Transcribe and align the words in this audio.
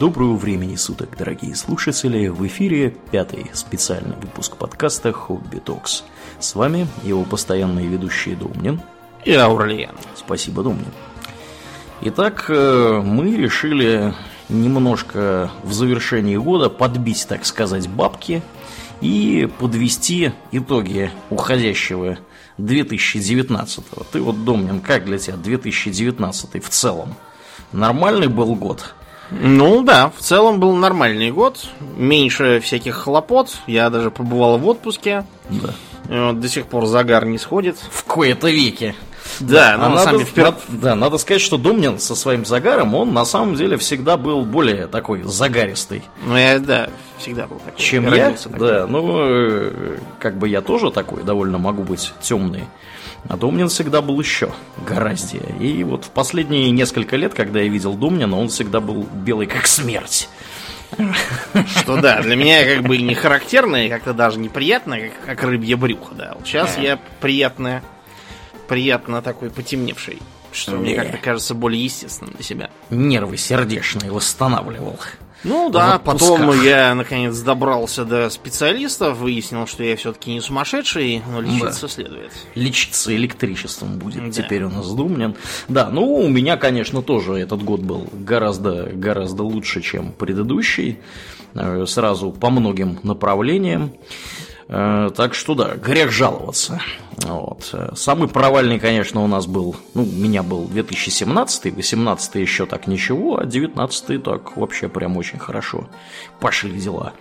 Доброго 0.00 0.36
времени 0.36 0.76
суток, 0.76 1.16
дорогие 1.18 1.56
слушатели! 1.56 2.28
В 2.28 2.46
эфире 2.46 2.94
пятый 3.10 3.50
специальный 3.52 4.14
выпуск 4.14 4.56
подкаста 4.56 5.12
«Хобби 5.12 5.56
Токс». 5.56 6.04
С 6.38 6.54
вами 6.54 6.86
его 7.02 7.24
постоянные 7.24 7.88
ведущие 7.88 8.36
Домнин 8.36 8.80
и 9.24 9.32
Аурлиен. 9.32 9.96
Спасибо, 10.14 10.62
Домнин. 10.62 10.92
Итак, 12.02 12.44
э, 12.48 13.02
мы 13.04 13.34
решили 13.34 14.14
немножко 14.48 15.50
в 15.64 15.72
завершении 15.72 16.36
года 16.36 16.70
подбить, 16.70 17.26
так 17.28 17.44
сказать, 17.44 17.88
бабки 17.88 18.40
и 19.00 19.48
подвести 19.58 20.30
итоги 20.52 21.10
уходящего 21.28 22.18
2019 22.58 23.84
-го. 23.90 24.06
Ты 24.12 24.20
вот, 24.20 24.44
Домнин, 24.44 24.78
как 24.80 25.06
для 25.06 25.18
тебя 25.18 25.36
2019 25.36 26.60
в 26.60 26.68
целом? 26.68 27.16
Нормальный 27.72 28.28
был 28.28 28.54
год? 28.54 28.94
Ну 29.30 29.82
да, 29.82 30.10
в 30.16 30.20
целом 30.20 30.58
был 30.60 30.74
нормальный 30.74 31.30
год. 31.30 31.66
Меньше 31.96 32.60
всяких 32.60 32.94
хлопот. 32.94 33.58
Я 33.66 33.90
даже 33.90 34.10
побывал 34.10 34.58
в 34.58 34.66
отпуске. 34.66 35.24
Да. 35.50 35.74
Вот, 36.08 36.40
до 36.40 36.48
сих 36.48 36.66
пор 36.66 36.86
загар 36.86 37.26
не 37.26 37.38
сходит. 37.38 37.76
В 37.90 38.04
кои-то 38.04 38.48
веке. 38.48 38.94
Да, 39.40 39.74
а 39.74 39.76
ну, 39.76 39.82
на 39.82 39.88
надо, 39.90 40.04
самом 40.04 40.18
деле, 40.24 40.32
надо- 40.42 40.56
да, 40.68 40.94
надо 40.94 41.18
сказать, 41.18 41.40
что 41.40 41.56
Домнин 41.58 41.98
со 41.98 42.14
своим 42.14 42.44
загаром, 42.44 42.94
он 42.94 43.12
на 43.12 43.24
самом 43.24 43.54
деле 43.54 43.76
всегда 43.76 44.16
был 44.16 44.44
более 44.44 44.86
такой 44.86 45.22
загаристый, 45.22 46.02
Ну, 46.24 46.36
я, 46.36 46.58
да, 46.58 46.88
всегда 47.18 47.46
был 47.46 47.58
такой. 47.58 47.80
чем 47.80 48.12
я. 48.14 48.32
Такой. 48.32 48.58
Да, 48.58 48.86
ну, 48.86 49.16
э, 49.20 49.98
как 50.18 50.36
бы 50.38 50.48
я 50.48 50.60
тоже 50.60 50.90
такой 50.90 51.22
довольно 51.22 51.58
могу 51.58 51.82
быть 51.82 52.12
темный. 52.20 52.64
А 53.28 53.36
Домнин 53.36 53.68
всегда 53.68 54.00
был 54.00 54.18
еще 54.20 54.50
гораздее. 54.86 55.42
И 55.60 55.82
вот 55.84 56.04
в 56.04 56.10
последние 56.10 56.70
несколько 56.70 57.16
лет, 57.16 57.34
когда 57.34 57.60
я 57.60 57.68
видел 57.68 57.94
Домнина, 57.94 58.38
он 58.38 58.48
всегда 58.48 58.80
был 58.80 59.06
белый 59.12 59.46
как 59.46 59.66
смерть. 59.66 60.28
Что 61.76 62.00
да, 62.00 62.22
для 62.22 62.36
меня 62.36 62.64
как 62.64 62.84
бы 62.84 62.96
не 62.98 63.14
характерно, 63.14 63.84
и 63.86 63.88
как-то 63.88 64.14
даже 64.14 64.38
неприятно, 64.38 64.98
как, 65.00 65.10
как 65.26 65.42
рыбье 65.42 65.76
брюхо, 65.76 66.14
да. 66.14 66.32
Вот 66.36 66.46
сейчас 66.46 66.78
я 66.78 66.98
приятно, 67.20 67.82
приятно 68.68 69.22
такой 69.22 69.50
потемневший. 69.50 70.18
Что 70.52 70.72
мне 70.76 70.92
Не. 70.92 70.96
как-то 70.96 71.18
кажется 71.18 71.54
более 71.54 71.84
естественным 71.84 72.34
для 72.34 72.42
себя. 72.42 72.70
Нервы 72.90 73.36
сердечные 73.36 74.10
восстанавливал. 74.10 74.98
Ну 75.44 75.68
да, 75.70 76.00
потом 76.00 76.64
я 76.64 76.94
наконец 76.96 77.38
добрался 77.38 78.04
до 78.04 78.28
специалистов, 78.28 79.18
выяснил, 79.18 79.68
что 79.68 79.84
я 79.84 79.94
все-таки 79.96 80.32
не 80.32 80.40
сумасшедший, 80.40 81.22
но 81.30 81.40
лечиться 81.40 81.86
следует. 81.86 82.32
лечиться 82.56 83.14
электричеством 83.14 83.98
будет 83.98 84.24
Да. 84.24 84.42
теперь 84.42 84.64
у 84.64 84.68
нас 84.70 84.90
Думнин. 84.90 85.36
Да, 85.68 85.90
ну 85.90 86.12
у 86.16 86.26
меня, 86.28 86.56
конечно, 86.56 87.02
тоже 87.02 87.34
этот 87.34 87.62
год 87.62 87.80
был 87.82 88.08
гораздо, 88.12 88.86
гораздо 88.92 89.44
лучше, 89.44 89.80
чем 89.80 90.12
предыдущий. 90.12 90.98
Э, 91.54 91.84
Сразу 91.86 92.32
по 92.32 92.50
многим 92.50 92.98
направлениям. 93.04 93.92
Э, 94.68 95.10
Так 95.16 95.34
что 95.34 95.54
да, 95.54 95.74
грех 95.76 96.12
жаловаться. 96.12 96.80
Вот. 97.22 97.70
Э, 97.72 97.90
Самый 97.96 98.28
провальный, 98.28 98.78
конечно, 98.78 99.22
у 99.22 99.26
нас 99.26 99.46
был, 99.46 99.76
ну, 99.94 100.02
у 100.02 100.06
меня 100.06 100.42
был 100.42 100.66
2017, 100.66 101.74
18 101.74 102.34
еще 102.36 102.66
так 102.66 102.86
ничего, 102.86 103.38
а 103.38 103.46
19 103.46 104.22
так 104.22 104.56
вообще 104.56 104.88
прям 104.88 105.16
очень 105.16 105.38
хорошо 105.38 105.88
пошли 106.40 106.78
дела. 106.78 107.14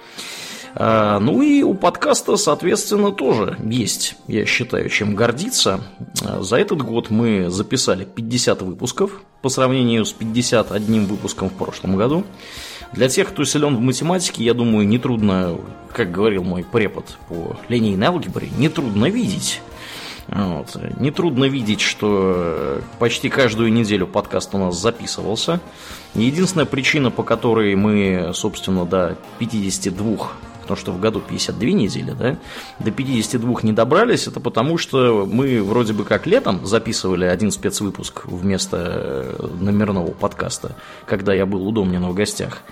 А, 0.76 1.20
Ну 1.20 1.42
и 1.42 1.64
у 1.64 1.74
подкаста, 1.74 2.36
соответственно, 2.38 3.12
тоже 3.12 3.58
есть, 3.64 4.16
я 4.28 4.46
считаю, 4.46 4.90
чем 4.90 5.16
гордиться. 5.16 5.80
За 6.40 6.58
этот 6.58 6.82
год 6.82 7.10
мы 7.10 7.50
записали 7.50 8.06
50 8.06 8.62
выпусков 8.62 9.12
по 9.42 9.50
сравнению 9.50 10.06
с 10.06 10.12
51 10.12 11.06
выпуском 11.06 11.50
в 11.50 11.54
прошлом 11.54 11.96
году. 11.96 12.26
Для 12.94 13.10
тех, 13.10 13.30
кто 13.30 13.44
силен 13.44 13.76
в 13.76 13.82
математике, 13.82 14.44
я 14.44 14.54
думаю, 14.54 14.88
нетрудно, 14.88 15.58
как 15.94 16.12
говорил 16.12 16.44
мой 16.44 16.64
препод 16.64 17.18
по 17.28 17.58
линейной 17.70 18.08
алгебре, 18.08 18.50
нетрудно 18.58 19.06
видеть. 19.06 19.62
Вот. 20.28 20.76
Нетрудно 21.00 21.46
видеть, 21.46 21.80
что 21.82 22.82
почти 23.00 23.30
каждую 23.30 23.72
неделю 23.72 24.08
подкаст 24.08 24.54
у 24.56 24.58
нас 24.58 24.80
записывался. 24.80 25.62
Единственная 26.16 26.66
причина, 26.66 27.12
по 27.12 27.24
которой 27.24 27.76
мы, 27.76 28.32
собственно, 28.34 28.86
до 28.86 29.18
52, 29.40 30.32
потому 30.68 30.82
что 30.82 30.92
в 30.92 31.00
году 31.00 31.22
52 31.22 31.70
недели, 31.70 32.12
да, 32.12 32.38
до 32.80 32.92
52 32.92 33.62
не 33.64 33.72
добрались, 33.72 34.28
это 34.28 34.40
потому 34.40 34.78
что 34.78 35.26
мы 35.26 35.64
вроде 35.64 35.94
бы 35.94 36.04
как 36.04 36.28
летом 36.28 36.66
записывали 36.66 37.26
один 37.26 37.52
спецвыпуск 37.52 38.26
вместо 38.26 38.78
э, 39.40 39.48
номерного 39.62 40.12
подкаста, 40.12 40.76
когда 41.06 41.34
я 41.34 41.46
был 41.46 41.66
у 41.66 41.72
Домнина 41.72 42.10
в 42.10 42.14
гостях. 42.14 42.64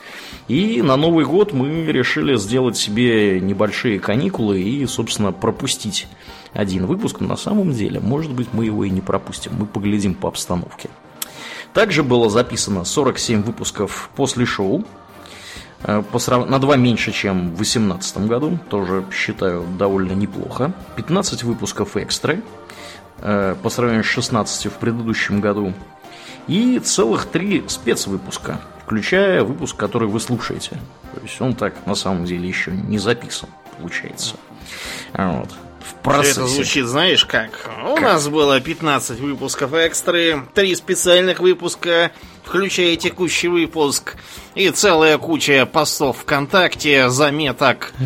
И 0.48 0.82
на 0.82 0.98
Новый 0.98 1.26
год 1.26 1.54
мы 1.54 1.86
решили 1.86 2.36
сделать 2.36 2.78
себе 2.78 3.40
небольшие 3.40 4.00
каникулы 4.00 4.62
и, 4.62 4.86
собственно, 4.86 5.32
пропустить 5.32 6.08
один 6.54 6.86
выпуск, 6.86 7.22
но 7.22 7.30
на 7.30 7.38
самом 7.38 7.72
деле, 7.72 8.00
может 8.00 8.32
быть, 8.32 8.50
мы 8.52 8.66
его 8.66 8.84
и 8.84 8.90
не 8.90 9.02
пропустим. 9.02 9.54
Мы 9.58 9.66
поглядим 9.66 10.14
по 10.14 10.28
обстановке. 10.28 10.90
Также 11.74 12.04
было 12.04 12.30
записано 12.30 12.84
47 12.84 13.44
выпусков 13.44 14.10
после 14.16 14.46
шоу. 14.46 14.86
Э, 15.88 16.04
по 16.12 16.20
срав- 16.20 16.50
На 16.50 16.60
два 16.60 16.76
меньше, 16.76 17.12
чем 17.12 17.52
в 17.52 17.56
2018 17.58 18.28
году. 18.28 18.60
Тоже 18.70 19.04
считаю 19.12 19.64
довольно 19.80 20.14
неплохо. 20.14 20.74
15 20.96 21.44
выпусков 21.44 21.96
экстры. 21.98 22.42
э, 23.20 23.56
По 23.64 23.70
сравнению 23.70 24.04
с 24.04 24.08
16 24.08 24.68
в 24.68 24.74
предыдущем 24.74 25.40
году. 25.42 25.74
И 26.48 26.80
целых 26.80 27.26
три 27.26 27.64
спецвыпуска, 27.68 28.60
включая 28.86 29.44
выпуск, 29.44 29.76
который 29.78 30.08
вы 30.08 30.20
слушаете. 30.20 30.72
То 31.14 31.22
есть 31.24 31.40
он 31.42 31.56
так 31.56 31.74
на 31.88 31.96
самом 31.96 32.26
деле 32.26 32.48
еще 32.48 32.72
не 32.72 32.98
записан, 33.00 33.50
получается. 33.80 34.36
А 35.14 35.40
Вот. 35.40 35.50
В 35.90 36.02
процессе. 36.02 36.42
Это 36.42 36.48
звучит, 36.48 36.86
знаешь, 36.86 37.26
как? 37.26 37.70
У 37.84 38.00
нас 38.00 38.28
было 38.28 38.60
15 38.60 39.20
выпусков 39.20 39.74
экстры, 39.74 40.44
3 40.54 40.76
специальных 40.76 41.40
выпуска, 41.40 42.12
включая 42.44 42.96
текущий 42.96 43.48
выпуск, 43.48 44.16
и 44.56 44.70
целая 44.70 45.18
куча 45.18 45.66
постов 45.66 46.18
ВКонтакте, 46.20 47.10
заметок. 47.10 47.94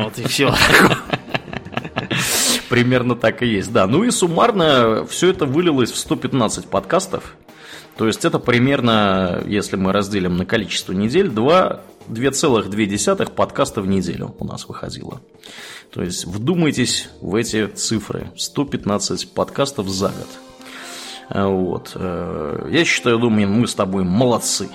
Вот 0.00 0.18
и 0.18 0.26
все. 0.26 0.52
Примерно 2.68 3.14
так 3.14 3.42
и 3.42 3.46
есть, 3.46 3.72
да. 3.72 3.86
Ну 3.86 4.02
и 4.02 4.10
суммарно 4.10 5.06
все 5.06 5.30
это 5.30 5.46
вылилось 5.46 5.92
в 5.92 5.96
115 5.96 6.66
подкастов. 6.66 7.36
То 7.96 8.06
есть 8.06 8.24
это 8.24 8.38
примерно, 8.38 9.42
если 9.46 9.76
мы 9.76 9.92
разделим 9.92 10.36
на 10.36 10.46
количество 10.46 10.92
недель, 10.92 11.28
2, 11.28 11.82
2,2 12.08 13.32
подкаста 13.32 13.82
в 13.82 13.86
неделю 13.86 14.34
у 14.38 14.44
нас 14.44 14.66
выходило. 14.66 15.20
То 15.92 16.02
есть 16.02 16.24
вдумайтесь 16.24 17.08
в 17.20 17.34
эти 17.34 17.66
цифры. 17.66 18.30
115 18.36 19.32
подкастов 19.32 19.88
за 19.88 20.08
год. 20.08 20.28
А, 21.28 21.46
Вот. 21.48 21.92
Э, 21.94 22.68
Я 22.70 22.84
считаю, 22.84 23.18
думаю, 23.18 23.48
мы 23.48 23.66
с 23.66 23.74
тобой 23.74 24.04
молодцы. 24.04 24.68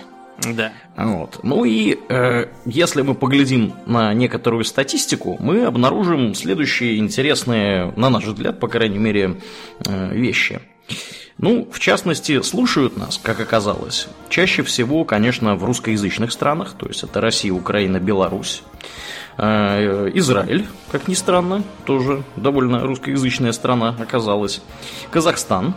Да. 0.54 0.72
Вот. 0.96 1.40
Ну 1.42 1.66
и 1.66 1.98
э, 2.10 2.46
если 2.66 3.02
мы 3.02 3.16
поглядим 3.16 3.74
на 3.88 4.14
некоторую 4.14 4.64
статистику, 4.64 5.38
мы 5.40 5.66
обнаружим 5.66 6.36
следующие 6.36 6.98
интересные, 6.98 7.92
на 7.96 8.12
наш 8.12 8.26
взгляд, 8.26 8.60
по 8.60 8.68
крайней 8.68 9.00
мере, 9.00 9.42
э, 9.86 10.14
вещи. 10.14 10.62
Ну, 11.40 11.68
в 11.72 11.80
частности, 11.80 12.42
слушают 12.42 12.98
нас, 12.98 13.20
как 13.22 13.40
оказалось, 13.40 14.08
чаще 14.30 14.64
всего, 14.64 15.06
конечно, 15.06 15.56
в 15.56 15.64
русскоязычных 15.64 16.32
странах, 16.32 16.74
то 16.78 16.88
есть 16.88 17.04
это 17.04 17.22
Россия, 17.22 17.54
Украина, 17.54 18.00
Беларусь. 18.00 18.64
Э, 19.38 20.10
Израиль, 20.16 20.68
как 20.92 21.08
ни 21.08 21.14
странно, 21.14 21.64
тоже 21.86 22.24
довольно 22.36 22.82
русскоязычная 22.82 23.52
страна 23.52 23.96
оказалась. 24.00 24.62
Казахстан, 25.12 25.76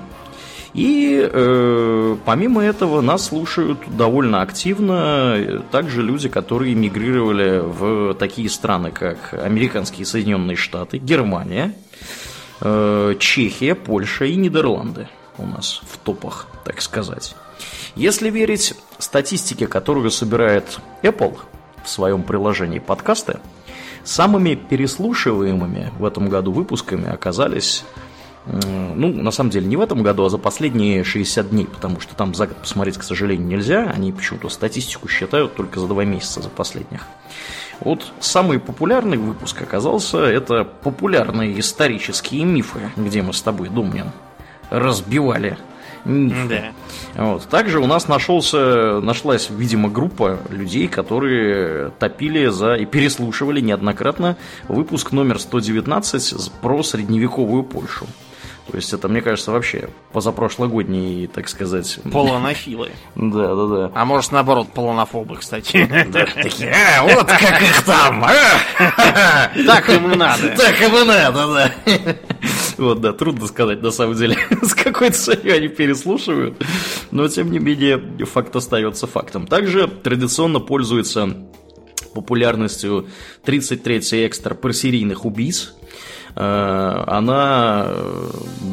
и 0.73 1.29
э, 1.31 2.17
помимо 2.25 2.63
этого 2.63 3.01
нас 3.01 3.27
слушают 3.27 3.79
довольно 3.89 4.41
активно 4.41 5.35
э, 5.37 5.61
также 5.71 6.03
люди, 6.03 6.29
которые 6.29 6.75
мигрировали 6.75 7.61
в 7.61 8.15
такие 8.15 8.49
страны, 8.49 8.93
как 8.93 9.35
американские 9.35 10.07
Соединенные 10.07 10.57
Штаты, 10.57 10.99
Германия, 10.99 11.75
э, 12.61 13.15
Чехия, 13.19 13.75
Польша 13.75 14.27
и 14.27 14.37
Нидерланды 14.37 15.09
у 15.39 15.47
нас 15.47 15.81
в 15.91 15.99
топах, 15.99 16.47
так 16.65 16.81
сказать. 16.81 17.35
Если 17.97 18.31
верить 18.31 18.75
статистике, 18.99 19.67
которую 19.67 20.11
собирает 20.11 20.79
Apple 21.03 21.37
в 21.85 21.89
своем 21.89 22.23
приложении 22.23 22.79
подкасты, 22.79 23.39
самыми 24.05 24.55
переслушиваемыми 24.55 25.91
в 25.99 26.05
этом 26.05 26.29
году 26.29 26.53
выпусками 26.53 27.09
оказались 27.09 27.85
Ну, 28.47 29.09
на 29.13 29.31
самом 29.31 29.51
деле, 29.51 29.67
не 29.67 29.77
в 29.77 29.81
этом 29.81 30.03
году, 30.03 30.25
а 30.25 30.31
за 30.31 30.39
последние 30.39 31.05
60 31.05 31.51
дней, 31.51 31.67
потому 31.67 32.01
что 32.01 32.15
там 32.15 32.35
за 32.35 32.47
год 32.47 32.57
посмотреть, 32.57 32.97
к 32.97 33.03
сожалению, 33.03 33.47
нельзя. 33.47 33.91
Они 33.95 34.13
почему-то 34.13 34.49
статистику 34.49 35.09
считают 35.09 35.55
только 35.55 35.79
за 35.79 35.87
два 35.87 36.05
месяца, 36.05 36.41
за 36.41 36.49
последних. 36.49 37.07
Вот 37.81 38.13
самый 38.21 38.59
популярный 38.59 39.19
выпуск 39.19 39.61
оказался, 39.63 40.19
это 40.19 40.65
популярные 40.65 41.59
исторические 41.61 42.45
мифы, 42.45 42.81
где 42.97 43.23
мы 43.23 43.33
с 43.33 43.43
тобой, 43.43 43.69
Думнин, 43.69 44.11
разбивали. 44.71 45.59
Да. 46.05 46.73
Вот. 47.17 47.49
Также 47.49 47.81
у 47.81 47.87
нас 47.87 48.09
нашелся, 48.09 49.01
нашлась, 49.01 49.49
видимо, 49.51 49.89
группа 49.89 50.39
людей, 50.49 50.89
которые 50.89 51.91
топили 51.99 52.47
за 52.47 52.75
и 52.75 52.87
переслушивали 52.87 53.61
неоднократно 53.61 54.37
выпуск 54.69 55.13
номер 55.13 55.39
119 55.39 56.53
про 56.61 56.83
средневековую 56.83 57.65
Польшу. 57.65 58.07
То 58.71 58.77
есть 58.77 58.93
это, 58.93 59.09
мне 59.09 59.21
кажется, 59.21 59.51
вообще 59.51 59.89
позапрошлогодний, 60.13 61.27
так 61.27 61.49
сказать... 61.49 61.99
Полонофилы. 62.13 62.91
Да, 63.17 63.55
да, 63.57 63.67
да. 63.67 63.91
А 63.95 64.05
может, 64.05 64.31
наоборот, 64.31 64.69
полонофобы, 64.73 65.37
кстати. 65.37 65.89
Такие, 66.37 66.73
а, 66.73 67.03
вот 67.03 67.27
как 67.27 67.61
их 67.61 67.83
там, 67.85 68.25
а!» 68.25 69.51
Так 69.67 69.89
им 69.89 70.11
надо. 70.13 70.51
Так 70.51 70.81
им 70.81 70.97
и 70.97 71.05
надо, 71.05 71.47
да. 71.53 72.15
Вот, 72.81 73.03
да, 73.03 73.13
трудно 73.13 73.47
сказать, 73.47 73.83
на 73.83 73.91
самом 73.91 74.17
деле, 74.17 74.39
с 74.63 74.75
какой 74.75 75.11
целью 75.11 75.55
они 75.55 75.69
переслушивают. 75.69 76.57
Но, 77.11 77.29
тем 77.29 77.53
не 77.53 77.59
менее, 77.59 77.99
факт 78.25 78.57
остается 78.57 79.07
фактом. 79.07 79.47
Также 79.47 79.87
традиционно 79.87 80.61
пользуется 80.61 81.37
популярностью 82.15 83.07
33-й 83.45 84.27
экстра 84.27 84.55
про 84.55 84.73
серийных 84.73 85.27
убийц. 85.27 85.75
Э, 86.37 87.05
она 87.07 87.89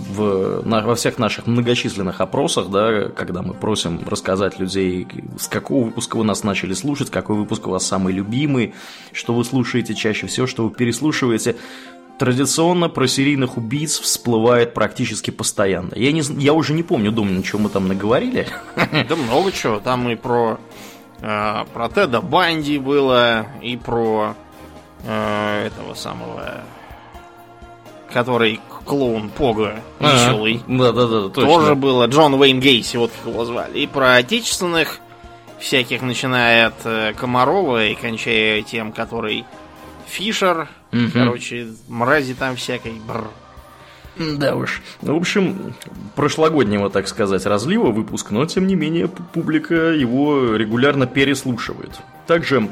в, 0.09 0.61
на, 0.65 0.81
во 0.81 0.95
всех 0.95 1.17
наших 1.17 1.45
многочисленных 1.45 2.21
опросах, 2.21 2.69
да, 2.69 3.09
когда 3.09 3.41
мы 3.41 3.53
просим 3.53 3.99
рассказать 4.07 4.57
людей, 4.57 5.05
с 5.37 5.49
какого 5.49 5.85
выпуска 5.85 6.15
вы 6.15 6.23
нас 6.23 6.43
начали 6.43 6.73
слушать, 6.73 7.09
какой 7.09 7.35
выпуск 7.35 7.67
у 7.67 7.71
вас 7.71 7.85
самый 7.85 8.13
любимый, 8.13 8.73
что 9.11 9.33
вы 9.33 9.43
слушаете 9.43 9.95
чаще 9.95 10.27
всего, 10.27 10.47
что 10.47 10.63
вы 10.63 10.73
переслушиваете, 10.73 11.57
традиционно 12.17 12.89
про 12.89 13.07
серийных 13.07 13.57
убийц 13.57 13.99
всплывает 13.99 14.73
практически 14.73 15.31
постоянно. 15.31 15.91
Я, 15.95 16.11
не, 16.11 16.21
я 16.41 16.53
уже 16.53 16.73
не 16.73 16.83
помню, 16.83 17.11
думаю, 17.11 17.43
чего 17.43 17.59
мы 17.59 17.69
там 17.69 17.87
наговорили. 17.87 18.47
Да 18.75 19.15
много 19.15 19.51
чего. 19.51 19.79
Там 19.79 20.09
и 20.09 20.15
про, 20.15 20.59
э, 21.21 21.65
про 21.73 21.89
Теда 21.89 22.21
Банди 22.21 22.77
было, 22.77 23.47
и 23.61 23.77
про 23.77 24.35
э, 25.03 25.67
этого 25.67 25.93
самого 25.93 26.63
который 28.11 28.59
клоун 28.85 29.29
Пога 29.29 29.81
веселый. 29.99 30.61
Да, 30.67 30.91
да, 30.91 31.07
да, 31.07 31.29
точно. 31.29 31.45
Тоже 31.45 31.75
было. 31.75 32.05
Джон 32.07 32.33
Уэйн 32.35 32.59
Гейси, 32.59 32.97
вот 32.97 33.11
как 33.11 33.31
его 33.31 33.45
звали. 33.45 33.79
И 33.79 33.87
про 33.87 34.15
отечественных 34.15 34.99
всяких, 35.59 36.01
начиная 36.01 36.67
от 36.67 36.85
э, 36.85 37.13
Комарова 37.13 37.85
и 37.85 37.95
кончая 37.95 38.61
тем, 38.61 38.91
который 38.91 39.45
Фишер. 40.07 40.69
Угу. 41.05 41.11
Короче, 41.13 41.67
мрази 41.87 42.33
там 42.33 42.55
всякой. 42.55 42.93
Бррр. 43.07 43.29
Да 44.39 44.55
уж. 44.55 44.81
В 45.01 45.15
общем, 45.15 45.75
прошлогоднего, 46.15 46.89
так 46.89 47.07
сказать, 47.07 47.45
разлива 47.45 47.91
выпуск, 47.91 48.31
но 48.31 48.45
тем 48.45 48.65
не 48.65 48.75
менее 48.75 49.07
публика 49.07 49.75
его 49.75 50.55
регулярно 50.55 51.05
переслушивает. 51.05 51.91
Также 52.25 52.67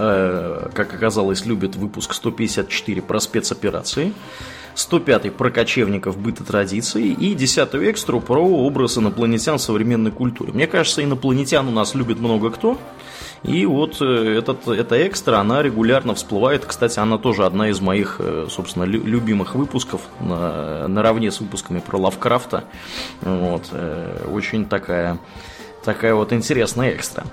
Э, 0.00 0.68
как 0.74 0.94
оказалось, 0.94 1.44
любит 1.44 1.74
выпуск 1.74 2.14
154 2.14 3.02
про 3.02 3.18
спецоперации. 3.18 4.12
105 4.78 5.32
про 5.34 5.50
кочевников 5.50 6.16
быта 6.16 6.44
традиции 6.44 7.06
и 7.08 7.34
10 7.34 7.74
экстру 7.74 8.20
про 8.20 8.40
образ 8.40 8.96
инопланетян 8.96 9.58
в 9.58 9.60
современной 9.60 10.12
культуре. 10.12 10.52
Мне 10.52 10.68
кажется, 10.68 11.02
инопланетян 11.02 11.66
у 11.66 11.72
нас 11.72 11.96
любит 11.96 12.20
много 12.20 12.50
кто. 12.50 12.78
И 13.42 13.66
вот 13.66 14.00
э, 14.00 14.38
этот, 14.38 14.68
эта 14.68 15.06
экстра, 15.06 15.38
она 15.38 15.62
регулярно 15.62 16.14
всплывает. 16.14 16.64
Кстати, 16.64 17.00
она 17.00 17.18
тоже 17.18 17.44
одна 17.44 17.70
из 17.70 17.80
моих, 17.80 18.16
э, 18.20 18.46
собственно, 18.48 18.84
любимых 18.84 19.56
выпусков, 19.56 20.00
на, 20.20 20.86
наравне 20.86 21.32
с 21.32 21.40
выпусками 21.40 21.80
про 21.80 21.98
Лавкрафта. 21.98 22.64
Вот, 23.22 23.70
очень 24.32 24.64
такая 24.64 25.18
Такая 25.84 26.14
вот 26.14 26.32
интересная 26.32 26.94
экстра. 26.94 27.24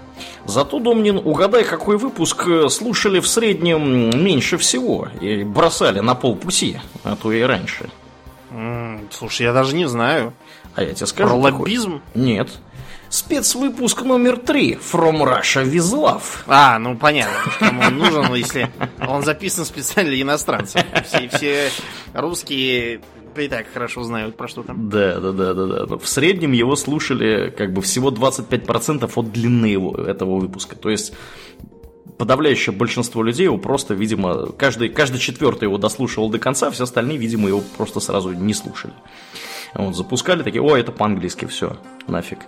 Зато, 0.46 0.80
Домнин, 0.80 1.18
угадай, 1.18 1.64
какой 1.64 1.98
выпуск 1.98 2.48
э, 2.48 2.70
слушали 2.70 3.20
в 3.20 3.28
среднем 3.28 4.24
меньше 4.24 4.58
всего 4.58 5.08
и 5.20 5.44
бросали 5.44 6.00
на 6.00 6.16
полпути, 6.16 6.80
а 7.04 7.16
то 7.16 7.32
и 7.32 7.42
раньше. 7.42 7.90
слушай, 9.12 9.44
я 9.44 9.54
даже 9.54 9.76
не 9.76 9.88
знаю. 9.88 10.34
А 10.76 10.84
я 10.84 10.94
тебе 10.94 11.08
скажу. 11.08 11.30
Про 11.30 11.38
лоббизм? 11.38 12.02
Нет. 12.14 12.50
Спецвыпуск 13.10 14.02
номер 14.02 14.38
три 14.38 14.74
From 14.74 15.24
Russia 15.24 15.64
with 15.64 15.94
Love. 15.94 16.24
А, 16.48 16.78
ну 16.80 16.98
понятно. 16.98 17.52
Кому 17.60 17.82
он 17.84 17.98
нужен, 17.98 18.34
если 18.34 18.70
он 19.08 19.24
записан 19.24 19.64
специально 19.66 20.12
для 20.12 20.22
иностранцев. 20.22 20.84
Все, 21.06 21.30
все 21.30 21.70
русские 22.14 23.02
и 23.42 23.48
так 23.48 23.68
хорошо 23.74 24.04
знают, 24.04 24.36
про 24.36 24.48
что 24.48 24.64
там. 24.64 24.90
Да, 24.90 25.20
да, 25.20 25.32
да, 25.32 25.54
да, 25.54 25.86
да. 25.86 25.98
В 25.98 26.08
среднем 26.08 26.52
его 26.52 26.76
слушали 26.76 27.54
как 27.56 27.74
бы 27.74 27.82
всего 27.82 28.12
25% 28.12 29.12
от 29.14 29.32
длины 29.32 29.66
его, 29.66 29.96
этого 29.96 30.40
выпуска. 30.40 30.76
То 30.76 30.90
есть 30.90 31.14
подавляющее 32.18 32.76
большинство 32.76 33.24
людей 33.24 33.46
его 33.46 33.58
просто, 33.58 33.94
видимо, 33.94 34.48
каждый, 34.52 34.90
каждый 34.90 35.20
четвертый 35.20 35.64
его 35.64 35.78
дослушивал 35.78 36.30
до 36.30 36.40
конца, 36.40 36.72
все 36.72 36.84
остальные, 36.84 37.18
видимо, 37.18 37.48
его 37.50 37.62
просто 37.78 38.00
сразу 38.00 38.32
не 38.32 38.54
слушали. 38.54 38.94
Вот, 39.74 39.96
запускали 39.96 40.44
такие, 40.44 40.62
о, 40.62 40.76
это 40.78 40.92
по-английски, 40.92 41.46
все, 41.46 41.78
нафиг. 42.08 42.40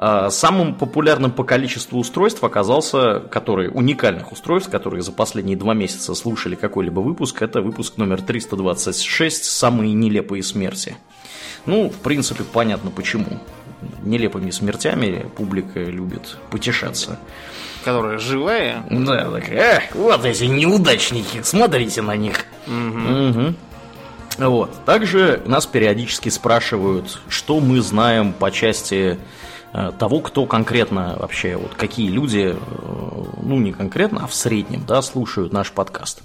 А, 0.00 0.30
самым 0.30 0.76
популярным 0.76 1.32
по 1.32 1.42
количеству 1.42 1.98
устройств 1.98 2.44
оказался, 2.44 3.18
который, 3.18 3.68
уникальных 3.68 4.30
устройств, 4.30 4.70
которые 4.70 5.02
за 5.02 5.10
последние 5.10 5.56
два 5.56 5.74
месяца 5.74 6.14
слушали 6.14 6.54
какой-либо 6.54 7.00
выпуск, 7.00 7.42
это 7.42 7.60
выпуск 7.60 7.96
номер 7.96 8.22
326 8.22 9.44
«Самые 9.44 9.92
нелепые 9.94 10.44
смерти». 10.44 10.96
Ну, 11.66 11.90
в 11.90 11.96
принципе, 11.96 12.44
понятно 12.44 12.92
почему. 12.92 13.40
Нелепыми 14.04 14.50
смертями 14.50 15.26
публика 15.36 15.80
любит 15.80 16.36
потешаться. 16.52 17.18
Которая 17.84 18.18
живая? 18.18 18.84
Да, 18.90 19.28
такая, 19.32 19.82
вот 19.94 20.24
эти 20.24 20.44
неудачники, 20.44 21.40
смотрите 21.42 22.02
на 22.02 22.14
них. 22.14 22.44
Угу. 22.68 23.40
Угу. 23.40 23.54
Вот. 24.46 24.84
Также 24.84 25.42
нас 25.44 25.66
периодически 25.66 26.28
спрашивают, 26.28 27.20
что 27.28 27.58
мы 27.58 27.80
знаем 27.80 28.32
по 28.32 28.52
части 28.52 29.18
того, 29.72 30.20
кто 30.20 30.46
конкретно 30.46 31.16
вообще, 31.18 31.56
вот 31.56 31.74
какие 31.74 32.08
люди, 32.08 32.56
э, 32.56 33.24
ну 33.42 33.58
не 33.58 33.72
конкретно, 33.72 34.24
а 34.24 34.26
в 34.26 34.34
среднем, 34.34 34.84
да, 34.86 35.02
слушают 35.02 35.52
наш 35.52 35.72
подкаст. 35.72 36.22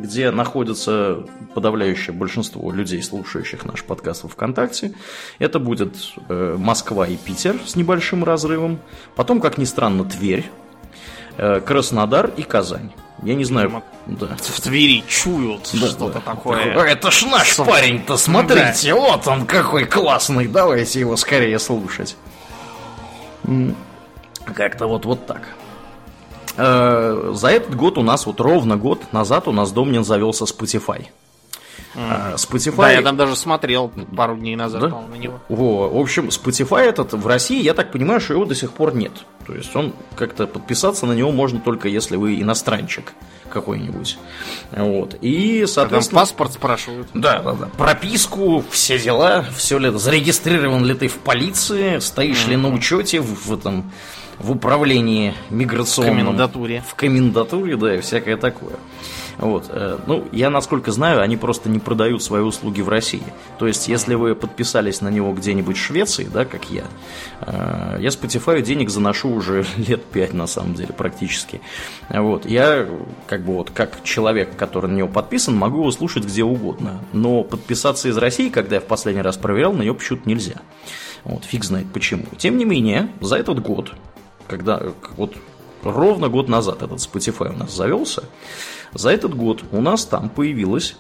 где 0.01 0.31
находится 0.31 1.25
подавляющее 1.55 2.15
большинство 2.15 2.71
людей, 2.73 3.03
слушающих 3.03 3.65
наш 3.65 3.85
подкаст 3.85 4.25
в 4.25 4.29
ВКонтакте. 4.29 4.95
Это 5.39 5.59
будет 5.59 5.97
э, 6.29 6.57
Москва 6.59 7.07
и 7.07 7.17
Питер 7.17 7.57
с 7.65 7.77
небольшим 7.77 8.25
разрывом. 8.25 8.81
Потом, 9.15 9.41
как 9.41 9.59
ни 9.59 9.65
странно, 9.65 10.05
Тверь, 10.05 10.51
э, 11.37 11.61
Краснодар 11.61 12.33
и 12.37 12.43
Казань. 12.43 12.93
Я 13.23 13.35
не 13.35 13.45
знаю. 13.45 13.83
Да. 14.07 14.29
В 14.39 14.61
Твери 14.61 15.05
чуют 15.07 15.69
да, 15.75 15.87
что-то 15.87 16.15
да. 16.15 16.21
такое. 16.21 16.75
Это 16.75 17.11
ж 17.11 17.27
наш 17.27 17.57
парень-то, 17.57 18.17
смотрите, 18.17 18.95
да. 18.95 19.01
вот 19.01 19.29
он 19.29 19.47
какой 19.47 19.85
классный, 19.85 20.49
давайте 20.49 21.01
его 21.01 21.17
скорее 21.17 21.59
слушать. 21.59 22.17
Как-то 24.55 24.87
вот, 24.87 25.05
вот 25.05 25.27
так. 25.27 25.43
Э, 26.57 27.33
за 27.35 27.49
этот 27.49 27.75
год 27.75 27.99
у 27.99 28.03
нас, 28.03 28.27
вот 28.27 28.41
ровно 28.41 28.77
год 28.77 29.13
назад 29.13 29.49
у 29.49 29.53
нас 29.53 29.73
Домнин 29.73 30.05
завелся 30.05 30.45
Spotify. 30.45 31.07
Mm. 31.95 32.37
Spotify... 32.37 32.77
Да, 32.77 32.93
я 32.93 33.03
там 33.03 33.17
даже 33.17 33.35
смотрел 33.37 33.91
пару 34.17 34.37
дней 34.37 34.55
назад 34.55 34.83
да? 34.83 34.89
на 34.89 35.15
него. 35.17 35.41
Во, 35.49 35.89
в 35.89 35.99
общем, 35.99 36.29
Spotify 36.29 36.83
этот 36.83 37.13
в 37.15 37.27
России, 37.27 37.61
я 37.61 37.75
так 37.75 37.91
понимаю, 37.91 38.21
что 38.21 38.35
его 38.35 38.45
до 38.45 38.55
сих 38.55 38.73
пор 38.73 38.95
нет. 38.95 39.13
То 39.47 39.55
есть 39.55 39.75
он 39.75 39.93
как-то 40.15 40.47
подписаться 40.47 41.07
на 41.07 41.13
него 41.13 41.33
можно 41.33 41.59
только 41.61 41.89
если 41.89 42.17
вы 42.17 42.41
иностранчик 42.41 43.13
какой-нибудь. 43.51 44.19
Вот. 44.71 45.17
И, 45.21 45.65
соответственно... 45.67 46.21
Там 46.21 46.29
паспорт 46.29 46.53
спрашивают. 46.53 47.09
Да, 47.15 47.41
да, 47.41 47.55
да. 47.55 47.67
Прописку, 47.77 48.65
все 48.71 48.99
дела, 48.99 49.45
все 49.57 49.79
ли 49.79 49.91
зарегистрирован 49.91 50.85
ли 50.85 50.95
ты 50.95 51.09
в 51.09 51.19
полиции, 51.19 51.99
стоишь 51.99 52.45
mm-hmm. 52.45 52.51
ли 52.51 52.57
на 52.57 52.73
учете 52.73 53.21
в, 53.21 53.49
в 53.49 53.53
этом 53.53 53.91
в 54.41 54.51
управлении 54.53 55.35
миграционном. 55.51 56.15
В 56.15 56.19
комендатуре. 56.19 56.85
В 56.87 56.95
комендатуре, 56.95 57.77
да, 57.77 57.97
и 57.97 58.01
всякое 58.01 58.37
такое. 58.37 58.77
Вот. 59.41 59.67
Э, 59.71 59.99
ну, 60.07 60.27
я, 60.33 60.51
насколько 60.51 60.93
знаю, 60.93 61.23
они 61.23 61.37
просто 61.37 61.71
не 61.71 61.79
продают 61.79 62.23
свои 62.23 62.43
услуги 62.43 62.83
в 62.83 62.89
России. 62.89 63.23
То 63.59 63.67
есть, 63.67 63.89
если 63.89 64.15
вы 64.15 64.35
подписались 64.35 65.01
на 65.01 65.09
него 65.09 65.33
где-нибудь 65.33 65.77
в 65.77 65.81
Швеции, 65.81 66.29
да, 66.33 66.45
как 66.45 66.71
я, 66.71 66.85
э, 67.41 67.97
я 68.01 68.09
Spotify 68.09 68.61
денег 68.61 68.91
заношу 68.91 69.31
уже 69.31 69.65
лет 69.77 70.05
пять, 70.05 70.35
на 70.35 70.47
самом 70.47 70.75
деле, 70.75 70.93
практически. 70.93 71.61
Вот. 72.11 72.45
Я, 72.45 72.87
как 73.27 73.45
бы 73.45 73.55
вот, 73.55 73.71
как 73.71 74.03
человек, 74.05 74.57
который 74.57 74.91
на 74.91 74.97
него 74.97 75.09
подписан, 75.09 75.55
могу 75.55 75.79
его 75.79 75.91
слушать 75.91 76.25
где 76.25 76.45
угодно. 76.45 77.01
Но 77.13 77.43
подписаться 77.43 78.09
из 78.09 78.17
России, 78.19 78.51
когда 78.51 78.77
я 78.77 78.81
в 78.81 78.87
последний 78.87 79.23
раз 79.23 79.37
проверял, 79.37 79.73
на 79.73 79.83
него 79.83 79.95
почему-то 79.95 80.29
нельзя. 80.29 80.57
Вот, 81.25 81.45
фиг 81.45 81.65
знает 81.65 81.87
почему. 81.93 82.25
Тем 82.37 82.57
не 82.59 82.65
менее, 82.65 83.09
за 83.21 83.37
этот 83.37 83.61
год, 83.61 83.93
когда 84.51 84.83
вот 85.17 85.37
ровно 85.85 86.29
год 86.29 86.49
назад 86.49 86.83
этот 86.83 86.99
Spotify 86.99 87.55
у 87.55 87.57
нас 87.57 87.73
завелся, 87.73 88.25
за 88.93 89.11
этот 89.11 89.35
год 89.35 89.63
у 89.71 89.81
нас 89.81 90.05
там 90.05 90.29
появилось 90.29 90.97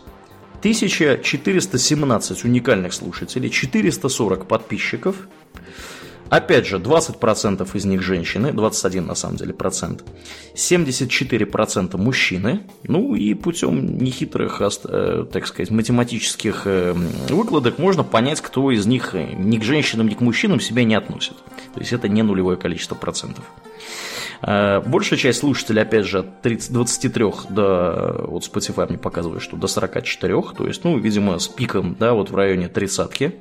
1417 0.61 2.45
уникальных 2.45 2.93
слушателей, 2.93 3.51
440 3.51 4.47
подписчиков. 4.47 5.17
Опять 6.31 6.65
же, 6.65 6.79
20% 6.79 7.69
из 7.75 7.85
них 7.85 8.03
женщины, 8.03 8.53
21 8.53 9.05
на 9.05 9.17
самом 9.17 9.37
деле 9.37 9.53
процент, 9.53 10.05
74% 10.55 11.97
мужчины, 11.97 12.61
ну 12.85 13.17
и 13.17 13.35
путем 13.35 13.99
нехитрых, 13.99 14.63
э, 14.63 15.25
так 15.31 15.47
сказать, 15.49 15.71
математических 15.71 16.63
э, 16.67 16.95
выкладок 17.29 17.79
можно 17.79 18.05
понять, 18.05 18.41
кто 18.41 18.71
из 18.71 18.87
них 18.87 19.15
ни 19.15 19.59
к 19.59 19.65
женщинам, 19.65 20.07
ни 20.07 20.15
к 20.15 20.21
мужчинам 20.21 20.61
себя 20.61 20.85
не 20.85 20.95
относит. 20.95 21.37
То 21.75 21.81
есть 21.81 21.93
это 21.93 22.09
не 22.09 22.23
нулевое 22.23 22.57
количество 22.57 22.95
процентов. 22.95 23.45
Э, 24.43 24.81
большая 24.87 25.19
часть 25.19 25.41
слушателей, 25.41 25.83
опять 25.83 26.07
же, 26.07 26.21
от 26.21 26.43
30, 26.43 26.73
23 26.73 27.25
до, 27.49 28.25
вот 28.29 28.49
Spotify 28.49 28.89
мне 28.89 28.99
показывает, 28.99 29.43
что 29.43 29.57
до 29.57 29.67
44, 29.67 30.43
то 30.57 30.67
есть, 30.69 30.85
ну, 30.85 30.97
видимо, 30.97 31.41
с 31.41 31.49
пиком, 31.49 31.97
да, 31.99 32.15
вот 32.15 32.31
в 32.31 32.37
районе 32.37 32.69
тридцатки. 32.69 33.35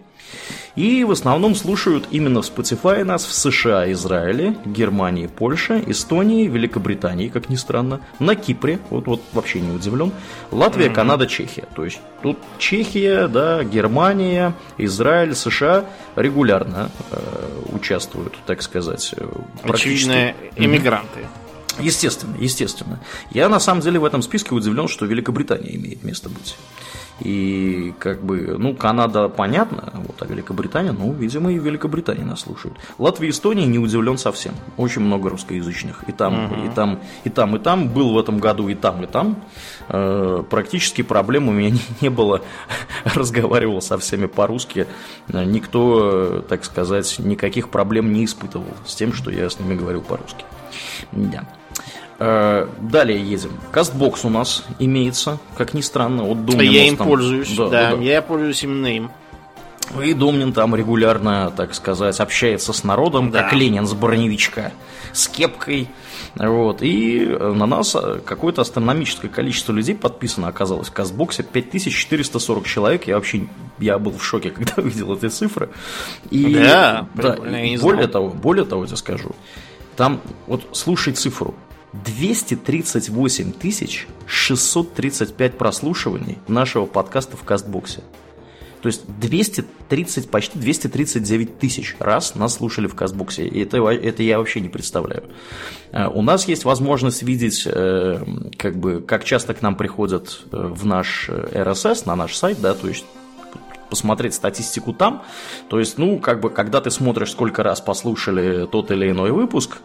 И 0.76 1.04
в 1.04 1.12
основном 1.12 1.56
слушают 1.56 2.08
именно 2.12 2.42
в 2.42 2.46
Spotify 2.46 3.04
нас 3.04 3.26
в 3.26 3.34
США, 3.34 3.92
Израиле, 3.92 4.56
Германии, 4.66 5.28
Польше, 5.28 5.84
Эстонии, 5.88 6.48
Великобритании, 6.48 7.28
как 7.28 7.50
ни 7.50 7.56
странно, 7.56 8.02
на 8.20 8.36
Кипре, 8.36 8.80
вот, 8.90 9.08
вот 9.08 9.22
вообще 9.34 9.60
не 9.60 9.72
удивлен, 9.72 10.12
Латвия, 10.52 10.88
mm-hmm. 10.88 10.94
Канада, 10.94 11.28
Чехия. 11.28 11.66
То 11.76 11.86
есть 11.86 12.00
тут 12.22 12.38
Чехия, 12.58 13.28
да, 13.28 13.64
Германия, 13.64 14.54
Израиль, 14.78 15.36
США 15.36 15.86
регулярно 16.16 16.92
э, 17.12 17.20
участвуют, 17.74 18.38
так 18.46 18.62
сказать. 18.62 19.14
Э, 19.18 19.28
Очевидно, 19.64 20.34
иммигранты. 20.56 21.26
Естественно, 21.80 22.36
естественно. 22.40 23.00
Я 23.32 23.50
на 23.50 23.60
самом 23.60 23.82
деле 23.82 24.00
в 24.00 24.06
этом 24.06 24.22
списке 24.22 24.54
удивлен, 24.54 24.88
что 24.88 25.06
Великобритания 25.06 25.76
имеет 25.76 26.04
место 26.04 26.30
быть. 26.30 26.56
И 27.20 27.94
как 28.00 28.24
бы, 28.24 28.56
ну, 28.58 28.74
Канада 28.74 29.28
понятно, 29.28 29.92
вот, 29.94 30.22
а 30.22 30.26
Великобритания, 30.26 30.94
ну, 30.94 31.12
видимо, 31.12 31.52
и 31.52 31.60
в 31.60 31.66
Великобритании 31.66 32.24
нас 32.24 32.42
слушают. 32.42 32.78
Латвия 32.98 33.28
и 33.28 33.32
Эстония 33.32 33.66
не 33.66 33.78
удивлен 33.78 34.18
совсем. 34.18 34.54
Очень 34.78 35.02
много 35.02 35.30
русскоязычных. 35.30 36.08
И 36.08 36.14
там, 36.14 36.46
угу. 36.46 36.66
и 36.66 36.70
там, 36.74 37.00
и 37.26 37.30
там, 37.30 37.56
и 37.56 37.60
там. 37.60 37.90
Был 37.90 38.14
в 38.14 38.20
этом 38.20 38.40
году 38.40 38.70
и 38.70 38.76
там, 38.76 39.04
и 39.04 39.08
там. 39.08 39.44
Э, 39.90 40.44
практически 40.50 41.02
проблем 41.02 41.50
у 41.50 41.52
меня 41.52 41.72
не, 41.72 41.82
не 42.02 42.10
было. 42.10 42.42
Разговаривал 43.04 43.82
со 43.82 43.98
всеми 43.98 44.28
по-русски. 44.28 44.88
Никто, 45.28 46.44
так 46.48 46.64
сказать, 46.64 47.20
никаких 47.20 47.70
проблем 47.70 48.14
не 48.14 48.24
испытывал 48.24 48.68
с 48.86 48.96
тем, 48.96 49.14
что 49.14 49.30
я 49.30 49.50
с 49.50 49.60
ними 49.60 49.76
говорил 49.76 50.02
по-русски. 50.02 50.46
Да. 51.12 51.46
Э, 52.22 52.68
далее 52.82 53.20
едем. 53.20 53.52
Кастбокс 53.72 54.26
у 54.26 54.30
нас 54.30 54.66
имеется, 54.78 55.40
как 55.56 55.74
ни 55.74 55.80
странно. 55.80 56.24
Вот 56.24 56.46
Домнин 56.46 56.70
я 56.70 56.88
им 56.88 56.98
там... 56.98 57.08
пользуюсь, 57.08 57.56
да, 57.56 57.70
да, 57.70 57.96
да, 57.96 58.02
я 58.02 58.22
пользуюсь 58.22 58.62
именно 58.64 58.88
им. 58.88 59.12
И 60.04 60.14
Домнин 60.14 60.52
там 60.52 60.76
регулярно, 60.76 61.52
так 61.56 61.74
сказать, 61.74 62.20
общается 62.20 62.74
с 62.74 62.84
народом, 62.84 63.32
да. 63.32 63.44
как 63.44 63.54
Ленин 63.54 63.88
с 63.88 63.94
броневичка, 63.94 64.74
с 65.14 65.30
кепкой. 65.30 65.88
Вот. 66.36 66.82
И 66.82 67.26
на 67.26 67.66
нас 67.66 67.96
какое-то 68.26 68.62
астрономическое 68.62 69.32
количество 69.32 69.72
людей 69.72 69.96
подписано 69.96 70.48
оказалось 70.48 70.90
в 70.90 70.92
Кастбоксе. 70.92 71.42
5440 71.44 72.68
человек. 72.68 73.08
Я 73.08 73.16
вообще 73.16 73.48
я 73.80 73.98
был 73.98 74.12
в 74.12 74.24
шоке, 74.24 74.50
когда 74.56 74.74
увидел 74.78 75.16
эти 75.16 75.28
цифры. 75.30 75.70
И, 76.30 76.54
да, 76.54 77.08
да 77.16 77.36
и 77.64 77.78
более 77.78 78.08
того, 78.08 78.28
более 78.28 78.66
того, 78.66 78.84
я 78.84 78.96
скажу, 78.96 79.32
там, 79.96 80.22
вот 80.46 80.68
слушай 80.74 81.14
цифру, 81.14 81.56
238 81.94 83.52
тысяч 83.54 84.08
635 84.28 85.58
прослушиваний 85.58 86.38
нашего 86.48 86.86
подкаста 86.86 87.38
в 87.38 87.44
Кастбоксе. 87.44 88.04
То 88.82 88.88
есть 88.88 89.04
230, 89.20 90.30
почти 90.30 90.58
239 90.58 91.60
тысяч 91.60 91.96
раз 92.00 92.36
нас 92.36 92.56
слушали 92.56 92.88
в 92.88 92.96
Кастбоксе. 92.96 93.46
И 93.46 93.64
это, 93.64 93.78
это 93.90 94.24
я 94.24 94.38
вообще 94.38 94.62
не 94.62 94.70
представляю. 94.70 95.24
Э, 95.92 96.08
у 96.08 96.22
нас 96.22 96.48
есть 96.48 96.64
возможность 96.64 97.22
видеть, 97.22 97.64
э, 97.66 98.24
как, 98.58 98.78
бы, 98.78 99.02
как 99.02 99.26
часто 99.26 99.54
к 99.54 99.62
нам 99.62 99.76
приходят 99.76 100.42
э, 100.52 100.58
в 100.58 100.86
наш 100.86 101.30
RSS, 101.30 102.04
на 102.06 102.16
наш 102.16 102.36
сайт, 102.36 102.62
да, 102.62 102.74
то 102.74 102.88
есть 102.88 103.06
посмотреть 103.90 104.34
статистику 104.36 104.94
там. 104.94 105.24
То 105.68 105.80
есть, 105.80 105.98
ну, 105.98 106.20
как 106.20 106.40
бы, 106.40 106.50
когда 106.50 106.80
ты 106.80 106.92
смотришь, 106.92 107.32
сколько 107.32 107.64
раз 107.64 107.82
послушали 107.82 108.66
тот 108.68 108.92
или 108.92 109.10
иной 109.10 109.32
выпуск, 109.32 109.78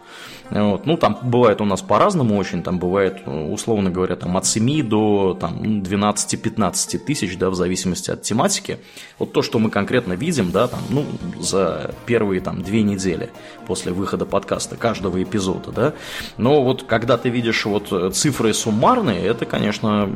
вот, 0.51 0.85
ну, 0.85 0.97
там 0.97 1.17
бывает 1.23 1.61
у 1.61 1.65
нас 1.65 1.81
по-разному 1.81 2.37
очень, 2.37 2.61
там 2.63 2.77
бывает, 2.79 3.27
условно 3.27 3.89
говоря, 3.89 4.15
там 4.15 4.37
от 4.37 4.45
7 4.45 4.87
до 4.87 5.37
там, 5.39 5.61
12-15 5.61 6.97
тысяч, 6.99 7.37
да, 7.37 7.49
в 7.49 7.55
зависимости 7.55 8.11
от 8.11 8.21
тематики. 8.21 8.79
Вот 9.17 9.33
то, 9.33 9.41
что 9.41 9.59
мы 9.59 9.69
конкретно 9.69 10.13
видим, 10.13 10.51
да, 10.51 10.67
там, 10.67 10.79
ну, 10.89 11.05
за 11.39 11.95
первые 12.05 12.41
там 12.41 12.61
две 12.61 12.83
недели 12.83 13.31
после 13.65 13.91
выхода 13.91 14.25
подкаста, 14.25 14.75
каждого 14.75 15.21
эпизода, 15.21 15.71
да. 15.71 15.93
Но 16.37 16.63
вот 16.63 16.83
когда 16.83 17.17
ты 17.17 17.29
видишь 17.29 17.65
вот 17.65 18.15
цифры 18.15 18.53
суммарные, 18.53 19.25
это, 19.25 19.45
конечно, 19.45 20.09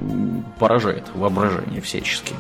поражает 0.60 1.06
воображение 1.16 1.82
всячески. 1.82 2.36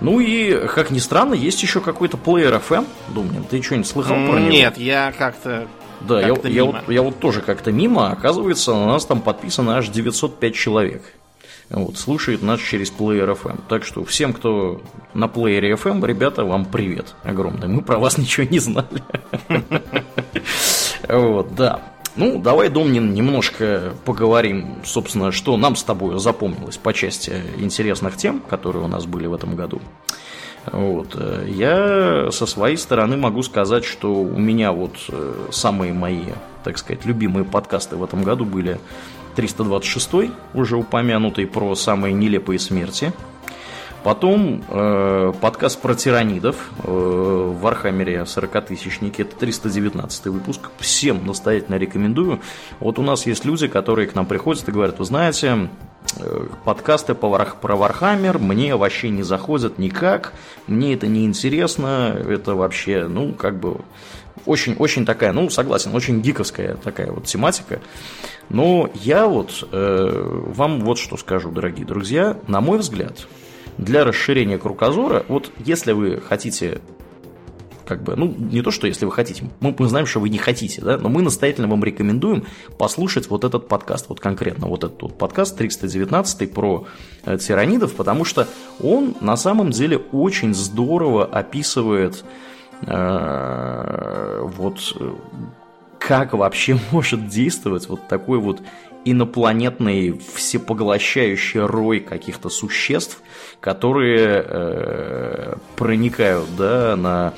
Ну 0.00 0.20
и, 0.20 0.66
как 0.68 0.90
ни 0.90 0.98
странно, 0.98 1.34
есть 1.34 1.62
еще 1.62 1.80
какой-то 1.80 2.16
плеер 2.16 2.54
FM. 2.54 2.86
Думаю, 3.08 3.44
ты 3.50 3.60
что-нибудь 3.60 3.86
слыхал 3.86 4.16
про 4.16 4.40
него? 4.40 4.50
Нет, 4.50 4.78
я 4.78 5.12
как-то 5.12 5.68
да, 6.00 6.20
я, 6.20 6.34
я, 6.44 6.64
вот, 6.64 6.88
я 6.88 7.02
вот 7.02 7.18
тоже 7.18 7.40
как-то 7.40 7.72
мимо. 7.72 8.10
Оказывается, 8.10 8.72
на 8.72 8.86
нас 8.86 9.06
там 9.06 9.20
подписано 9.20 9.76
аж 9.76 9.88
905 9.88 10.54
человек. 10.54 11.02
Вот, 11.70 11.96
слушает 11.96 12.42
нас 12.42 12.60
через 12.60 12.90
плеер 12.90 13.30
FM. 13.30 13.60
Так 13.68 13.84
что 13.84 14.04
всем, 14.04 14.32
кто 14.32 14.82
на 15.14 15.28
плеере 15.28 15.72
FM, 15.74 16.04
ребята, 16.04 16.44
вам 16.44 16.64
привет 16.64 17.14
огромный. 17.22 17.68
Мы 17.68 17.82
про 17.82 17.98
вас 17.98 18.18
ничего 18.18 18.46
не 18.48 18.58
знали. 18.58 19.02
Вот, 21.08 21.54
да. 21.56 21.80
Ну, 22.14 22.38
давай, 22.38 22.68
Домнин, 22.68 23.14
немножко 23.14 23.94
поговорим, 24.04 24.76
собственно, 24.84 25.32
что 25.32 25.56
нам 25.56 25.74
с 25.74 25.82
тобой 25.82 26.18
запомнилось 26.20 26.76
по 26.76 26.92
части 26.92 27.32
интересных 27.56 28.16
тем, 28.16 28.40
которые 28.40 28.84
у 28.84 28.88
нас 28.88 29.06
были 29.06 29.26
в 29.26 29.34
этом 29.34 29.56
году. 29.56 29.80
Вот. 30.66 31.16
Я 31.46 32.30
со 32.30 32.46
своей 32.46 32.76
стороны 32.76 33.16
могу 33.16 33.42
сказать, 33.42 33.84
что 33.84 34.14
у 34.14 34.38
меня 34.38 34.72
вот 34.72 34.94
э, 35.08 35.48
самые 35.50 35.92
мои, 35.92 36.24
так 36.64 36.78
сказать, 36.78 37.04
любимые 37.04 37.44
подкасты 37.44 37.96
в 37.96 38.04
этом 38.04 38.22
году 38.22 38.44
были 38.44 38.78
326 39.36 40.32
уже 40.54 40.76
упомянутый 40.76 41.46
про 41.46 41.74
самые 41.74 42.12
нелепые 42.12 42.58
смерти. 42.58 43.12
Потом 44.02 44.64
э, 44.66 45.32
подкаст 45.42 45.78
про 45.80 45.94
тиранидов 45.94 46.70
э, 46.82 46.90
в 46.90 47.60
Warhammer 47.60 48.16
е 48.16 48.22
40-тысячники. 48.22 49.22
Это 49.22 49.36
319 49.36 50.26
выпуск. 50.26 50.70
Всем 50.78 51.26
настоятельно 51.26 51.74
рекомендую. 51.74 52.40
Вот 52.80 52.98
у 52.98 53.02
нас 53.02 53.26
есть 53.26 53.44
люди, 53.44 53.68
которые 53.68 54.08
к 54.08 54.14
нам 54.14 54.24
приходят 54.24 54.66
и 54.66 54.72
говорят, 54.72 54.98
вы 54.98 55.04
знаете, 55.04 55.68
подкасты 56.64 57.14
по 57.14 57.30
про 57.60 57.76
Warhammer 57.76 58.38
мне 58.38 58.76
вообще 58.76 59.10
не 59.10 59.22
заходят 59.22 59.78
никак. 59.78 60.32
Мне 60.66 60.94
это 60.94 61.06
не 61.06 61.24
интересно. 61.24 62.16
Это 62.28 62.54
вообще, 62.54 63.06
ну, 63.08 63.32
как 63.32 63.58
бы 63.58 63.80
очень-очень 64.46 65.04
такая, 65.04 65.32
ну, 65.32 65.50
согласен, 65.50 65.94
очень 65.94 66.20
гиковская 66.20 66.74
такая 66.76 67.10
вот 67.12 67.24
тематика. 67.24 67.80
Но 68.48 68.90
я 68.94 69.26
вот 69.26 69.68
э, 69.70 70.42
вам 70.54 70.80
вот 70.80 70.98
что 70.98 71.16
скажу, 71.16 71.50
дорогие 71.50 71.86
друзья. 71.86 72.36
На 72.46 72.60
мой 72.60 72.78
взгляд, 72.78 73.26
для 73.78 74.04
расширения 74.04 74.58
кругозора, 74.58 75.24
вот 75.28 75.50
если 75.58 75.92
вы 75.92 76.20
хотите 76.20 76.80
как 77.90 78.04
бы, 78.04 78.14
ну, 78.14 78.32
не 78.38 78.62
то, 78.62 78.70
что 78.70 78.86
если 78.86 79.04
вы 79.04 79.10
хотите, 79.10 79.50
мы, 79.58 79.74
мы 79.76 79.88
знаем, 79.88 80.06
что 80.06 80.20
вы 80.20 80.28
не 80.28 80.38
хотите, 80.38 80.80
да, 80.80 80.96
но 80.96 81.08
мы 81.08 81.22
настоятельно 81.22 81.66
вам 81.66 81.82
рекомендуем 81.82 82.44
послушать 82.78 83.28
вот 83.28 83.42
этот 83.42 83.66
подкаст, 83.66 84.06
вот 84.08 84.20
конкретно 84.20 84.68
вот 84.68 84.84
этот 84.84 85.02
вот 85.02 85.18
подкаст 85.18 85.58
319 85.58 86.54
про 86.54 86.86
э, 87.24 87.36
тиранидов, 87.38 87.94
потому 87.94 88.24
что 88.24 88.46
он 88.80 89.16
на 89.20 89.36
самом 89.36 89.72
деле 89.72 89.96
очень 90.12 90.54
здорово 90.54 91.24
описывает 91.24 92.24
э, 92.82 94.40
вот 94.56 94.78
как 95.98 96.32
вообще 96.34 96.78
может 96.92 97.26
действовать 97.26 97.88
вот 97.88 98.06
такой 98.06 98.38
вот 98.38 98.62
инопланетный 99.04 100.16
всепоглощающий 100.36 101.58
рой 101.58 101.98
каких-то 101.98 102.50
существ, 102.50 103.20
которые 103.58 104.44
э, 104.46 105.54
проникают 105.74 106.54
да, 106.56 106.94
на 106.96 107.34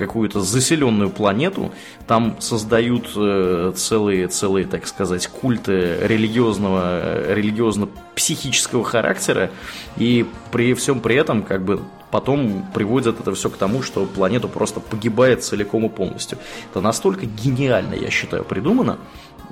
какую-то 0.00 0.40
заселенную 0.40 1.10
планету, 1.10 1.70
там 2.06 2.40
создают 2.40 3.12
э, 3.16 3.72
целые, 3.76 4.26
целые, 4.28 4.66
так 4.66 4.86
сказать, 4.86 5.28
культы 5.28 5.98
религиозного, 6.02 7.32
религиозно-психического 7.32 8.82
характера, 8.82 9.50
и 9.96 10.26
при 10.50 10.74
всем 10.74 11.00
при 11.00 11.16
этом, 11.16 11.42
как 11.42 11.64
бы, 11.64 11.82
потом 12.10 12.66
приводят 12.74 13.20
это 13.20 13.32
все 13.34 13.50
к 13.50 13.56
тому, 13.56 13.82
что 13.82 14.06
планета 14.06 14.48
просто 14.48 14.80
погибает 14.80 15.44
целиком 15.44 15.84
и 15.84 15.88
полностью. 15.88 16.38
Это 16.70 16.80
настолько 16.80 17.26
гениально, 17.26 17.94
я 17.94 18.10
считаю, 18.10 18.42
придумано, 18.44 18.98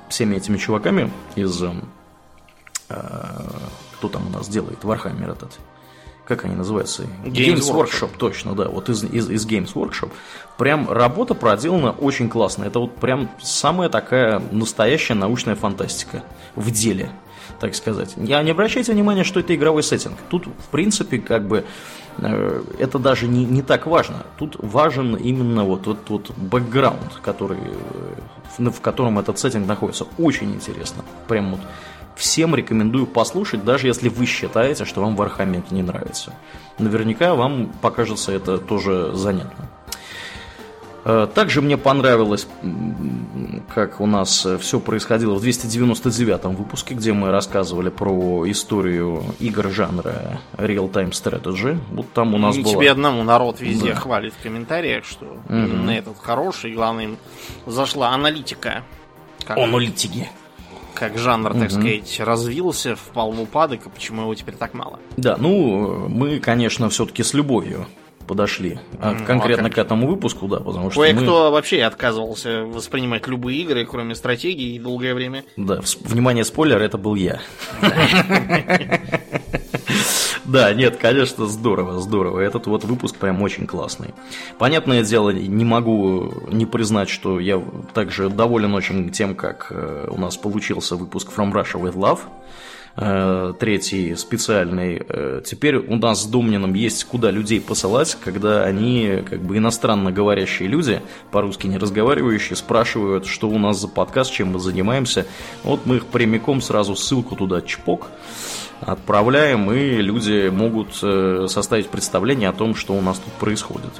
всеми 0.09 0.35
этими 0.35 0.57
чуваками 0.57 1.11
из... 1.35 1.61
Э, 2.89 2.99
кто 3.97 4.09
там 4.09 4.27
у 4.27 4.29
нас 4.29 4.47
делает? 4.47 4.83
Warhammer 4.83 5.29
этот. 5.29 5.59
Как 6.29 6.45
они 6.45 6.53
называются? 6.53 7.05
Games, 7.25 7.55
Games 7.55 7.73
Workshop. 7.73 7.73
Workshop, 7.73 8.09
точно, 8.19 8.53
да. 8.53 8.69
Вот 8.69 8.87
из, 8.87 9.03
из, 9.03 9.31
из 9.31 9.47
Games 9.47 9.73
Workshop. 9.73 10.11
Прям 10.59 10.87
работа 10.87 11.33
проделана 11.33 11.89
очень 11.89 12.29
классно. 12.29 12.65
Это 12.65 12.77
вот 12.77 12.95
прям 12.97 13.31
самая 13.41 13.89
такая 13.89 14.39
настоящая 14.51 15.15
научная 15.15 15.55
фантастика 15.55 16.23
в 16.55 16.69
деле, 16.69 17.09
так 17.59 17.73
сказать. 17.73 18.13
Я 18.15 18.43
не 18.43 18.51
обращайте 18.51 18.93
внимания, 18.93 19.23
что 19.23 19.39
это 19.39 19.55
игровой 19.55 19.81
сеттинг. 19.81 20.17
Тут, 20.29 20.45
в 20.45 20.69
принципе, 20.69 21.17
как 21.17 21.47
бы 21.47 21.65
э, 22.19 22.63
это 22.77 22.99
даже 22.99 23.27
не, 23.27 23.43
не 23.45 23.63
так 23.63 23.87
важно. 23.87 24.23
Тут 24.37 24.55
важен 24.59 25.15
именно 25.15 25.63
вот 25.63 25.87
вот, 25.87 26.09
вот 26.09 26.29
бэкграунд, 26.37 27.21
который 27.23 27.57
э, 27.57 28.69
в 28.69 28.81
котором 28.81 29.17
этот 29.17 29.39
сеттинг 29.39 29.65
находится. 29.65 30.05
Очень 30.19 30.53
интересно. 30.53 31.03
Прям 31.27 31.51
вот 31.51 31.61
всем 32.19 32.53
рекомендую 32.53 33.07
послушать, 33.07 33.63
даже 33.63 33.87
если 33.87 34.09
вы 34.09 34.25
считаете, 34.25 34.83
что 34.85 35.01
вам 35.01 35.15
Warhammer 35.15 35.63
не 35.71 35.81
нравится. 35.81 36.33
Наверняка 36.77 37.33
вам 37.33 37.71
покажется 37.81 38.33
это 38.33 38.57
тоже 38.57 39.11
занятно. 39.13 39.69
Э, 41.05 41.27
также 41.33 41.61
мне 41.61 41.77
понравилось, 41.77 42.45
как 43.73 44.01
у 44.01 44.05
нас 44.05 44.45
все 44.59 44.79
происходило 44.81 45.35
в 45.35 45.41
299 45.41 46.57
выпуске, 46.57 46.93
где 46.93 47.13
мы 47.13 47.31
рассказывали 47.31 47.89
про 47.89 48.49
историю 48.51 49.23
игр 49.39 49.69
жанра 49.69 50.41
Real-Time 50.57 51.11
Strategy. 51.11 51.79
Вот 51.91 52.11
там 52.11 52.33
у 52.33 52.37
нас 52.37 52.57
Не 52.57 52.63
было... 52.63 52.73
тебе 52.73 52.91
одному 52.91 53.23
народ 53.23 53.61
везде 53.61 53.93
да. 53.93 53.95
хвалит 53.95 54.33
в 54.33 54.43
комментариях, 54.43 55.05
что 55.05 55.25
угу. 55.25 55.39
именно 55.47 55.91
этот 55.91 56.17
хороший, 56.19 56.73
главное, 56.73 57.05
им 57.05 57.17
зашла 57.65 58.09
аналитика. 58.09 58.83
Как... 59.45 59.57
Аналитики 59.57 60.29
как 60.93 61.17
жанр, 61.17 61.53
так 61.53 61.63
угу. 61.63 61.69
сказать, 61.69 62.19
развился, 62.19 62.95
впал 62.95 63.31
в 63.31 63.41
упадок, 63.41 63.85
и 63.85 63.89
почему 63.89 64.21
его 64.21 64.35
теперь 64.35 64.55
так 64.55 64.73
мало. 64.73 64.99
Да, 65.17 65.37
ну, 65.37 66.07
мы, 66.09 66.39
конечно, 66.39 66.89
все-таки 66.89 67.23
с 67.23 67.33
любовью 67.33 67.87
подошли. 68.29 68.79
А 69.01 69.13
ну, 69.13 69.25
конкретно 69.25 69.69
а 69.69 69.71
к 69.71 69.77
этому 69.79 70.07
выпуску, 70.07 70.47
да, 70.47 70.59
потому 70.59 70.91
что 70.91 71.01
Кое-кто 71.01 71.45
мы... 71.45 71.51
вообще 71.51 71.81
отказывался 71.81 72.63
воспринимать 72.63 73.25
любые 73.27 73.59
игры, 73.61 73.85
кроме 73.85 74.13
стратегии, 74.13 74.77
долгое 74.77 75.15
время. 75.15 75.43
Да, 75.57 75.81
внимание, 76.01 76.45
спойлер, 76.45 76.79
это 76.79 76.99
был 76.99 77.15
я. 77.15 77.41
Да, 80.49 80.73
нет, 80.73 80.97
конечно, 80.97 81.45
здорово, 81.45 81.99
здорово. 81.99 82.39
Этот 82.39 82.65
вот 82.65 82.83
выпуск 82.83 83.17
прям 83.17 83.39
очень 83.43 83.67
классный. 83.67 84.15
Понятное 84.57 85.03
дело, 85.03 85.29
не 85.29 85.63
могу 85.63 86.33
не 86.51 86.65
признать, 86.65 87.07
что 87.07 87.39
я 87.39 87.63
также 87.93 88.29
доволен 88.29 88.73
очень 88.73 89.11
тем, 89.11 89.35
как 89.35 89.67
э, 89.69 90.07
у 90.09 90.19
нас 90.19 90.37
получился 90.37 90.95
выпуск 90.95 91.29
From 91.35 91.53
Russia 91.53 91.79
with 91.79 91.93
Love. 91.93 92.21
Э, 92.97 93.53
третий 93.59 94.15
специальный. 94.15 95.05
Э, 95.07 95.41
теперь 95.45 95.77
у 95.77 95.95
нас 95.97 96.23
с 96.23 96.25
Домнином 96.25 96.73
есть 96.73 97.03
куда 97.03 97.29
людей 97.29 97.61
посылать, 97.61 98.17
когда 98.19 98.63
они, 98.63 99.23
как 99.29 99.43
бы 99.43 99.57
иностранно 99.57 100.11
говорящие 100.11 100.67
люди, 100.67 100.99
по-русски 101.31 101.67
не 101.67 101.77
разговаривающие, 101.77 102.55
спрашивают, 102.55 103.27
что 103.27 103.47
у 103.47 103.59
нас 103.59 103.79
за 103.79 103.87
подкаст, 103.87 104.31
чем 104.31 104.53
мы 104.53 104.59
занимаемся. 104.59 105.27
Вот 105.63 105.85
мы 105.85 105.97
их 105.97 106.07
прямиком 106.07 106.59
сразу 106.59 106.95
ссылку 106.95 107.35
туда 107.35 107.61
чпок 107.61 108.07
отправляем, 108.81 109.71
и 109.71 109.97
люди 109.97 110.49
могут 110.49 110.99
э, 111.01 111.47
составить 111.49 111.89
представление 111.89 112.49
о 112.49 112.53
том, 112.53 112.75
что 112.75 112.93
у 112.93 113.01
нас 113.01 113.17
тут 113.17 113.33
происходит. 113.33 113.91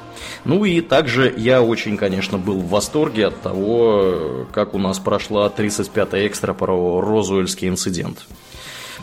Ну 0.45 0.65
и 0.65 0.81
также 0.81 1.33
я 1.35 1.61
очень, 1.61 1.97
конечно, 1.97 2.37
был 2.37 2.59
в 2.59 2.69
восторге 2.69 3.27
от 3.27 3.41
того, 3.41 4.47
как 4.51 4.73
у 4.73 4.77
нас 4.77 4.99
прошла 4.99 5.47
35-я 5.47 6.27
экстра 6.27 6.53
про 6.53 7.01
Розуэльский 7.01 7.67
инцидент 7.67 8.25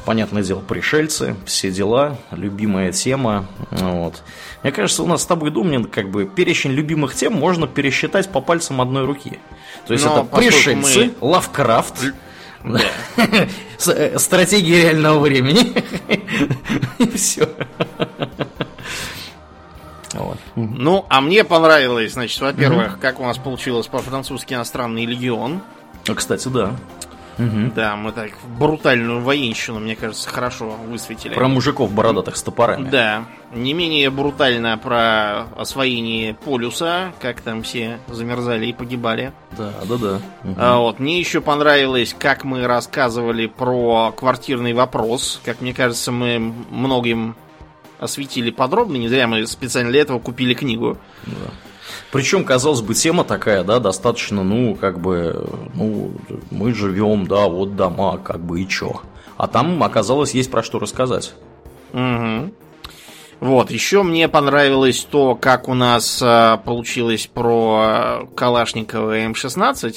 понятное 0.07 0.43
дело, 0.43 0.61
пришельцы, 0.61 1.37
все 1.45 1.71
дела, 1.71 2.19
любимая 2.31 2.93
тема. 2.93 3.47
Вот. 3.71 4.23
Мне 4.63 4.73
кажется, 4.73 5.03
у 5.03 5.07
нас 5.07 5.23
с 5.23 5.27
тобой, 5.27 5.51
Думнин, 5.51 5.85
как 5.85 6.11
бы 6.11 6.25
перечень 6.25 6.71
любимых 6.71 7.15
тем 7.15 7.35
можно 7.35 7.67
пересчитать 7.67 8.31
по 8.31 8.41
пальцам 8.41 8.81
одной 8.81 9.05
руки. 9.05 9.39
То 9.87 9.93
есть 9.93 10.07
Но 10.07 10.21
это 10.21 10.37
пришельцы, 10.37 11.13
мы... 11.21 11.29
Лавкрафт, 11.29 12.13
да. 12.67 12.81
Э, 13.89 14.19
стратегия 14.19 14.85
реального 14.85 15.21
времени. 15.21 15.75
И 16.99 17.11
все. 17.17 17.47
Вот. 20.15 20.39
Ну, 20.55 21.05
а 21.11 21.21
мне 21.21 21.45
понравилось, 21.45 22.15
значит, 22.15 22.41
во-первых, 22.41 22.95
угу. 22.95 23.01
как 23.01 23.21
у 23.21 23.25
нас 23.25 23.37
получилось 23.37 23.87
по-французски 23.87 24.55
иностранный 24.55 25.05
легион. 25.05 25.61
А, 26.09 26.15
кстати, 26.15 26.49
да. 26.49 26.75
Угу. 27.39 27.73
Да, 27.75 27.97
мы 27.97 28.13
так 28.13 28.31
брутальную 28.59 29.21
военщину, 29.21 29.79
мне 29.79 29.97
кажется, 29.97 30.29
хорошо 30.29 30.71
высветили. 30.89 31.35
Про 31.35 31.49
мужиков 31.49 31.93
бородатых 31.93 32.37
с 32.37 32.43
топорами. 32.43 32.89
Да. 32.89 33.25
Не 33.53 33.75
менее 33.75 34.11
брутально 34.11 34.77
про 34.79 35.43
освоение 35.57 36.35
полюса, 36.35 37.13
как 37.21 37.41
там 37.43 37.63
все 37.63 37.99
замерзали 38.09 38.67
и 38.67 38.73
погибали. 38.73 39.33
Да, 39.57 39.73
да, 39.85 39.97
да. 39.97 40.21
Угу. 40.45 40.55
А, 40.57 40.79
вот, 40.79 40.99
мне 40.99 41.19
еще 41.19 41.41
понравилось, 41.41 42.15
как 42.19 42.45
мы 42.45 42.67
рассказывали 42.67 43.47
про 43.47 44.13
квартирный 44.13 44.73
вопрос. 44.73 45.41
Как 45.45 45.61
мне 45.61 45.75
кажется, 45.75 46.13
мы 46.13 46.39
многим 46.71 47.37
осветили 47.99 48.51
подробно. 48.51 48.97
Не 48.97 49.09
зря 49.09 49.27
мы 49.27 49.47
специально 49.47 49.91
для 49.91 50.03
этого 50.03 50.19
купили 50.19 50.55
книгу. 50.55 50.99
Да. 51.27 51.35
Причем, 52.13 52.45
казалось 52.45 52.81
бы, 52.81 52.95
тема 52.95 53.25
такая, 53.25 53.65
да, 53.65 53.79
достаточно, 53.81 54.43
ну, 54.43 54.75
как 54.75 55.01
бы, 55.01 55.49
ну, 55.75 56.13
мы 56.51 56.75
живем, 56.75 57.27
да, 57.27 57.47
вот 57.49 57.77
дома, 57.77 58.19
как 58.19 58.41
бы, 58.41 58.61
и 58.61 58.69
чё. 58.69 59.01
А 59.37 59.47
там, 59.47 59.83
оказалось, 59.83 60.35
есть 60.35 60.51
про 60.51 60.63
что 60.63 60.79
рассказать. 60.79 61.35
Угу. 61.93 62.53
Вот, 63.41 63.71
еще 63.71 64.03
мне 64.03 64.29
понравилось 64.29 65.07
то, 65.11 65.35
как 65.35 65.69
у 65.69 65.75
нас 65.75 66.21
а, 66.23 66.57
получилось 66.57 67.29
про 67.33 68.27
Калашникова 68.35 69.27
М16 69.27 69.95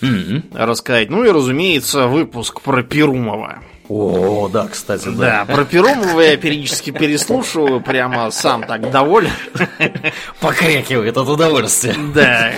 mm-hmm. 0.00 0.42
рассказать. 0.52 1.10
Ну 1.10 1.24
и, 1.24 1.30
разумеется, 1.30 2.06
выпуск 2.06 2.60
про 2.60 2.82
Перумова. 2.82 3.58
О, 3.92 4.48
да, 4.48 4.68
кстати, 4.68 5.08
да. 5.08 5.44
Да, 5.44 5.52
про 5.52 5.64
Перумова 5.64 6.20
я 6.20 6.36
периодически 6.36 6.90
переслушиваю, 6.90 7.80
прямо 7.80 8.30
сам 8.30 8.62
так 8.62 8.88
доволен. 8.92 9.32
Покрякивает 10.40 11.16
от 11.16 11.28
удовольствия. 11.28 11.96
Да. 12.14 12.52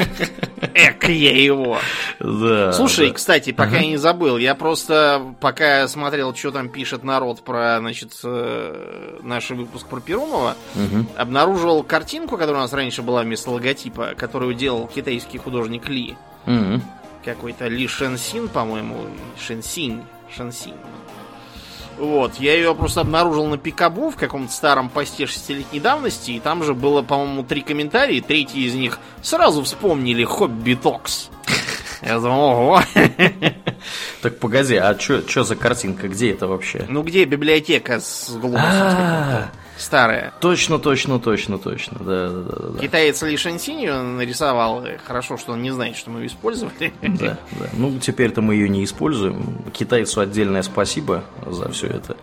Эк, 0.74 1.08
я 1.08 1.42
его. 1.42 1.78
Да. 2.20 2.72
Слушай, 2.74 3.08
да. 3.08 3.14
кстати, 3.14 3.52
пока 3.52 3.78
я 3.78 3.86
не 3.86 3.96
забыл, 3.96 4.36
я 4.36 4.54
просто 4.54 5.34
пока 5.40 5.88
смотрел, 5.88 6.34
что 6.34 6.50
там 6.50 6.68
пишет 6.68 7.02
народ 7.02 7.42
про, 7.42 7.78
значит, 7.80 8.12
э, 8.22 9.18
наш 9.22 9.48
выпуск 9.50 9.86
про 9.86 10.00
Перумова, 10.00 10.54
Мгм. 10.74 11.06
обнаружил 11.16 11.82
картинку, 11.82 12.36
которая 12.36 12.60
у 12.60 12.64
нас 12.64 12.72
раньше 12.74 13.00
была 13.02 13.22
вместо 13.22 13.50
логотипа, 13.50 14.10
которую 14.18 14.54
делал 14.54 14.86
китайский 14.86 15.38
художник 15.38 15.88
Ли. 15.88 16.14
Мгм. 16.44 16.82
Какой-то 17.24 17.68
Ли 17.68 17.86
Шенсин, 17.88 18.48
по-моему. 18.48 19.06
Шенсинь. 19.40 20.02
Шенсинь. 20.34 20.74
Вот, 21.98 22.36
я 22.36 22.54
ее 22.54 22.74
просто 22.74 23.02
обнаружил 23.02 23.46
на 23.46 23.58
Пикабу 23.58 24.10
в 24.10 24.16
каком-то 24.16 24.52
старом 24.52 24.88
посте 24.88 25.26
шестилетней 25.26 25.80
давности, 25.80 26.32
и 26.32 26.40
там 26.40 26.64
же 26.64 26.74
было, 26.74 27.02
по-моему, 27.02 27.42
три 27.44 27.60
комментария, 27.60 28.20
третий 28.20 28.66
из 28.66 28.74
них 28.74 28.98
сразу 29.22 29.62
вспомнили 29.62 30.24
Хобби 30.24 30.74
Токс. 30.74 31.30
Я 32.02 32.18
думал, 32.18 32.50
ого. 32.50 32.82
Так 34.22 34.38
погоди, 34.38 34.76
а 34.76 34.96
что 34.98 35.42
за 35.42 35.56
картинка? 35.56 36.06
Где 36.06 36.30
это 36.30 36.46
вообще? 36.46 36.86
Ну 36.88 37.02
где 37.02 37.24
библиотека 37.24 37.98
с 37.98 38.30
глобусом? 38.30 39.50
Старая. 39.82 40.32
Точно, 40.40 40.78
точно, 40.78 41.18
точно, 41.18 41.58
точно. 41.58 41.98
Да, 41.98 42.28
да, 42.28 42.42
да, 42.42 42.68
да. 42.68 42.78
Китаец 42.78 43.20
Ли 43.22 43.36
Шэньсинь 43.36 43.80
ее 43.80 44.00
нарисовал. 44.00 44.84
Хорошо, 45.04 45.36
что 45.36 45.52
он 45.52 45.62
не 45.62 45.72
знает, 45.72 45.96
что 45.96 46.10
мы 46.10 46.20
ее 46.20 46.28
использовали. 46.28 46.92
Да, 47.02 47.36
да. 47.58 47.66
Ну, 47.72 47.98
теперь-то 47.98 48.42
мы 48.42 48.54
ее 48.54 48.68
не 48.68 48.84
используем. 48.84 49.64
Китайцу 49.72 50.20
отдельное 50.20 50.62
спасибо 50.62 51.24
за 51.44 51.68
все 51.70 51.88
это. 51.88 52.16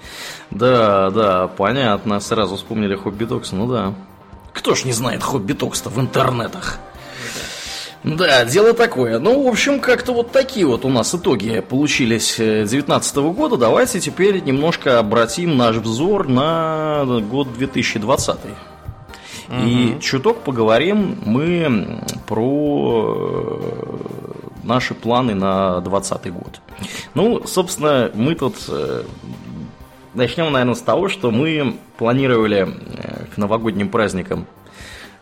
Да, 0.52 1.10
да, 1.10 1.48
понятно. 1.48 2.22
Сразу 2.22 2.56
вспомнили 2.56 2.96
Хобби 2.96 3.26
Докс. 3.26 3.52
Ну 3.52 3.68
да. 3.68 3.94
Кто 4.54 4.74
ж 4.74 4.86
не 4.86 4.94
знает 4.94 5.22
Хобби 5.22 5.52
Докс-то 5.52 5.90
в 5.90 6.00
интернетах? 6.00 6.80
Да, 8.04 8.46
дело 8.46 8.74
такое. 8.74 9.20
Ну, 9.20 9.44
в 9.44 9.48
общем, 9.48 9.80
как-то 9.80 10.14
вот 10.14 10.32
такие 10.32 10.66
вот 10.66 10.86
у 10.86 10.90
нас 10.90 11.14
итоги 11.14 11.60
получились 11.60 12.36
2019 12.38 13.16
года. 13.18 13.58
Давайте 13.58 14.00
теперь 14.00 14.42
немножко 14.42 15.00
обратим 15.00 15.58
наш 15.58 15.76
взор 15.78 16.28
на 16.28 17.04
год 17.30 17.54
2020. 17.54 18.38
И 19.66 19.98
чуток 20.00 20.42
поговорим 20.42 21.18
мы 21.26 22.04
про 22.28 23.60
э, 23.60 23.98
наши 24.64 24.94
планы 24.94 25.34
на 25.34 25.82
2020 25.82 26.34
год. 26.34 26.62
Ну, 27.16 27.42
собственно, 27.48 28.12
мы 28.14 28.36
тут 28.36 28.56
э, 28.68 29.04
начнем, 30.14 30.52
наверное, 30.52 30.76
с 30.76 30.82
того, 30.82 31.10
что 31.10 31.32
мы 31.32 31.78
планировали 31.98 32.68
э, 32.68 33.26
к 33.34 33.38
новогодним 33.38 33.90
праздникам 33.90 34.46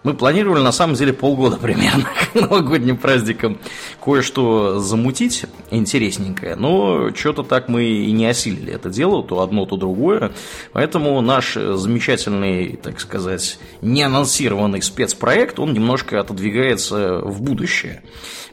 мы 0.04 0.14
планировали 0.14 0.62
на 0.62 0.72
самом 0.72 0.96
деле 0.96 1.14
полгода 1.14 1.58
примерно 1.62 2.06
к 2.06 2.36
новогодним 2.36 2.98
праздникам 2.98 3.58
кое-что 4.04 4.80
замутить 4.80 5.46
интересненькое, 5.72 6.56
но 6.56 7.14
что-то 7.14 7.44
так 7.44 7.68
мы 7.68 7.84
и 7.84 8.12
не 8.12 8.26
осилили 8.26 8.74
это 8.74 8.90
дело, 8.90 9.24
то 9.24 9.42
одно, 9.42 9.66
то 9.66 9.76
другое. 9.76 10.32
Поэтому 10.74 11.20
наш 11.22 11.56
замечательный, 11.56 12.78
так 12.78 13.00
сказать, 13.00 13.60
неанонсированный 13.82 14.82
спецпроект, 14.82 15.60
он 15.60 15.74
немножко 15.74 16.20
отодвигается 16.20 17.20
в 17.20 17.42
будущее. 17.42 18.02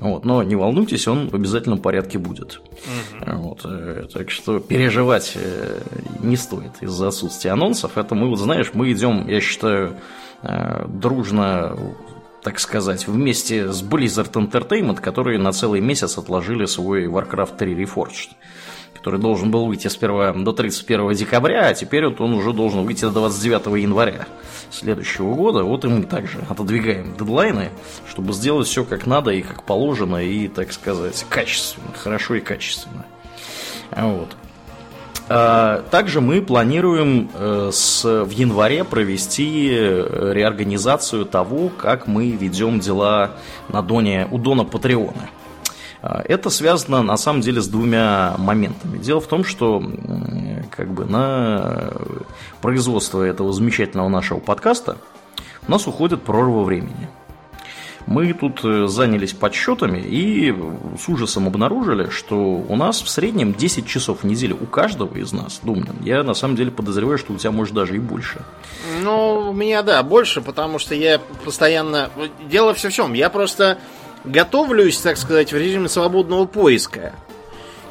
Вот, 0.00 0.24
но 0.24 0.42
не 0.42 0.56
волнуйтесь, 0.56 1.06
он 1.06 1.28
в 1.28 1.34
обязательном 1.34 1.78
порядке 1.78 2.18
будет. 2.18 2.60
Вот, 3.26 3.60
э, 3.64 4.06
так 4.12 4.30
что 4.30 4.58
переживать 4.58 5.32
э, 5.34 5.80
не 6.20 6.36
стоит 6.36 6.72
из-за 6.80 7.08
отсутствия 7.08 7.52
анонсов. 7.52 7.96
Это 7.96 8.14
мы, 8.14 8.28
вот 8.28 8.38
знаешь, 8.38 8.70
мы 8.74 8.92
идем, 8.92 9.28
я 9.28 9.40
считаю, 9.40 9.96
дружно, 10.88 11.76
так 12.42 12.58
сказать, 12.60 13.06
вместе 13.06 13.72
с 13.72 13.82
Blizzard 13.82 14.32
Entertainment, 14.32 15.00
которые 15.00 15.38
на 15.38 15.52
целый 15.52 15.80
месяц 15.80 16.18
отложили 16.18 16.66
свой 16.66 17.06
Warcraft 17.06 17.56
3 17.56 17.74
Reforged, 17.74 18.30
который 18.94 19.20
должен 19.20 19.50
был 19.50 19.66
выйти 19.66 19.88
сперва 19.88 20.32
до 20.32 20.52
31 20.52 21.12
декабря, 21.14 21.68
а 21.68 21.74
теперь 21.74 22.06
вот 22.06 22.20
он 22.20 22.34
уже 22.34 22.52
должен 22.52 22.84
выйти 22.84 23.02
до 23.02 23.10
29 23.10 23.82
января 23.82 24.26
следующего 24.70 25.34
года. 25.34 25.62
Вот 25.62 25.84
и 25.84 25.88
мы 25.88 26.02
также 26.04 26.38
отодвигаем 26.48 27.14
дедлайны, 27.16 27.70
чтобы 28.08 28.32
сделать 28.32 28.66
все 28.66 28.84
как 28.84 29.06
надо 29.06 29.30
и 29.30 29.42
как 29.42 29.62
положено, 29.64 30.22
и, 30.22 30.48
так 30.48 30.72
сказать, 30.72 31.24
качественно, 31.28 31.92
хорошо 31.96 32.34
и 32.34 32.40
качественно. 32.40 33.06
Вот. 33.90 34.36
А, 35.28 35.82
Также 35.90 36.20
мы 36.20 36.42
планируем 36.42 37.30
э, 37.32 37.70
с, 37.72 38.04
в 38.04 38.30
январе 38.30 38.84
провести 38.84 39.70
э, 39.72 40.32
реорганизацию 40.34 41.24
того, 41.24 41.70
как 41.70 42.06
мы 42.06 42.30
ведем 42.30 42.78
дела 42.78 43.30
на 43.68 43.82
Доне, 43.82 44.28
у 44.30 44.38
Дона 44.38 44.64
Патреона. 44.64 45.30
А, 46.02 46.22
Это 46.26 46.50
связано 46.50 47.02
на 47.02 47.16
самом 47.16 47.40
деле 47.40 47.62
с 47.62 47.68
двумя 47.68 48.34
моментами. 48.36 48.98
Дело 48.98 49.20
в 49.20 49.26
том, 49.26 49.44
что 49.44 49.82
как 50.70 50.92
бы 50.92 51.06
на 51.06 51.92
производство 52.60 53.22
этого 53.22 53.52
замечательного 53.52 54.08
нашего 54.08 54.40
подкаста 54.40 54.98
у 55.66 55.70
нас 55.70 55.86
уходит 55.86 56.22
прорва 56.22 56.64
времени. 56.64 57.08
Мы 58.06 58.32
тут 58.34 58.64
э, 58.64 58.86
занялись 58.86 59.32
подсчетами 59.32 59.98
и 59.98 60.54
с 60.98 61.08
ужасом 61.08 61.46
обнаружили, 61.46 62.10
что 62.10 62.36
у 62.36 62.76
нас 62.76 63.00
в 63.02 63.08
среднем 63.08 63.54
10 63.54 63.86
часов 63.86 64.22
в 64.22 64.26
неделю 64.26 64.58
у 64.60 64.66
каждого 64.66 65.16
из 65.16 65.32
нас, 65.32 65.60
Думнин. 65.62 65.96
Я 66.02 66.22
на 66.22 66.34
самом 66.34 66.56
деле 66.56 66.70
подозреваю, 66.70 67.18
что 67.18 67.32
у 67.32 67.36
тебя 67.36 67.50
может 67.50 67.74
даже 67.74 67.96
и 67.96 67.98
больше. 67.98 68.42
Ну, 69.02 69.50
у 69.50 69.52
меня, 69.52 69.82
да, 69.82 70.02
больше, 70.02 70.42
потому 70.42 70.78
что 70.78 70.94
я 70.94 71.18
постоянно... 71.44 72.10
Дело 72.48 72.74
все 72.74 72.90
в 72.90 72.92
чем. 72.92 73.14
Я 73.14 73.30
просто 73.30 73.78
готовлюсь, 74.24 74.98
так 74.98 75.16
сказать, 75.16 75.52
в 75.52 75.56
режиме 75.56 75.88
свободного 75.88 76.44
поиска. 76.44 77.14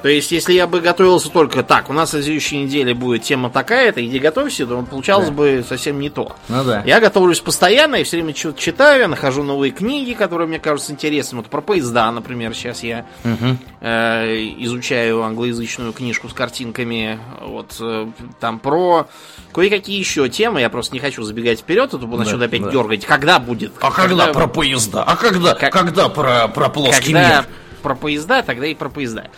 То 0.04 0.10
есть, 0.10 0.32
если 0.34 0.52
я 0.54 0.68
бы 0.68 0.82
готовился 0.82 1.30
только 1.30 1.64
так, 1.64 1.90
у 1.90 1.94
нас 1.94 2.12
на 2.14 2.22
следующей 2.22 2.58
неделе 2.58 2.94
будет 2.94 3.24
тема 3.24 3.50
такая-то, 3.50 4.06
иди 4.06 4.20
готовься, 4.20 4.68
то 4.68 4.80
получалось 4.84 5.30
Да. 5.30 5.34
бы 5.34 5.66
совсем 5.68 6.00
не 6.00 6.10
то. 6.10 6.36
Ну 6.50 6.64
да. 6.64 6.84
Я 6.86 7.00
готовлюсь 7.00 7.40
постоянно, 7.40 7.96
и 7.96 8.04
все 8.04 8.18
время 8.18 8.36
что-то 8.36 8.60
читаю, 8.60 9.00
я 9.00 9.08
нахожу 9.08 9.44
новые 9.44 9.72
книги, 9.72 10.12
которые 10.14 10.48
мне 10.48 10.60
кажутся 10.60 10.92
интересными. 10.92 11.40
Вот 11.40 11.50
про 11.50 11.62
поезда, 11.62 12.12
например, 12.12 12.54
сейчас 12.54 12.84
я 12.84 13.06
э, 13.82 14.26
изучаю 14.60 15.24
англоязычную 15.24 15.94
книжку 15.94 16.28
с 16.30 16.34
картинками. 16.34 17.20
Вот 17.42 17.76
э, 17.80 18.08
там 18.40 18.60
про 18.60 19.08
кое-какие 19.54 19.98
еще 20.00 20.28
темы. 20.30 20.60
Я 20.62 20.70
просто 20.70 20.94
не 20.94 21.00
хочу 21.00 21.24
забегать 21.24 21.60
вперед, 21.62 21.94
а 21.94 21.98
то 21.98 22.06
начнут 22.08 22.40
Да, 22.40 22.46
опять 22.48 22.64
да. 22.64 22.72
дергать. 22.72 23.06
Когда 23.06 23.40
будет? 23.40 23.72
А 23.80 23.90
когда 23.92 24.28
про 24.28 24.48
поезда? 24.48 25.04
А 25.04 25.16
когда, 25.16 25.54
Как- 25.56 25.72
когда 25.72 26.10
про, 26.10 26.48
про 26.50 26.70
плоский 26.70 27.14
когда 27.14 27.30
мир? 27.38 27.46
Про 27.84 27.94
поезда, 27.96 28.42
тогда 28.42 28.66
и 28.66 28.74
про 28.74 28.90
поезда. 28.90 29.30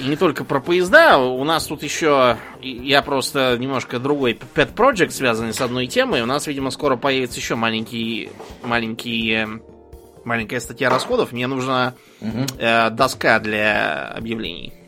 И 0.00 0.08
не 0.08 0.16
только 0.16 0.44
про 0.44 0.60
поезда, 0.60 1.18
у 1.18 1.44
нас 1.44 1.66
тут 1.66 1.82
еще, 1.82 2.38
я 2.62 3.02
просто 3.02 3.58
немножко 3.58 3.98
другой 3.98 4.38
pet 4.54 4.74
project, 4.74 5.10
связанный 5.10 5.52
с 5.52 5.60
одной 5.60 5.86
темой. 5.86 6.22
У 6.22 6.26
нас, 6.26 6.46
видимо, 6.46 6.70
скоро 6.70 6.96
появится 6.96 7.38
еще 7.38 7.56
маленький, 7.56 8.30
маленький, 8.62 9.46
маленькая 10.24 10.60
статья 10.60 10.88
расходов. 10.88 11.32
Мне 11.32 11.46
нужна 11.46 11.94
э, 12.20 12.88
доска 12.90 13.38
для 13.40 14.08
объявлений. 14.08 14.79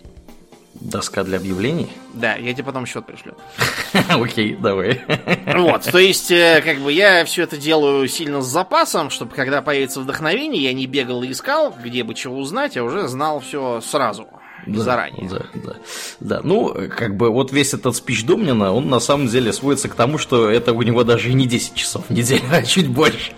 Доска 0.85 1.23
для 1.23 1.39
объявлений? 1.39 1.89
Да, 2.13 2.35
я 2.35 2.53
тебе 2.53 2.65
потом 2.65 2.87
счет 2.87 3.07
пришлю. 3.07 3.35
Окей, 4.09 4.57
давай. 4.57 5.01
Вот, 5.47 5.83
то 5.85 5.99
есть, 5.99 6.31
э, 6.31 6.61
как 6.65 6.79
бы 6.79 6.93
я 6.93 7.25
все 7.25 7.45
это 7.45 7.57
делаю 7.57 8.09
сильно 8.09 8.43
с 8.43 8.47
запасом, 8.47 9.11
чтобы 9.11 9.35
когда 9.35 9.63
появится 9.63 10.01
вдохновение, 10.01 10.63
я 10.63 10.73
не 10.73 10.87
бегал 10.87 11.23
и 11.23 11.31
искал, 11.31 11.75
где 11.83 12.03
бы 12.03 12.15
чего 12.15 12.37
узнать, 12.37 12.77
а 12.77 12.83
уже 12.83 13.07
знал 13.07 13.41
все 13.41 13.81
сразу, 13.81 14.29
Да, 14.67 14.81
заранее. 14.81 15.29
Да, 15.29 15.47
да, 15.55 15.77
да. 16.21 16.41
Ну, 16.43 16.75
как 16.97 17.17
бы 17.17 17.31
вот 17.31 17.53
весь 17.53 17.75
этот 17.75 17.97
спич 17.97 18.25
Домнина, 18.25 18.73
он 18.73 18.89
на 18.89 19.01
самом 19.01 19.29
деле 19.29 19.53
сводится 19.53 19.89
к 19.89 19.95
тому, 19.95 20.19
что 20.19 20.51
это 20.51 20.73
у 20.73 20.83
него 20.83 21.05
даже 21.05 21.31
и 21.31 21.35
не 21.35 21.47
10 21.47 21.75
часов 21.75 22.05
в 22.09 22.13
неделю, 22.13 22.43
а 22.53 22.63
чуть 22.63 22.89
больше. 22.89 23.33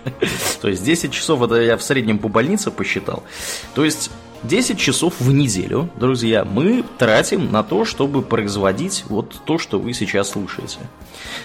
То 0.61 0.67
есть 0.67 0.83
10 0.83 1.11
часов, 1.11 1.41
это 1.41 1.55
я 1.61 1.77
в 1.77 1.83
среднем 1.83 2.19
по 2.19 2.27
больнице 2.27 2.71
посчитал. 2.71 3.23
То 3.73 3.83
есть 3.83 4.11
10 4.43 4.77
часов 4.77 5.15
в 5.19 5.33
неделю, 5.33 5.89
друзья, 5.95 6.45
мы 6.45 6.83
тратим 6.97 7.51
на 7.51 7.63
то, 7.63 7.85
чтобы 7.85 8.21
производить 8.21 9.05
вот 9.07 9.35
то, 9.45 9.57
что 9.57 9.79
вы 9.79 9.93
сейчас 9.93 10.29
слушаете. 10.29 10.79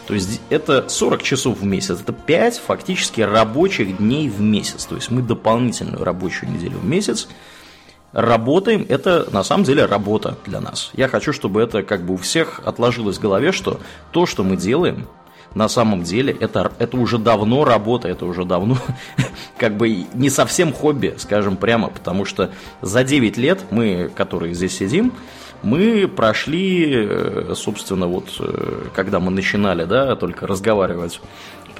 То 0.06 0.14
есть 0.14 0.40
это 0.50 0.88
40 0.88 1.22
часов 1.22 1.60
в 1.60 1.64
месяц, 1.64 2.00
это 2.00 2.12
5 2.12 2.58
фактически 2.66 3.20
рабочих 3.22 3.96
дней 3.98 4.28
в 4.28 4.40
месяц. 4.40 4.84
То 4.84 4.96
есть 4.96 5.10
мы 5.10 5.22
дополнительную 5.22 6.04
рабочую 6.04 6.52
неделю 6.52 6.78
в 6.78 6.84
месяц 6.84 7.28
работаем, 8.12 8.84
это 8.88 9.28
на 9.32 9.42
самом 9.42 9.64
деле 9.64 9.84
работа 9.84 10.36
для 10.46 10.60
нас. 10.60 10.90
Я 10.94 11.08
хочу, 11.08 11.32
чтобы 11.32 11.62
это 11.62 11.82
как 11.82 12.02
бы 12.04 12.14
у 12.14 12.16
всех 12.16 12.60
отложилось 12.64 13.18
в 13.18 13.20
голове, 13.20 13.52
что 13.52 13.80
то, 14.12 14.26
что 14.26 14.42
мы 14.42 14.56
делаем, 14.56 15.06
на 15.54 15.68
самом 15.68 16.02
деле 16.04 16.36
это, 16.38 16.70
это 16.78 16.96
уже 16.96 17.18
давно 17.18 17.64
работа, 17.64 18.08
это 18.08 18.24
уже 18.24 18.44
давно 18.44 18.76
как 19.58 19.76
бы 19.76 20.06
не 20.14 20.30
совсем 20.30 20.72
хобби, 20.72 21.14
скажем 21.18 21.56
прямо, 21.56 21.88
потому 21.88 22.24
что 22.24 22.50
за 22.82 23.04
9 23.04 23.36
лет 23.36 23.64
мы, 23.70 24.10
которые 24.14 24.54
здесь 24.54 24.76
сидим, 24.76 25.12
мы 25.62 26.08
прошли, 26.08 27.06
э, 27.06 27.52
собственно, 27.54 28.06
вот 28.06 28.28
э, 28.38 28.84
когда 28.94 29.20
мы 29.20 29.30
начинали, 29.30 29.84
да, 29.84 30.16
только 30.16 30.46
разговаривать 30.46 31.20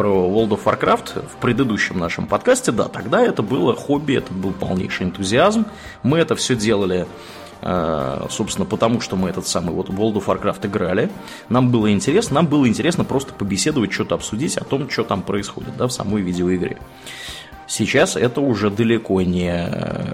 про 0.01 0.09
World 0.09 0.49
of 0.49 0.65
Warcraft 0.65 1.29
в 1.29 1.37
предыдущем 1.43 1.99
нашем 1.99 2.27
подкасте, 2.27 2.73
да, 2.73 2.85
тогда 2.85 3.21
это 3.21 3.43
было 3.43 3.77
хобби, 3.77 4.15
это 4.15 4.33
был 4.33 4.53
полнейший 4.55 5.05
энтузиазм. 5.05 5.67
Мы 6.03 6.17
это 6.17 6.35
все 6.37 6.57
делали 6.57 7.07
э, 7.61 8.27
собственно, 8.31 8.65
потому 8.65 9.03
что 9.03 9.17
мы 9.17 9.29
этот 9.29 9.47
самый 9.47 9.75
вот 9.75 9.91
World 9.91 10.15
of 10.15 10.25
Warcraft 10.25 10.69
играли. 10.69 11.11
Нам 11.51 11.71
было 11.71 11.93
интересно, 11.93 12.37
нам 12.37 12.47
было 12.47 12.67
интересно 12.67 13.05
просто 13.05 13.35
побеседовать, 13.35 13.93
что-то 13.93 14.15
обсудить 14.15 14.57
о 14.57 14.65
том, 14.65 14.89
что 14.89 15.05
там 15.05 15.21
происходит, 15.21 15.77
да, 15.77 15.87
в 15.87 15.93
самой 15.93 16.23
видеоигре. 16.23 16.79
Сейчас 17.67 18.17
это 18.17 18.41
уже 18.41 18.71
далеко 18.71 19.21
не, 19.21 19.71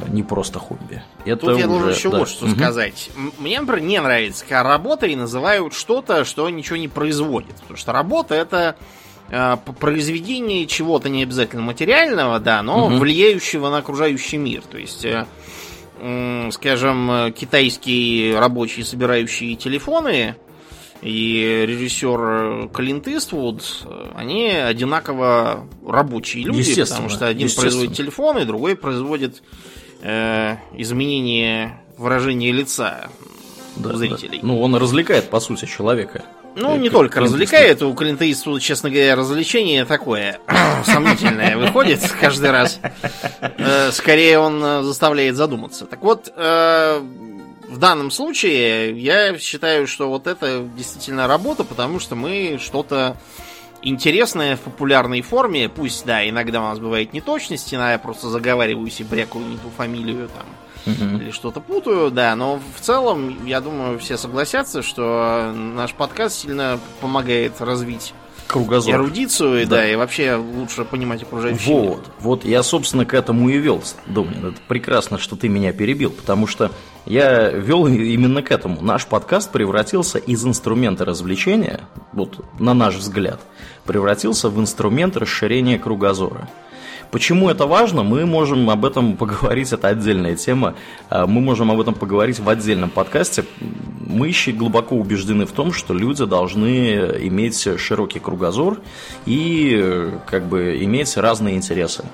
не 0.09 0.25
просто 0.25 0.59
хобби. 0.59 1.01
Это 1.25 1.37
Тут 1.37 1.51
уже, 1.51 1.61
я 1.61 1.67
должен 1.69 1.91
еще 1.91 2.11
да. 2.11 2.19
вот 2.19 2.29
что 2.29 2.47
Мгм. 2.47 2.57
сказать. 2.57 3.11
Мне, 3.39 3.61
например, 3.61 3.85
не 3.85 4.01
нравится, 4.01 4.43
когда 4.45 4.65
работой 4.65 5.15
называют 5.15 5.75
что-то, 5.75 6.25
что 6.25 6.51
ничего 6.51 6.77
не 6.77 6.89
производит. 6.89 7.55
Потому 7.61 7.77
что 7.77 7.93
работа 7.93 8.35
это 8.35 8.75
произведение 9.81 10.67
чего-то 10.67 11.09
не 11.09 11.23
обязательно 11.23 11.63
материального, 11.63 12.39
да, 12.39 12.63
но 12.63 12.89
Мгм. 12.89 12.99
влияющего 13.01 13.71
на 13.71 13.79
окружающий 13.79 14.37
мир. 14.37 14.63
То 14.63 14.79
есть, 14.79 15.05
э, 15.05 15.27
скажем, 16.53 17.11
э, 17.11 17.31
китайские 17.33 18.39
рабочие, 18.39 18.85
собирающие 18.85 19.57
телефоны, 19.57 20.37
и 21.03 21.65
режиссер 21.67 22.21
э, 22.21 22.69
Клинт 22.73 23.07
Иствуд, 23.09 23.63
э, 23.85 24.11
они 24.17 24.49
одинаково 24.49 25.67
рабочие 25.87 26.45
люди, 26.45 26.81
потому 26.85 27.09
что 27.09 27.27
один 27.27 27.49
производит 27.55 27.95
телефоны, 27.95 28.45
другой 28.45 28.77
производит 28.77 29.43
э, 30.03 30.57
изменение 30.75 31.81
выражения 31.99 32.53
лица 32.53 33.09
Да, 33.77 33.91
у 33.91 33.93
да. 33.93 33.99
зрителей. 33.99 34.41
Ну, 34.43 34.61
он 34.63 34.75
развлекает, 34.77 35.29
по 35.31 35.41
сути, 35.41 35.67
человека. 35.67 36.25
Ну, 36.57 36.77
не 36.77 36.89
только 36.89 37.21
развлекает, 37.21 37.83
у 37.83 37.93
Клинта 37.95 38.31
Иствуда, 38.31 38.61
честно 38.61 38.91
говоря, 38.91 39.15
развлечение 39.15 39.85
такое 39.85 40.41
сомнительное 40.87 41.57
выходит 41.59 42.01
каждый 42.21 42.51
раз. 42.51 42.81
Э, 43.41 43.91
Скорее 43.93 44.39
он 44.39 44.65
э, 44.65 44.83
заставляет 44.83 45.37
задуматься. 45.37 45.85
Так 45.85 46.01
вот, 46.03 46.33
э, 46.35 47.01
в 47.69 47.79
данном 47.79 48.11
случае 48.11 48.99
я 48.99 49.39
считаю, 49.39 49.87
что 49.87 50.09
вот 50.09 50.27
это 50.27 50.67
действительно 50.77 51.27
работа, 51.29 51.63
потому 51.63 52.01
что 52.01 52.15
мы 52.15 52.59
что-то 52.59 53.17
интересное 53.83 54.57
в 54.57 54.61
популярной 54.61 55.21
форме, 55.21 55.69
пусть, 55.69 56.07
да, 56.07 56.27
иногда 56.27 56.61
у 56.61 56.65
нас 56.65 56.79
бывает 56.79 57.13
неточности, 57.13 57.75
иногда 57.75 57.93
я 57.93 57.99
просто 57.99 58.29
заговариваюсь 58.29 59.01
и 59.01 59.05
брякаю 59.05 59.45
не 59.45 59.59
ту 59.59 59.69
фамилию 59.77 60.29
там, 60.29 60.47
Мгм. 60.87 61.17
или 61.21 61.31
что-то 61.33 61.61
путаю, 61.61 62.11
да, 62.11 62.35
но 62.37 62.61
в 62.77 62.81
целом, 62.81 63.45
я 63.45 63.61
думаю, 63.61 63.99
все 63.99 64.17
согласятся, 64.17 64.83
что 64.83 65.53
наш 65.55 65.93
подкаст 65.95 66.37
сильно 66.39 66.79
помогает 67.01 67.61
развить 67.61 68.15
Кругозор. 68.47 68.95
эрудицию, 68.95 69.63
и, 69.63 69.65
Да. 69.65 69.77
да. 69.79 69.91
и 69.91 69.97
вообще 69.97 70.37
лучше 70.37 70.85
понимать 70.85 71.23
окружающий 71.25 71.71
мир. 71.75 71.81
Вот, 71.91 72.07
вот 72.21 72.45
я, 72.45 72.63
собственно, 72.63 73.05
к 73.05 73.15
этому 73.15 73.49
и 73.49 73.59
вел, 73.59 73.83
Домнин. 74.07 74.47
Это 74.47 74.59
прекрасно, 74.69 75.19
что 75.19 75.35
ты 75.35 75.49
меня 75.49 75.73
перебил, 75.73 76.11
потому 76.13 76.47
что 76.47 76.71
я 77.05 77.51
вел 77.51 77.89
именно 77.89 78.43
к 78.43 78.53
этому. 78.53 78.81
Наш 78.81 79.07
подкаст 79.07 79.51
превратился 79.51 80.19
из 80.19 80.45
инструмента 80.47 81.05
развлечения, 81.05 81.81
вот 82.13 82.45
на 82.61 82.73
наш 82.75 82.95
взгляд, 82.95 83.41
превратился 83.85 84.49
в 84.49 84.61
инструмент 84.61 85.17
расширения 85.17 85.79
кругозора. 85.79 86.49
Почему 87.11 87.49
это 87.49 87.67
важно, 87.67 88.03
мы 88.03 88.27
можем 88.27 88.69
об 88.71 88.85
этом 88.85 89.17
поговорить, 89.17 89.73
это 89.73 89.89
отдельная 89.89 90.37
тема, 90.37 90.75
А, 91.09 91.27
мы 91.27 91.41
можем 91.41 91.71
об 91.71 91.81
этом 91.81 91.95
поговорить 91.95 92.41
в 92.41 92.49
отдельном 92.49 92.91
подкасте. 92.91 93.45
Мы 94.07 94.29
еще 94.29 94.53
глубоко 94.53 94.97
убеждены 94.97 95.47
в 95.47 95.53
том, 95.53 95.73
что 95.73 95.95
люди 95.95 96.25
должны 96.25 96.95
иметь 97.27 97.69
широкий 97.79 98.21
кругозор 98.21 98.79
и 99.27 99.77
э, 99.77 100.19
как 100.27 100.47
бы 100.47 100.79
иметь 100.83 101.17
разные 101.17 101.57
интересы. 101.57 102.05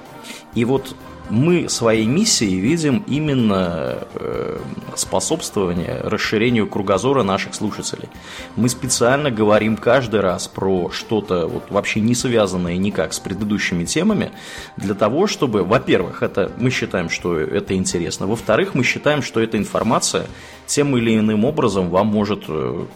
И 0.55 0.65
вот 0.65 0.95
мы 1.31 1.69
своей 1.69 2.07
миссией 2.07 2.59
видим 2.61 3.05
именно 3.07 3.99
э, 4.15 4.59
способствование 4.97 6.01
расширению 6.03 6.67
кругозора 6.67 7.23
наших 7.23 7.55
слушателей. 7.55 8.09
Мы 8.57 8.69
специально 8.69 9.31
говорим 9.31 9.77
каждый 9.77 10.21
раз 10.21 10.49
про 10.49 10.91
что-то 10.91 11.47
вот 11.47 11.71
вообще 11.71 12.01
не 12.01 12.15
связанное 12.15 12.77
никак 12.77 13.13
с 13.13 13.21
предыдущими 13.21 13.85
темами, 13.85 14.31
для 14.77 14.95
того, 14.95 15.27
чтобы, 15.27 15.65
во-первых, 15.65 16.23
это 16.23 16.53
мы 16.59 16.71
считаем, 16.71 17.09
что 17.09 17.39
это 17.39 17.75
интересно, 17.75 18.27
во-вторых, 18.27 18.75
мы 18.75 18.85
считаем, 18.85 19.23
что 19.23 19.41
эта 19.41 19.57
информация 19.57 20.27
тем 20.67 20.97
или 20.97 21.19
иным 21.19 21.45
образом 21.45 21.91
вам 21.91 22.09
может 22.09 22.45
э, 22.49 22.87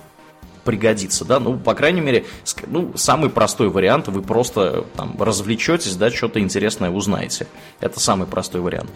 пригодится, 0.66 1.24
да, 1.24 1.40
ну, 1.40 1.57
по 1.59 1.72
крайней 1.74 2.02
мере, 2.02 2.26
ну, 2.66 2.92
самый 2.96 3.31
простой 3.31 3.70
вариант, 3.70 4.09
вы 4.09 4.20
просто 4.20 4.85
там 4.96 5.16
развлечетесь, 5.18 5.96
да, 5.96 6.11
что-то 6.11 6.40
интересное 6.40 6.90
узнаете. 6.90 7.46
Это 7.81 8.00
самый 8.00 8.26
простой 8.26 8.61
вариант. 8.61 8.90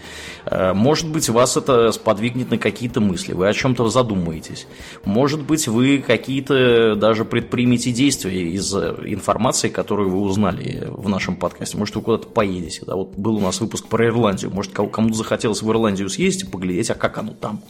Э, 0.44 0.74
Может 0.74 1.08
быть, 1.08 1.28
вас 1.30 1.56
это 1.56 1.92
сподвигнет 1.92 2.50
на 2.50 2.58
какие-то 2.58 3.00
мысли, 3.00 3.32
вы 3.32 3.48
о 3.48 3.52
чем-то 3.54 3.88
задумаетесь. 3.88 4.66
Может 5.04 5.40
быть, 5.42 5.68
вы 5.68 5.98
какие-то 6.06 6.96
даже 6.96 7.24
предпримете 7.24 7.92
действия 7.92 8.42
из 8.50 8.74
э, 8.74 8.96
информации, 9.04 9.68
которую 9.68 10.10
вы 10.10 10.20
узнали 10.20 10.88
в 10.90 11.08
нашем 11.08 11.36
подкасте. 11.36 11.76
Может, 11.78 11.94
вы 11.94 12.02
куда-то 12.02 12.26
поедете, 12.28 12.82
да, 12.86 12.96
вот 12.96 13.14
был 13.16 13.36
у 13.36 13.40
нас 13.40 13.60
выпуск 13.60 13.86
про 13.86 14.06
Ирландию, 14.06 14.50
может, 14.52 14.72
кому- 14.72 14.88
кому-то 14.90 15.14
захотелось 15.14 15.62
в 15.62 15.70
Ирландию 15.70 16.08
съездить 16.10 16.48
и 16.48 16.50
поглядеть, 16.50 16.90
а 16.90 16.94
как 16.94 17.16
оно 17.18 17.32
там. 17.32 17.60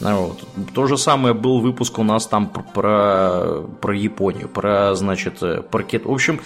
Ну, 0.00 0.16
Вот. 0.28 0.38
То 0.74 0.86
же 0.86 0.96
самое 0.96 1.34
был 1.34 1.60
выпуск 1.60 1.98
у 1.98 2.04
нас 2.04 2.26
там 2.26 2.48
пр- 2.48 2.62
про, 3.80 3.96
Японию, 3.96 4.48
про, 4.48 4.94
значит, 4.94 5.42
э, 5.42 5.62
про 5.62 5.82
Кит. 5.82 6.04
В 6.04 6.12
общем, 6.12 6.40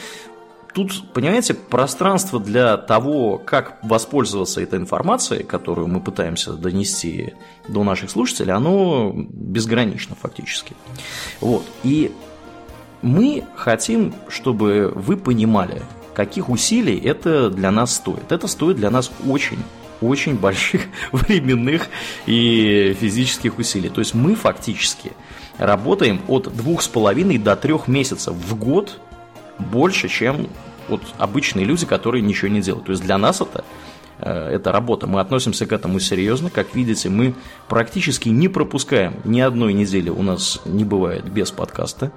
тут, 0.75 1.13
понимаете, 1.13 1.55
пространство 1.55 2.41
для 2.41 2.77
того, 2.77 3.39
как 3.39 3.79
воспользоваться 3.83 4.61
этой 4.61 4.79
информацией, 4.79 5.45
которую 5.45 5.89
мы 5.89 6.01
пытаемся 6.01 6.53
донести 6.53 7.35
до 7.69 7.85
наших 7.85 8.11
слушателей, 8.11 8.53
оно 8.53 9.13
безгранично 9.15 10.17
фактически. 10.21 10.75
Вот. 11.41 11.65
И 11.83 12.13
мы 13.03 13.45
хотим, 13.57 14.15
чтобы 14.29 14.93
вы 14.95 15.17
понимали, 15.17 15.83
каких 16.15 16.49
усилий 16.49 16.99
это 16.99 17.51
для 17.51 17.71
нас 17.71 17.97
стоит. 17.97 18.31
Это 18.31 18.47
стоит 18.47 18.77
для 18.77 18.91
нас 18.91 19.11
очень 19.27 19.59
очень 20.01 20.35
больших 20.35 20.83
временных 21.13 21.87
и 22.27 22.97
физических 23.01 23.59
усилий. 23.59 23.89
То 23.89 24.01
есть 24.01 24.15
мы 24.15 24.35
фактически 24.35 25.13
работаем 25.59 26.21
от 26.29 26.55
двух 26.55 26.83
с 26.83 26.89
половиной 26.89 27.39
до 27.39 27.57
трех 27.57 27.89
месяцев 27.89 28.35
в 28.35 28.57
год 28.57 28.99
больше, 29.59 30.09
чем 30.09 30.49
вот 30.89 31.03
обычные 31.19 31.65
люди, 31.65 31.87
которые 31.87 32.23
ничего 32.23 32.49
не 32.49 32.61
делают. 32.61 32.87
То 32.87 32.93
есть 32.93 33.03
для 33.03 33.19
нас 33.19 33.41
это 33.41 33.65
э, 34.19 34.31
это 34.31 34.73
работа. 34.73 35.07
Мы 35.07 35.21
относимся 35.21 35.67
к 35.67 35.73
этому 35.73 36.01
серьезно. 36.01 36.51
Как 36.51 36.75
видите, 36.75 37.09
мы 37.09 37.35
практически 37.69 38.29
не 38.29 38.49
пропускаем 38.49 39.15
ни 39.25 39.41
одной 39.41 39.73
недели 39.73 40.11
у 40.11 40.23
нас 40.23 40.61
не 40.65 40.85
бывает 40.85 41.25
без 41.31 41.51
подкаста. 41.51 42.13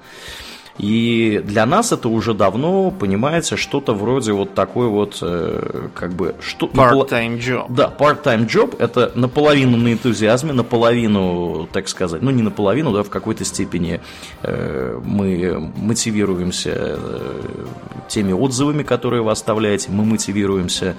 И 0.78 1.42
для 1.46 1.66
нас 1.66 1.94
это 1.94 2.10
уже 2.10 2.34
давно, 2.34 2.92
понимаете, 2.92 3.56
что-то 3.56 3.94
вроде 3.94 4.34
вот 4.34 4.54
такой 4.54 4.88
вот, 4.88 5.20
э, 5.22 5.88
как 5.94 6.14
бы... 6.14 6.36
Что, 6.42 6.66
Part-time 6.68 7.40
job. 7.40 7.66
да, 7.70 7.94
part-time 7.98 8.46
job 8.46 8.76
это 8.78 9.12
наполовину 9.16 9.78
на 9.78 9.94
энтузиазме, 9.94 10.52
наполовину, 10.52 11.70
так 11.72 11.88
сказать, 11.88 12.22
ну 12.22 12.32
не 12.32 12.44
наполовину, 12.44 12.92
да, 12.92 13.04
в 13.04 13.10
какой-то 13.10 13.46
степени 13.46 14.02
э, 14.44 15.00
мы 15.02 15.72
мотивируемся 15.78 16.74
э, 16.76 17.66
теми 18.10 18.34
отзывами, 18.34 18.84
которые 18.84 19.22
вы 19.22 19.32
оставляете, 19.32 19.92
мы 19.92 20.04
мотивируемся 20.04 20.96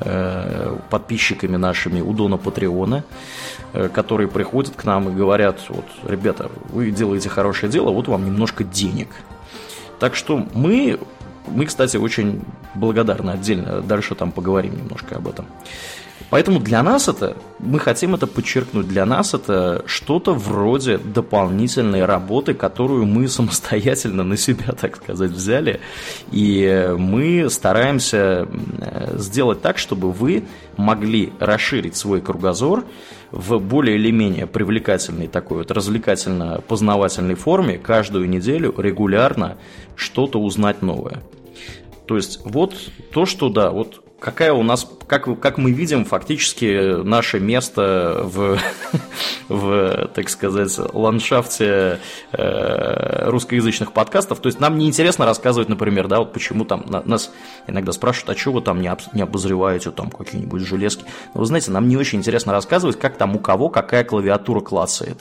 э, 0.00 0.76
подписчиками 0.90 1.56
нашими 1.56 2.00
у 2.00 2.12
Дона 2.14 2.36
Патреона, 2.36 3.04
которые 3.92 4.28
приходят 4.28 4.74
к 4.74 4.84
нам 4.84 5.08
и 5.08 5.12
говорят, 5.12 5.60
вот, 5.68 5.84
ребята, 6.04 6.50
вы 6.70 6.90
делаете 6.90 7.28
хорошее 7.28 7.70
дело, 7.70 7.90
вот 7.90 8.08
вам 8.08 8.24
немножко 8.24 8.64
денег. 8.64 9.08
Так 9.98 10.14
что 10.14 10.46
мы, 10.54 10.98
мы, 11.46 11.66
кстати, 11.66 11.96
очень 11.96 12.42
благодарны 12.74 13.30
отдельно. 13.30 13.80
Дальше 13.82 14.14
там 14.14 14.32
поговорим 14.32 14.76
немножко 14.76 15.16
об 15.16 15.28
этом. 15.28 15.46
Поэтому 16.30 16.60
для 16.60 16.82
нас 16.84 17.08
это, 17.08 17.36
мы 17.58 17.80
хотим 17.80 18.14
это 18.14 18.28
подчеркнуть, 18.28 18.86
для 18.86 19.04
нас 19.04 19.34
это 19.34 19.82
что-то 19.86 20.32
вроде 20.32 20.96
дополнительной 20.98 22.04
работы, 22.04 22.54
которую 22.54 23.04
мы 23.04 23.26
самостоятельно 23.28 24.22
на 24.22 24.36
себя, 24.36 24.72
так 24.80 24.96
сказать, 24.96 25.32
взяли. 25.32 25.80
И 26.30 26.94
мы 26.96 27.50
стараемся 27.50 28.46
э, 28.78 29.18
сделать 29.18 29.60
так, 29.60 29.78
чтобы 29.78 30.12
вы 30.12 30.44
могли 30.76 31.32
расширить 31.40 31.96
свой 31.96 32.20
кругозор 32.20 32.84
в 33.30 33.58
более 33.58 33.96
или 33.96 34.10
менее 34.10 34.46
привлекательной 34.46 35.28
такой 35.28 35.58
вот 35.58 35.70
развлекательно-познавательной 35.70 37.34
форме 37.34 37.78
каждую 37.78 38.28
неделю 38.28 38.74
регулярно 38.76 39.56
что-то 39.96 40.40
узнать 40.40 40.82
новое. 40.82 41.22
То 42.06 42.16
есть 42.16 42.40
вот 42.44 42.74
то, 43.12 43.26
что 43.26 43.48
да, 43.48 43.70
вот 43.70 44.02
какая 44.20 44.52
у 44.52 44.62
нас, 44.62 44.86
как, 45.06 45.40
как 45.40 45.58
мы 45.58 45.72
видим, 45.72 46.04
фактически 46.04 47.02
наше 47.02 47.40
место 47.40 48.20
в, 48.24 48.58
в 49.48 50.10
так 50.14 50.28
сказать, 50.28 50.78
ландшафте 50.92 51.98
э, 52.32 53.30
русскоязычных 53.30 53.92
подкастов. 53.92 54.38
То 54.40 54.46
есть 54.46 54.60
нам 54.60 54.78
неинтересно 54.78 55.26
рассказывать, 55.26 55.68
например, 55.68 56.06
да, 56.06 56.18
вот 56.20 56.32
почему 56.32 56.64
там 56.64 56.84
нас 56.86 57.32
иногда 57.66 57.92
спрашивают, 57.92 58.36
а 58.36 58.40
что 58.40 58.52
вы 58.52 58.60
там 58.60 58.80
не, 58.80 58.88
об, 58.88 59.00
не 59.12 59.22
обозреваете 59.22 59.90
там 59.90 60.10
какие-нибудь 60.10 60.62
железки. 60.62 61.04
Но 61.34 61.40
вы 61.40 61.46
знаете, 61.46 61.70
нам 61.70 61.88
не 61.88 61.96
очень 61.96 62.18
интересно 62.18 62.52
рассказывать, 62.52 62.98
как 62.98 63.16
там 63.16 63.34
у 63.34 63.38
кого 63.38 63.70
какая 63.70 64.04
клавиатура 64.04 64.60
клацает. 64.60 65.18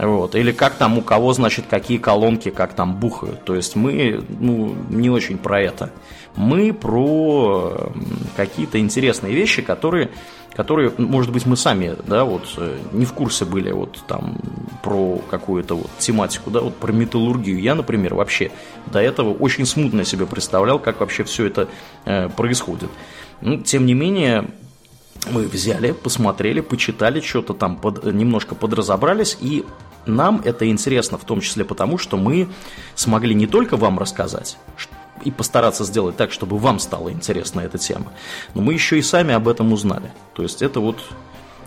Вот. 0.00 0.34
Или 0.34 0.52
как 0.52 0.74
там 0.76 0.96
у 0.96 1.02
кого, 1.02 1.32
значит, 1.34 1.66
какие 1.68 1.98
колонки, 1.98 2.50
как 2.50 2.72
там 2.72 2.96
бухают. 2.96 3.44
То 3.44 3.54
есть 3.54 3.76
мы 3.76 4.24
ну, 4.28 4.74
не 4.88 5.10
очень 5.10 5.36
про 5.36 5.60
это. 5.60 5.90
Мы 6.36 6.72
про 6.72 7.92
какие-то 8.34 8.78
интересные 8.78 9.34
вещи, 9.34 9.60
которые, 9.60 10.10
которые, 10.54 10.90
может 10.96 11.32
быть, 11.32 11.44
мы 11.44 11.56
сами, 11.56 11.96
да, 12.06 12.24
вот 12.24 12.44
э, 12.56 12.78
не 12.92 13.04
в 13.04 13.12
курсе 13.12 13.44
были 13.44 13.72
вот 13.72 14.02
там 14.06 14.38
про 14.82 15.18
какую-то 15.28 15.74
вот 15.74 15.90
тематику, 15.98 16.50
да, 16.50 16.60
вот 16.60 16.76
про 16.76 16.92
металлургию. 16.92 17.60
Я, 17.60 17.74
например, 17.74 18.14
вообще 18.14 18.52
до 18.86 19.00
этого 19.00 19.34
очень 19.34 19.66
смутно 19.66 20.04
себе 20.04 20.24
представлял, 20.24 20.78
как 20.78 21.00
вообще 21.00 21.24
все 21.24 21.46
это 21.46 21.68
э, 22.06 22.30
происходит. 22.30 22.90
Ну, 23.42 23.58
тем 23.58 23.84
не 23.84 23.94
менее, 23.94 24.48
мы 25.30 25.46
взяли, 25.46 25.92
посмотрели, 25.92 26.60
почитали, 26.60 27.20
что-то 27.20 27.54
там 27.54 27.76
под, 27.76 28.04
немножко 28.04 28.54
подразобрались, 28.54 29.36
и 29.40 29.64
нам 30.06 30.40
это 30.44 30.68
интересно 30.68 31.18
в 31.18 31.24
том 31.24 31.40
числе 31.40 31.64
потому, 31.64 31.98
что 31.98 32.16
мы 32.16 32.48
смогли 32.94 33.34
не 33.34 33.46
только 33.46 33.76
вам 33.76 33.98
рассказать, 33.98 34.56
и 35.24 35.30
постараться 35.30 35.84
сделать 35.84 36.16
так, 36.16 36.32
чтобы 36.32 36.58
вам 36.58 36.78
стала 36.78 37.12
интересна 37.12 37.60
эта 37.60 37.78
тема, 37.78 38.12
но 38.54 38.62
мы 38.62 38.72
еще 38.72 38.98
и 38.98 39.02
сами 39.02 39.34
об 39.34 39.48
этом 39.48 39.72
узнали. 39.72 40.10
То 40.34 40.42
есть 40.42 40.62
это 40.62 40.80
вот 40.80 40.98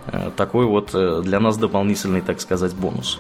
э, 0.07 0.31
такой 0.35 0.65
вот 0.65 0.89
э, 0.93 1.21
для 1.23 1.39
нас 1.39 1.57
дополнительный, 1.57 2.21
так 2.21 2.41
сказать, 2.41 2.73
бонус. 2.73 3.19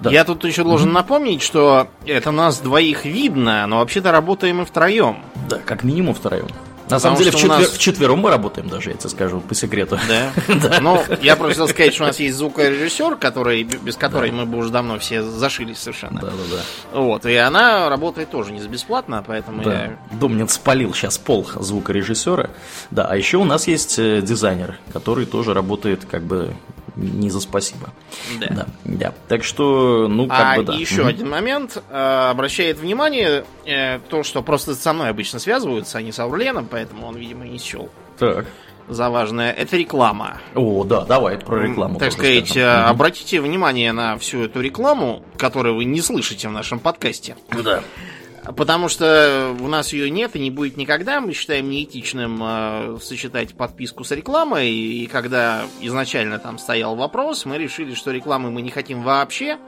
Да. 0.00 0.10
Я 0.10 0.24
тут 0.24 0.44
еще 0.44 0.64
должен 0.64 0.88
mm-hmm. 0.88 0.92
напомнить, 0.92 1.42
что 1.42 1.88
это 2.06 2.30
нас 2.30 2.60
двоих 2.60 3.04
видно, 3.04 3.66
но 3.66 3.80
вообще-то 3.80 4.10
работаем 4.12 4.58
мы 4.58 4.64
втроем. 4.64 5.18
Да, 5.46 5.58
как 5.58 5.84
минимум 5.84 6.14
втроем. 6.14 6.48
На 6.90 6.98
самом 6.98 7.18
деле, 7.18 7.30
вчетвер... 7.30 7.58
нас... 7.58 7.68
вчетвером 7.68 8.18
мы 8.20 8.30
работаем 8.30 8.68
даже, 8.68 8.90
я 8.90 8.96
тебе 8.96 9.10
скажу, 9.10 9.40
по 9.40 9.54
секрету. 9.54 9.98
Да? 10.08 10.32
да. 10.68 10.80
Ну, 10.80 11.02
я 11.22 11.36
просто 11.36 11.66
сказать, 11.66 11.94
что 11.94 12.04
у 12.04 12.06
нас 12.06 12.18
есть 12.20 12.36
звукорежиссер, 12.36 13.16
который, 13.16 13.62
без 13.62 13.96
которой 13.96 14.30
да. 14.30 14.36
мы 14.36 14.46
бы 14.46 14.58
уже 14.58 14.70
давно 14.70 14.98
все 14.98 15.22
зашились 15.22 15.78
совершенно. 15.78 16.20
Да, 16.20 16.28
да, 16.28 16.56
да. 16.56 17.00
Вот, 17.00 17.26
и 17.26 17.34
она 17.34 17.88
работает 17.88 18.30
тоже 18.30 18.52
не 18.52 18.60
бесплатно, 18.66 19.24
поэтому 19.26 19.62
да. 19.62 19.72
я... 19.72 19.98
Домнин 20.12 20.48
спалил 20.48 20.94
сейчас 20.94 21.18
пол 21.18 21.48
звукорежиссера. 21.54 22.50
Да, 22.90 23.06
а 23.06 23.16
еще 23.16 23.38
у 23.38 23.44
нас 23.44 23.66
есть 23.66 23.98
э, 23.98 24.20
дизайнер, 24.22 24.78
который 24.92 25.26
тоже 25.26 25.54
работает 25.54 26.04
как 26.04 26.22
бы 26.22 26.54
не 26.96 27.30
за 27.30 27.40
спасибо. 27.40 27.90
Да. 28.40 28.46
да. 28.50 28.66
да. 28.84 29.14
Так 29.28 29.44
что, 29.44 30.08
ну, 30.08 30.28
как 30.28 30.40
а 30.40 30.56
бы 30.56 30.64
да. 30.64 30.74
еще 30.74 31.02
угу. 31.02 31.10
один 31.10 31.28
момент. 31.28 31.82
Э, 31.90 32.30
обращает 32.30 32.78
внимание 32.78 33.44
э, 33.64 33.98
то, 34.08 34.22
что 34.22 34.42
просто 34.42 34.74
со 34.74 34.92
мной 34.92 35.08
обычно 35.08 35.38
связываются, 35.38 35.98
а 35.98 36.02
не 36.02 36.12
с 36.12 36.18
Аурленом, 36.18 36.66
поэтому 36.70 37.06
он, 37.06 37.16
видимо, 37.16 37.44
не 37.46 37.58
счел. 37.58 37.88
Так. 38.18 38.46
За 38.88 39.08
важное. 39.08 39.52
Это 39.52 39.76
реклама. 39.76 40.38
О, 40.54 40.84
да, 40.84 41.02
давай 41.02 41.38
про 41.38 41.62
рекламу. 41.62 41.98
Так 41.98 42.12
сказать, 42.12 42.48
скажем. 42.48 42.62
Э, 42.62 42.84
обратите 42.86 43.40
внимание 43.40 43.92
на 43.92 44.18
всю 44.18 44.42
эту 44.42 44.60
рекламу, 44.60 45.22
которую 45.36 45.76
вы 45.76 45.84
не 45.84 46.00
слышите 46.00 46.48
в 46.48 46.52
нашем 46.52 46.80
подкасте. 46.80 47.36
Да. 47.62 47.82
Потому 48.44 48.88
что 48.88 49.54
у 49.60 49.66
нас 49.68 49.92
ее 49.92 50.10
нет 50.10 50.34
и 50.34 50.38
не 50.38 50.50
будет 50.50 50.76
никогда. 50.76 51.20
Мы 51.20 51.34
считаем 51.34 51.68
неэтичным 51.68 52.40
э, 52.42 52.98
сочетать 53.00 53.54
подписку 53.54 54.02
с 54.04 54.10
рекламой. 54.12 54.70
И 54.70 55.06
когда 55.06 55.64
изначально 55.80 56.38
там 56.38 56.58
стоял 56.58 56.96
вопрос, 56.96 57.44
мы 57.44 57.58
решили, 57.58 57.94
что 57.94 58.10
рекламы 58.10 58.50
мы 58.50 58.62
не 58.62 58.70
хотим 58.70 59.02
вообще 59.02 59.58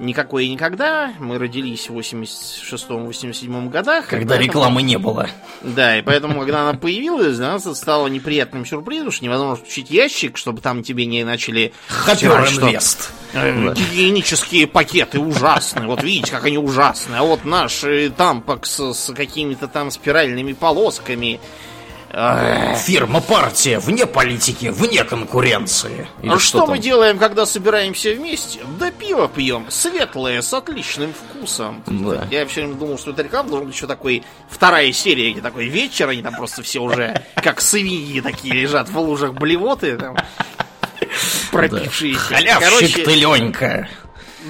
никакой 0.00 0.46
и 0.46 0.48
никогда. 0.48 1.12
Мы 1.18 1.38
родились 1.38 1.88
в 1.88 1.98
86-87 1.98 3.68
годах. 3.68 4.06
Когда 4.08 4.36
поэтому... 4.36 4.46
рекламы 4.46 4.82
не 4.82 4.98
было. 4.98 5.28
Да, 5.62 5.98
и 5.98 6.02
поэтому, 6.02 6.40
когда 6.40 6.68
она 6.68 6.78
появилась, 6.78 7.36
для 7.36 7.52
нас 7.52 7.62
это 7.62 7.74
стало 7.74 8.08
неприятным 8.08 8.66
сюрпризом, 8.66 9.12
что 9.12 9.24
невозможно 9.24 9.56
включить 9.56 9.90
ящик, 9.90 10.36
чтобы 10.36 10.60
там 10.60 10.82
тебе 10.82 11.06
не 11.06 11.22
начали 11.24 11.72
втирать, 11.86 12.48
что 12.48 12.68
э, 13.34 13.74
гигиенические 13.74 14.66
пакеты 14.66 15.20
ужасные. 15.20 15.86
Вот 15.86 16.02
видите, 16.02 16.32
как 16.32 16.44
они 16.44 16.58
ужасные. 16.58 17.20
А 17.20 17.22
вот 17.22 17.44
наш 17.44 17.84
тампакс 18.16 18.80
с 18.80 19.12
какими-то 19.14 19.68
там 19.68 19.90
спиральными 19.90 20.52
полосками 20.54 21.40
Фирма 22.10 23.20
партия 23.20 23.78
вне 23.78 24.04
политики, 24.04 24.66
вне 24.66 25.04
конкуренции. 25.04 26.08
Или 26.22 26.32
а 26.32 26.38
что, 26.40 26.58
что 26.58 26.66
мы 26.66 26.78
делаем, 26.78 27.18
когда 27.18 27.46
собираемся 27.46 28.12
вместе? 28.12 28.60
Да 28.80 28.90
пиво 28.90 29.28
пьем, 29.28 29.66
светлое, 29.68 30.42
с 30.42 30.52
отличным 30.52 31.14
вкусом. 31.14 31.84
Да. 31.86 32.26
Я 32.30 32.46
все 32.46 32.62
время 32.62 32.74
думал, 32.74 32.98
что 32.98 33.12
это 33.12 33.22
реклама 33.22 33.48
должен 33.48 33.68
быть 33.68 33.76
еще 33.76 33.86
такой 33.86 34.24
вторая 34.48 34.90
серия, 34.92 35.30
где 35.30 35.40
такой 35.40 35.68
вечер, 35.68 36.08
они 36.08 36.22
там 36.22 36.34
просто 36.34 36.62
все 36.62 36.80
уже 36.80 37.22
как 37.36 37.60
свиньи 37.60 38.20
такие 38.20 38.54
лежат 38.54 38.88
в 38.88 38.98
лужах 38.98 39.34
блевоты, 39.34 39.96
там, 39.96 40.16
пропившиеся. 41.52 42.18
Халявщик 42.18 42.70
Короче, 42.70 43.04
ты, 43.04 43.14
Ленька. 43.14 43.88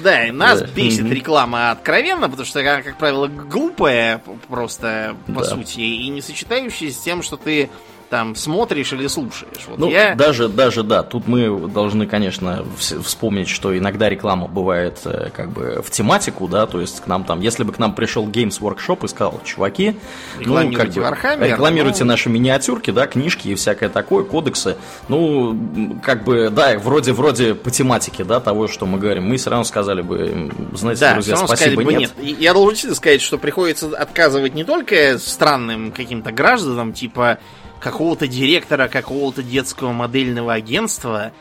Да, 0.03 0.25
и 0.25 0.31
нас 0.31 0.61
да. 0.61 0.67
бесит 0.67 1.05
реклама 1.05 1.71
откровенно, 1.71 2.29
потому 2.29 2.45
что 2.45 2.59
она, 2.61 2.81
как 2.81 2.97
правило, 2.97 3.27
глупая 3.27 4.21
просто, 4.47 5.15
по 5.27 5.41
да. 5.41 5.43
сути, 5.43 5.79
и 5.79 6.07
не 6.07 6.21
сочетающаяся 6.21 6.97
с 6.97 7.01
тем, 7.01 7.23
что 7.23 7.37
ты 7.37 7.69
там 8.11 8.35
смотришь 8.35 8.91
или 8.91 9.07
слушаешь. 9.07 9.65
Вот 9.67 9.79
ну, 9.79 9.89
я... 9.89 10.15
даже, 10.15 10.49
даже, 10.49 10.83
да, 10.83 11.01
тут 11.01 11.29
мы 11.29 11.69
должны, 11.69 12.05
конечно, 12.05 12.65
вспомнить, 12.77 13.47
что 13.47 13.75
иногда 13.75 14.09
реклама 14.09 14.49
бывает 14.49 14.99
э, 15.05 15.29
как 15.33 15.49
бы 15.51 15.81
в 15.81 15.89
тематику, 15.89 16.49
да, 16.49 16.65
то 16.67 16.81
есть 16.81 16.99
к 16.99 17.07
нам 17.07 17.23
там, 17.23 17.39
если 17.39 17.63
бы 17.63 17.71
к 17.71 17.79
нам 17.79 17.95
пришел 17.95 18.27
Games 18.27 18.59
Workshop 18.59 19.05
и 19.05 19.07
сказал, 19.07 19.39
чуваки, 19.45 19.95
ну, 20.41 20.73
как 20.73 20.89
бы, 20.89 21.01
Warhammer, 21.01 21.47
рекламируйте 21.51 22.03
ну... 22.03 22.09
наши 22.09 22.27
миниатюрки, 22.29 22.91
да, 22.91 23.07
книжки 23.07 23.47
и 23.47 23.55
всякое 23.55 23.87
такое, 23.87 24.25
кодексы, 24.25 24.75
ну, 25.07 25.57
как 26.03 26.25
бы, 26.25 26.49
да, 26.49 26.77
вроде, 26.79 27.13
вроде 27.13 27.55
по 27.55 27.71
тематике, 27.71 28.25
да, 28.25 28.41
того, 28.41 28.67
что 28.67 28.85
мы 28.85 28.99
говорим, 28.99 29.29
мы 29.29 29.37
все 29.37 29.51
равно 29.51 29.63
сказали 29.63 30.01
бы, 30.01 30.51
знаете, 30.73 30.99
да, 30.99 31.13
друзья, 31.13 31.37
спасибо, 31.37 31.81
нет. 31.85 32.11
нет. 32.19 32.39
Я 32.39 32.53
должен 32.53 32.93
сказать, 32.93 33.21
что 33.21 33.37
приходится 33.37 33.87
отказывать 33.97 34.53
не 34.53 34.65
только 34.65 35.17
странным 35.17 35.93
каким-то 35.93 36.33
гражданам, 36.33 36.91
типа 36.91 37.39
какого-то 37.81 38.27
директора 38.27 38.87
какого-то 38.87 39.43
детского 39.43 39.91
модельного 39.91 40.53
агентства, 40.53 41.33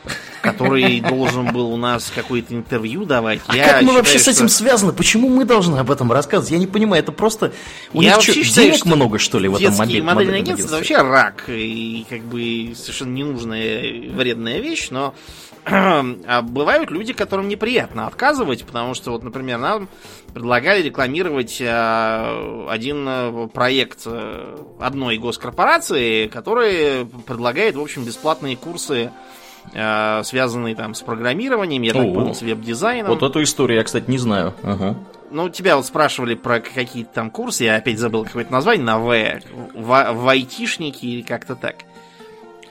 который 0.42 1.00
должен 1.00 1.52
был 1.52 1.72
у 1.72 1.76
нас 1.76 2.10
какое-то 2.12 2.54
интервью 2.54 3.04
давать. 3.04 3.40
А 3.46 3.56
я 3.56 3.64
как 3.64 3.74
мы 3.74 3.80
считаю, 3.80 3.96
вообще 3.98 4.18
с 4.18 4.28
этим 4.28 4.48
что... 4.48 4.56
связаны? 4.56 4.92
Почему 4.92 5.28
мы 5.28 5.44
должны 5.44 5.78
об 5.78 5.90
этом 5.90 6.10
рассказывать? 6.10 6.50
Я 6.50 6.58
не 6.58 6.66
понимаю, 6.66 7.02
это 7.02 7.12
просто... 7.12 7.52
У 7.92 8.00
я 8.00 8.14
них 8.14 8.22
что, 8.22 8.32
считаю, 8.32 8.68
денег 8.68 8.78
что 8.78 8.88
много, 8.88 9.18
что 9.18 9.38
ли, 9.38 9.48
в 9.48 9.56
этом 9.56 9.76
модель, 9.76 10.02
модельное 10.02 10.38
агентство? 10.40 10.66
Это 10.66 10.76
вообще 10.76 10.96
рак 10.96 11.44
и 11.48 12.06
как 12.08 12.22
бы 12.22 12.72
совершенно 12.74 13.12
ненужная 13.12 14.10
вредная 14.10 14.58
вещь, 14.60 14.88
но 14.90 15.14
а 15.66 16.42
бывают 16.42 16.90
люди, 16.90 17.12
которым 17.12 17.48
неприятно 17.48 18.06
отказывать, 18.06 18.64
потому 18.64 18.94
что, 18.94 19.12
вот, 19.12 19.22
например, 19.22 19.58
нам 19.58 19.88
предлагали 20.32 20.82
рекламировать 20.82 21.60
э, 21.60 22.66
один 22.68 23.06
э, 23.06 23.48
проект 23.48 24.02
э, 24.06 24.56
одной 24.78 25.18
госкорпорации, 25.18 26.28
который 26.28 27.06
предлагает, 27.26 27.76
в 27.76 27.80
общем, 27.80 28.04
бесплатные 28.04 28.56
курсы 28.56 29.10
связанные 30.22 30.74
там 30.74 30.94
с 30.94 31.02
программированием, 31.02 31.82
я 31.82 31.92
так 31.92 32.14
понял, 32.14 32.34
с 32.34 32.40
веб-дизайном. 32.40 33.08
Вот 33.08 33.22
эту 33.22 33.42
историю 33.42 33.76
я, 33.76 33.84
кстати, 33.84 34.10
не 34.10 34.16
знаю. 34.16 34.54
Ага. 34.62 34.96
Ну, 35.30 35.50
тебя 35.50 35.76
вот 35.76 35.84
спрашивали 35.84 36.34
про 36.34 36.60
какие-то 36.60 37.10
там 37.12 37.30
курсы, 37.30 37.64
я 37.64 37.76
опять 37.76 37.98
забыл 37.98 38.24
какое-то 38.24 38.50
название, 38.50 38.84
на 38.84 38.98
В, 38.98 39.10
в, 39.74 40.12
в 40.14 40.28
айтишники 40.28 41.04
или 41.04 41.20
как-то 41.20 41.56
так. 41.56 41.76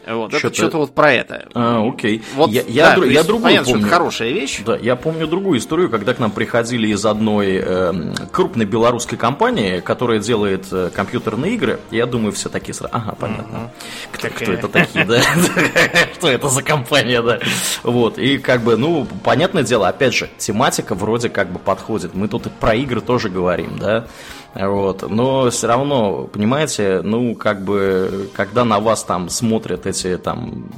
Вот, 0.10 0.32
что-то... 0.32 0.48
это 0.48 0.56
что-то 0.56 0.78
вот 0.80 0.96
про 0.96 1.14
это. 1.14 1.48
А, 1.54 1.88
окей. 1.88 2.24
Вот, 2.36 2.50
я, 2.50 2.64
я, 2.68 2.86
да, 2.90 2.96
дру, 2.96 3.06
я 3.06 3.24
другую 3.24 3.44
понятно, 3.44 3.66
помню. 3.66 3.82
Что 3.82 3.88
это 3.88 3.96
хорошая 3.96 4.30
вещь. 4.32 4.62
Да, 4.66 4.76
я 4.76 4.96
помню 4.96 5.28
другую 5.28 5.60
историю, 5.60 5.90
когда 5.90 6.14
к 6.14 6.20
нам 6.20 6.32
приходили 6.32 6.88
из 6.88 7.06
одной 7.06 7.62
э, 7.64 7.94
крупной 8.32 8.66
белорусской 8.66 9.18
компании, 9.18 9.80
которая 9.80 10.20
делает 10.20 10.66
э, 10.72 10.90
компьютерные 10.94 11.54
игры. 11.54 11.80
Я 11.92 12.06
думаю, 12.06 12.32
все 12.32 12.50
такие 12.50 12.74
сразу. 12.74 12.94
Ага, 12.94 13.16
понятно. 13.20 13.72
Кто, 14.12 14.30
кто 14.30 14.52
это 14.52 14.68
такие, 14.68 15.06
да? 15.06 15.22
Что 16.18 16.30
это 16.30 16.50
за 16.50 16.64
компания, 16.64 17.22
да? 17.22 17.40
Вот. 17.84 18.18
И 18.18 18.38
как 18.40 18.62
бы, 18.62 18.78
ну, 18.78 19.08
понятное 19.24 19.64
дело, 19.64 19.88
опять 19.88 20.16
же, 20.16 20.30
тематика 20.38 20.96
вроде 20.96 21.30
как 21.30 21.52
бы 21.52 21.60
подходит. 21.60 22.16
Мы 22.16 22.28
тут 22.28 22.48
и 22.48 22.50
про 22.50 22.74
игры 22.76 23.02
тоже 23.02 23.30
говорим, 23.30 23.78
да? 23.78 24.08
Вот. 24.56 25.10
Но 25.10 25.50
все 25.50 25.68
равно, 25.68 26.24
понимаете, 26.24 27.02
ну, 27.04 27.36
как 27.36 27.64
бы, 27.64 28.30
когда 28.34 28.66
на 28.66 28.80
вас 28.80 29.04
там 29.04 29.30
смотрят 29.30 29.86
эти 29.86 30.18
там 30.18 30.70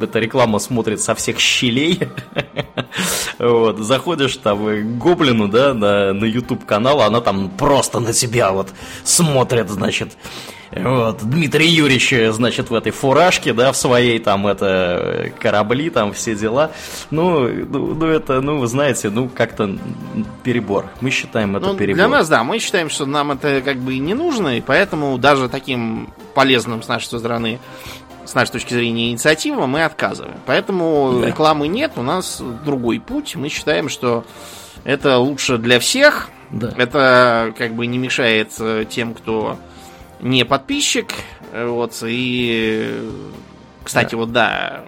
эта 0.00 0.18
реклама 0.18 0.58
смотрит 0.58 1.00
со 1.00 1.14
всех 1.14 1.38
щелей. 1.38 2.00
Вот, 3.38 3.78
заходишь 3.78 4.36
там 4.36 4.66
к 4.66 4.98
Гоблину, 4.98 5.48
да, 5.48 5.72
на, 5.72 6.12
на 6.12 6.24
YouTube 6.26 6.66
канал, 6.66 7.00
она 7.00 7.22
там 7.22 7.48
просто 7.48 7.98
на 7.98 8.12
тебя 8.12 8.52
вот 8.52 8.68
смотрит, 9.02 9.70
значит, 9.70 10.18
вот, 10.72 11.18
Дмитрий 11.22 11.68
Юрьевич, 11.68 12.14
значит, 12.32 12.70
в 12.70 12.74
этой 12.74 12.92
фуражке, 12.92 13.52
да, 13.52 13.72
в 13.72 13.76
своей 13.76 14.18
там 14.20 14.46
это 14.46 15.32
корабли, 15.40 15.90
там 15.90 16.12
все 16.12 16.36
дела. 16.36 16.70
Ну, 17.10 17.48
ну, 17.48 17.94
ну 17.94 18.06
это, 18.06 18.40
ну, 18.40 18.58
вы 18.58 18.66
знаете, 18.68 19.10
ну, 19.10 19.28
как-то 19.28 19.76
перебор. 20.44 20.86
Мы 21.00 21.10
считаем 21.10 21.56
это 21.56 21.66
ну, 21.66 21.76
перебор. 21.76 21.96
Для 21.96 22.08
нас, 22.08 22.28
да, 22.28 22.44
мы 22.44 22.60
считаем, 22.60 22.88
что 22.88 23.04
нам 23.04 23.32
это 23.32 23.62
как 23.62 23.78
бы 23.78 23.98
не 23.98 24.14
нужно, 24.14 24.58
и 24.58 24.60
поэтому 24.60 25.18
даже 25.18 25.48
таким 25.48 26.08
полезным 26.34 26.82
с 26.82 26.88
нашей 26.88 27.06
стороны 27.18 27.58
с 28.24 28.34
нашей 28.34 28.52
точки 28.52 28.74
зрения 28.74 29.10
инициатива 29.10 29.66
мы 29.66 29.84
отказываем. 29.84 30.36
Поэтому 30.46 31.18
да. 31.20 31.26
рекламы 31.26 31.66
нет, 31.66 31.92
у 31.96 32.02
нас 32.02 32.40
другой 32.64 33.00
путь. 33.00 33.34
Мы 33.34 33.48
считаем, 33.48 33.88
что 33.88 34.24
это 34.84 35.18
лучше 35.18 35.58
для 35.58 35.80
всех. 35.80 36.28
Да. 36.50 36.72
Это 36.76 37.52
как 37.58 37.74
бы 37.74 37.86
не 37.86 37.98
мешает 37.98 38.52
э, 38.60 38.84
тем, 38.88 39.14
кто 39.14 39.58
не 40.20 40.44
подписчик. 40.44 41.12
Вот, 41.52 42.02
и, 42.06 43.10
кстати, 43.82 44.12
да. 44.12 44.16
вот 44.16 44.32
да, 44.32 44.84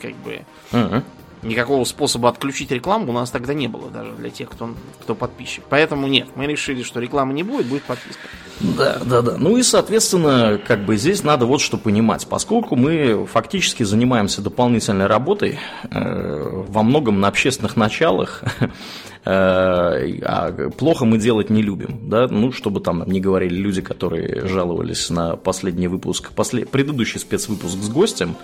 как 0.00 0.16
бы 0.16 0.40
угу. 0.72 1.02
никакого 1.42 1.84
способа 1.84 2.28
отключить 2.28 2.72
рекламу 2.72 3.10
у 3.10 3.12
нас 3.12 3.30
тогда 3.30 3.54
не 3.54 3.68
было, 3.68 3.88
даже 3.88 4.12
для 4.12 4.30
тех, 4.30 4.50
кто, 4.50 4.74
кто 5.00 5.14
подписчик. 5.14 5.62
Поэтому 5.68 6.08
нет, 6.08 6.28
мы 6.34 6.46
решили, 6.46 6.82
что 6.82 6.98
рекламы 6.98 7.34
не 7.34 7.44
будет, 7.44 7.66
будет 7.66 7.84
подписка. 7.84 8.22
Да, 8.60 8.98
да, 9.04 9.22
да. 9.22 9.36
Ну 9.38 9.56
и, 9.56 9.62
соответственно, 9.62 10.60
как 10.66 10.84
бы 10.84 10.96
здесь 10.96 11.22
надо 11.22 11.46
вот 11.46 11.60
что 11.60 11.78
понимать. 11.78 12.26
Поскольку 12.26 12.76
мы 12.76 13.26
фактически 13.26 13.82
занимаемся 13.82 14.42
дополнительной 14.42 15.06
работой, 15.06 15.58
э, 15.90 16.64
во 16.68 16.82
многом 16.82 17.20
на 17.20 17.28
общественных 17.28 17.76
началах, 17.76 18.42
Э, 18.60 18.66
а 19.24 20.70
плохо 20.76 21.04
мы 21.04 21.18
делать 21.18 21.48
не 21.48 21.62
любим, 21.62 22.08
да, 22.08 22.26
ну, 22.28 22.50
чтобы 22.50 22.80
там 22.80 23.04
не 23.06 23.20
говорили 23.20 23.54
люди, 23.54 23.80
которые 23.80 24.46
жаловались 24.46 25.10
на 25.10 25.36
последний 25.36 25.86
выпуск, 25.86 26.32
после, 26.32 26.66
предыдущий 26.66 27.20
спецвыпуск 27.20 27.76
с 27.76 27.88
гостем, 27.88 28.36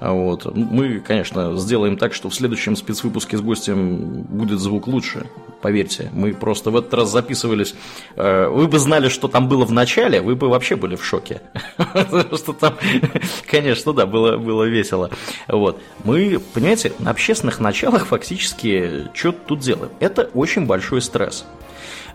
вот, 0.00 0.54
мы, 0.54 1.00
конечно, 1.00 1.56
сделаем 1.56 1.96
так, 1.96 2.14
что 2.14 2.28
в 2.28 2.34
следующем 2.34 2.76
спецвыпуске 2.76 3.38
с 3.38 3.40
гостем 3.40 4.22
будет 4.22 4.60
звук 4.60 4.86
лучше, 4.86 5.26
поверьте, 5.62 6.10
мы 6.12 6.32
просто 6.32 6.70
в 6.70 6.76
этот 6.76 6.94
раз 6.94 7.10
записывались, 7.10 7.74
э, 8.14 8.46
вы 8.46 8.68
бы 8.68 8.78
знали, 8.78 9.08
что 9.08 9.26
там 9.26 9.48
было 9.48 9.64
в 9.64 9.72
начале, 9.72 10.20
вы 10.20 10.36
бы 10.36 10.48
вообще 10.48 10.76
были 10.76 10.94
в 10.94 11.04
шоке, 11.04 11.42
что 12.34 12.52
там, 12.52 12.74
конечно, 13.50 13.92
да, 13.92 14.06
было, 14.06 14.36
было 14.36 14.64
весело, 14.64 15.10
вот, 15.48 15.80
мы, 16.04 16.40
понимаете, 16.54 16.92
на 17.00 17.10
общественных 17.10 17.58
началах 17.58 18.06
фактически 18.06 19.08
что 19.12 19.32
тут 19.32 19.60
делаем, 19.60 19.90
это 20.00 20.19
это 20.20 20.30
очень 20.34 20.66
большой 20.66 21.00
стресс. 21.02 21.44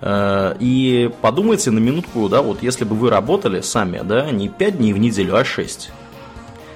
Э, 0.02 0.56
и 0.60 1.12
подумайте 1.22 1.72
на 1.72 1.80
минутку, 1.80 2.28
да, 2.30 2.42
вот 2.42 2.64
если 2.64 2.86
бы 2.86 2.96
вы 2.96 3.10
работали 3.10 3.62
сами, 3.62 4.02
да, 4.04 4.30
не 4.32 4.50
5 4.50 4.78
дней 4.78 4.94
в 4.94 4.98
неделю, 4.98 5.36
а 5.36 5.44
6. 5.44 5.92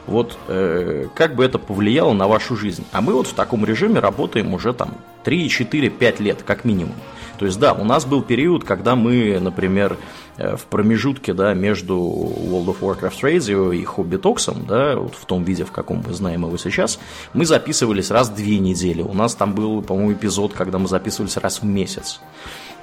Вот 0.09 0.37
э, 0.47 1.07
как 1.13 1.35
бы 1.35 1.45
это 1.45 1.59
повлияло 1.59 2.13
на 2.13 2.27
вашу 2.27 2.55
жизнь. 2.55 2.83
А 2.91 3.01
мы 3.01 3.13
вот 3.13 3.27
в 3.27 3.33
таком 3.33 3.63
режиме 3.63 3.99
работаем 3.99 4.53
уже 4.53 4.73
там 4.73 4.95
3, 5.23 5.49
4, 5.49 5.89
5 5.89 6.19
лет, 6.19 6.43
как 6.43 6.65
минимум. 6.65 6.95
То 7.37 7.45
есть, 7.45 7.57
да, 7.57 7.73
у 7.73 7.85
нас 7.85 8.05
был 8.05 8.21
период, 8.21 8.65
когда 8.65 8.95
мы, 8.95 9.39
например, 9.39 9.97
э, 10.37 10.57
в 10.57 10.65
промежутке 10.65 11.33
да, 11.33 11.53
между 11.53 11.95
World 11.95 12.65
of 12.65 12.79
Warcraft 12.81 13.21
Radio 13.21 13.73
и 13.73 13.85
Hobby 13.85 14.19
Talks, 14.19 14.65
да, 14.67 14.97
вот 14.97 15.15
в 15.15 15.25
том 15.25 15.43
виде, 15.43 15.63
в 15.63 15.71
каком 15.71 16.03
мы 16.05 16.13
знаем 16.13 16.45
его 16.45 16.57
сейчас, 16.57 16.99
мы 17.33 17.45
записывались 17.45 18.11
раз 18.11 18.29
в 18.29 18.35
две 18.35 18.59
недели. 18.59 19.01
У 19.01 19.13
нас 19.13 19.35
там 19.35 19.53
был, 19.53 19.81
по-моему, 19.81 20.13
эпизод, 20.13 20.53
когда 20.53 20.79
мы 20.79 20.87
записывались 20.87 21.37
раз 21.37 21.61
в 21.61 21.65
месяц. 21.65 22.19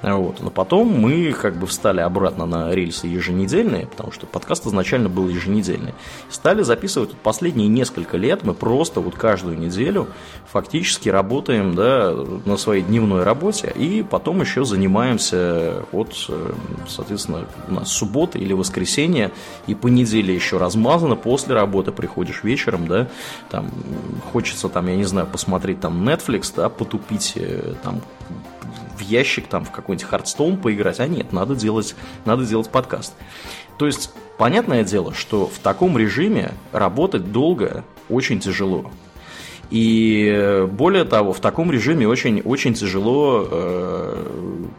Вот. 0.01 0.41
Но 0.41 0.49
потом 0.49 0.87
мы 0.87 1.31
как 1.33 1.57
бы 1.57 1.65
встали 1.65 2.01
обратно 2.01 2.45
на 2.45 2.73
рельсы 2.73 3.07
еженедельные, 3.07 3.87
потому 3.87 4.11
что 4.11 4.25
подкаст 4.27 4.65
изначально 4.67 5.09
был 5.09 5.27
еженедельный. 5.27 5.93
Стали 6.29 6.61
записывать 6.61 7.09
вот 7.09 7.19
последние 7.19 7.67
несколько 7.67 8.17
лет, 8.17 8.43
мы 8.43 8.53
просто 8.53 8.99
вот 8.99 9.15
каждую 9.15 9.57
неделю 9.57 10.07
фактически 10.45 11.09
работаем 11.09 11.75
да, 11.75 12.13
на 12.45 12.57
своей 12.57 12.83
дневной 12.83 13.23
работе, 13.23 13.73
и 13.75 14.03
потом 14.03 14.41
еще 14.41 14.65
занимаемся 14.65 15.85
вот, 15.91 16.13
э, 16.29 16.53
соответственно, 16.87 17.45
у 17.67 17.73
нас 17.73 17.89
суббота 17.89 18.37
или 18.37 18.53
воскресенье, 18.53 19.31
и 19.65 19.75
по 19.75 19.87
неделе 19.87 20.33
еще 20.33 20.57
размазано, 20.57 21.15
после 21.15 21.55
работы 21.55 21.91
приходишь 21.91 22.43
вечером, 22.43 22.87
да, 22.87 23.07
там 23.49 23.69
хочется 24.31 24.69
там, 24.69 24.87
я 24.87 24.95
не 24.95 25.05
знаю, 25.05 25.27
посмотреть 25.27 25.79
там 25.79 26.07
Netflix, 26.07 26.53
да, 26.55 26.69
потупить 26.69 27.33
э, 27.35 27.73
там 27.83 28.01
в 28.97 29.01
ящик, 29.01 29.47
там, 29.47 29.63
в 29.65 29.71
какой-нибудь 29.71 30.07
Хардстоун 30.07 30.57
поиграть, 30.57 30.99
а 30.99 31.07
нет, 31.07 31.31
надо 31.33 31.55
делать, 31.55 31.95
надо 32.25 32.45
делать 32.45 32.69
подкаст. 32.69 33.13
То 33.77 33.85
есть, 33.85 34.11
понятное 34.37 34.83
дело, 34.83 35.13
что 35.13 35.47
в 35.47 35.59
таком 35.59 35.97
режиме 35.97 36.53
работать 36.71 37.31
долго 37.31 37.83
очень 38.09 38.39
тяжело. 38.39 38.91
И 39.69 40.65
более 40.71 41.03
того, 41.03 41.33
в 41.33 41.41
таком 41.41 41.71
режиме 41.71 42.07
очень, 42.07 42.41
очень 42.41 42.73
тяжело 42.73 43.45
э, 43.49 44.25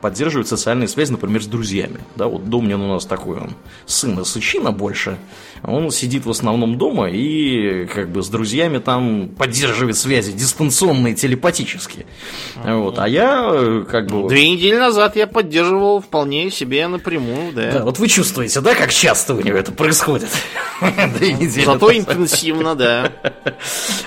поддерживать 0.00 0.48
социальные 0.48 0.88
связи, 0.88 1.12
например, 1.12 1.42
с 1.42 1.46
друзьями. 1.46 2.00
Да, 2.16 2.26
вот 2.26 2.48
Домнин 2.48 2.80
у 2.80 2.88
нас 2.88 3.06
такой, 3.06 3.38
он 3.38 3.50
сын 3.86 4.24
Сычина 4.24 4.72
больше, 4.72 5.18
он 5.62 5.90
сидит 5.90 6.26
в 6.26 6.30
основном 6.30 6.78
дома 6.78 7.08
и 7.10 7.86
как 7.86 8.10
бы 8.10 8.22
с 8.22 8.28
друзьями 8.28 8.78
там 8.78 9.28
поддерживает 9.28 9.96
связи 9.96 10.32
дистанционные, 10.32 11.14
телепатические. 11.14 12.06
Вот, 12.56 12.98
а 12.98 13.08
я 13.08 13.84
как 13.90 14.06
бы... 14.08 14.28
Две 14.28 14.50
недели 14.50 14.76
назад 14.76 15.16
я 15.16 15.26
поддерживал 15.26 16.00
вполне 16.00 16.50
себе 16.50 16.86
напрямую, 16.86 17.52
да. 17.52 17.72
Да, 17.72 17.84
вот 17.84 17.98
вы 17.98 18.08
чувствуете, 18.08 18.60
да, 18.60 18.74
как 18.74 18.92
часто 18.92 19.34
у 19.34 19.40
него 19.40 19.56
это 19.56 19.72
происходит? 19.72 20.28
Две 21.18 21.32
недели. 21.32 21.64
Зато 21.64 21.96
интенсивно, 21.96 22.74
да. 22.74 23.12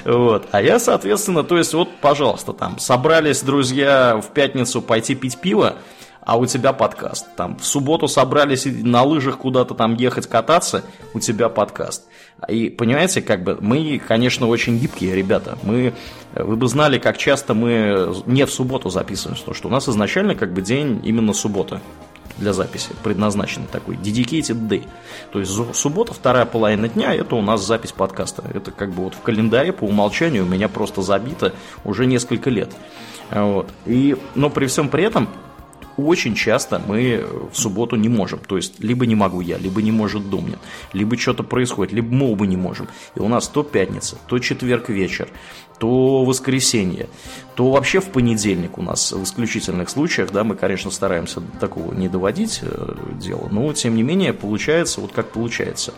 Вот, 0.03 0.47
а 0.51 0.61
я, 0.61 0.79
соответственно, 0.79 1.43
то 1.43 1.57
есть 1.57 1.73
вот, 1.73 1.89
пожалуйста, 2.01 2.53
там, 2.53 2.79
собрались 2.79 3.41
друзья 3.41 4.21
в 4.21 4.33
пятницу 4.33 4.81
пойти 4.81 5.15
пить 5.15 5.39
пиво, 5.39 5.75
а 6.21 6.37
у 6.37 6.45
тебя 6.45 6.73
подкаст. 6.73 7.27
Там 7.35 7.57
в 7.57 7.65
субботу 7.65 8.07
собрались 8.07 8.65
на 8.65 9.03
лыжах 9.03 9.39
куда-то 9.39 9.73
там 9.73 9.95
ехать 9.95 10.27
кататься, 10.27 10.83
у 11.13 11.19
тебя 11.19 11.49
подкаст. 11.49 12.05
И 12.47 12.69
понимаете, 12.69 13.21
как 13.21 13.43
бы 13.43 13.57
мы, 13.59 14.01
конечно, 14.05 14.47
очень 14.47 14.77
гибкие 14.79 15.15
ребята. 15.15 15.57
Мы, 15.63 15.93
вы 16.33 16.55
бы 16.55 16.67
знали, 16.67 16.97
как 16.97 17.17
часто 17.17 17.53
мы 17.53 18.15
не 18.25 18.45
в 18.45 18.51
субботу 18.51 18.89
записываемся, 18.89 19.41
потому 19.41 19.55
что 19.55 19.67
у 19.67 19.71
нас 19.71 19.89
изначально 19.89 20.35
как 20.35 20.53
бы 20.53 20.61
день 20.61 21.01
именно 21.03 21.33
суббота 21.33 21.81
для 22.37 22.53
записи, 22.53 22.89
предназначенный 23.03 23.67
такой, 23.71 23.95
dedicated 23.95 24.67
day. 24.67 24.87
То 25.31 25.39
есть 25.39 25.51
суббота, 25.75 26.13
вторая 26.13 26.45
половина 26.45 26.87
дня, 26.87 27.13
это 27.13 27.35
у 27.35 27.41
нас 27.41 27.65
запись 27.65 27.91
подкаста. 27.91 28.43
Это 28.53 28.71
как 28.71 28.91
бы 28.91 29.03
вот 29.03 29.13
в 29.13 29.21
календаре 29.21 29.73
по 29.73 29.83
умолчанию 29.83 30.45
у 30.45 30.47
меня 30.47 30.67
просто 30.67 31.01
забито 31.01 31.53
уже 31.83 32.05
несколько 32.05 32.49
лет. 32.49 32.71
Вот. 33.29 33.69
И, 33.85 34.17
но 34.35 34.49
при 34.49 34.65
всем 34.65 34.89
при 34.89 35.03
этом 35.03 35.29
очень 35.97 36.35
часто 36.35 36.81
мы 36.85 37.25
в 37.51 37.57
субботу 37.57 37.95
не 37.95 38.09
можем. 38.09 38.39
То 38.39 38.57
есть, 38.57 38.79
либо 38.79 39.05
не 39.05 39.15
могу 39.15 39.41
я, 39.41 39.57
либо 39.57 39.81
не 39.81 39.91
может 39.91 40.29
Домнин, 40.29 40.59
либо 40.93 41.17
что-то 41.17 41.43
происходит, 41.43 41.93
либо 41.93 42.13
мы 42.13 42.31
оба 42.31 42.45
не 42.45 42.57
можем. 42.57 42.87
И 43.15 43.19
у 43.19 43.27
нас 43.27 43.47
то 43.47 43.63
пятница, 43.63 44.17
то 44.27 44.39
четверг 44.39 44.89
вечер, 44.89 45.29
то 45.79 46.23
воскресенье, 46.23 47.09
то 47.55 47.71
вообще 47.71 48.01
в 48.01 48.11
понедельник 48.11 48.77
у 48.77 48.83
нас 48.83 49.11
в 49.11 49.23
исключительных 49.23 49.89
случаях, 49.89 50.31
да, 50.31 50.43
мы, 50.43 50.55
конечно, 50.55 50.91
стараемся 50.91 51.41
такого 51.59 51.93
не 51.93 52.07
доводить 52.07 52.59
э, 52.61 52.95
дело, 53.19 53.47
но, 53.51 53.73
тем 53.73 53.95
не 53.95 54.03
менее, 54.03 54.31
получается 54.31 55.01
вот 55.01 55.11
как 55.11 55.31
получается. 55.31 55.93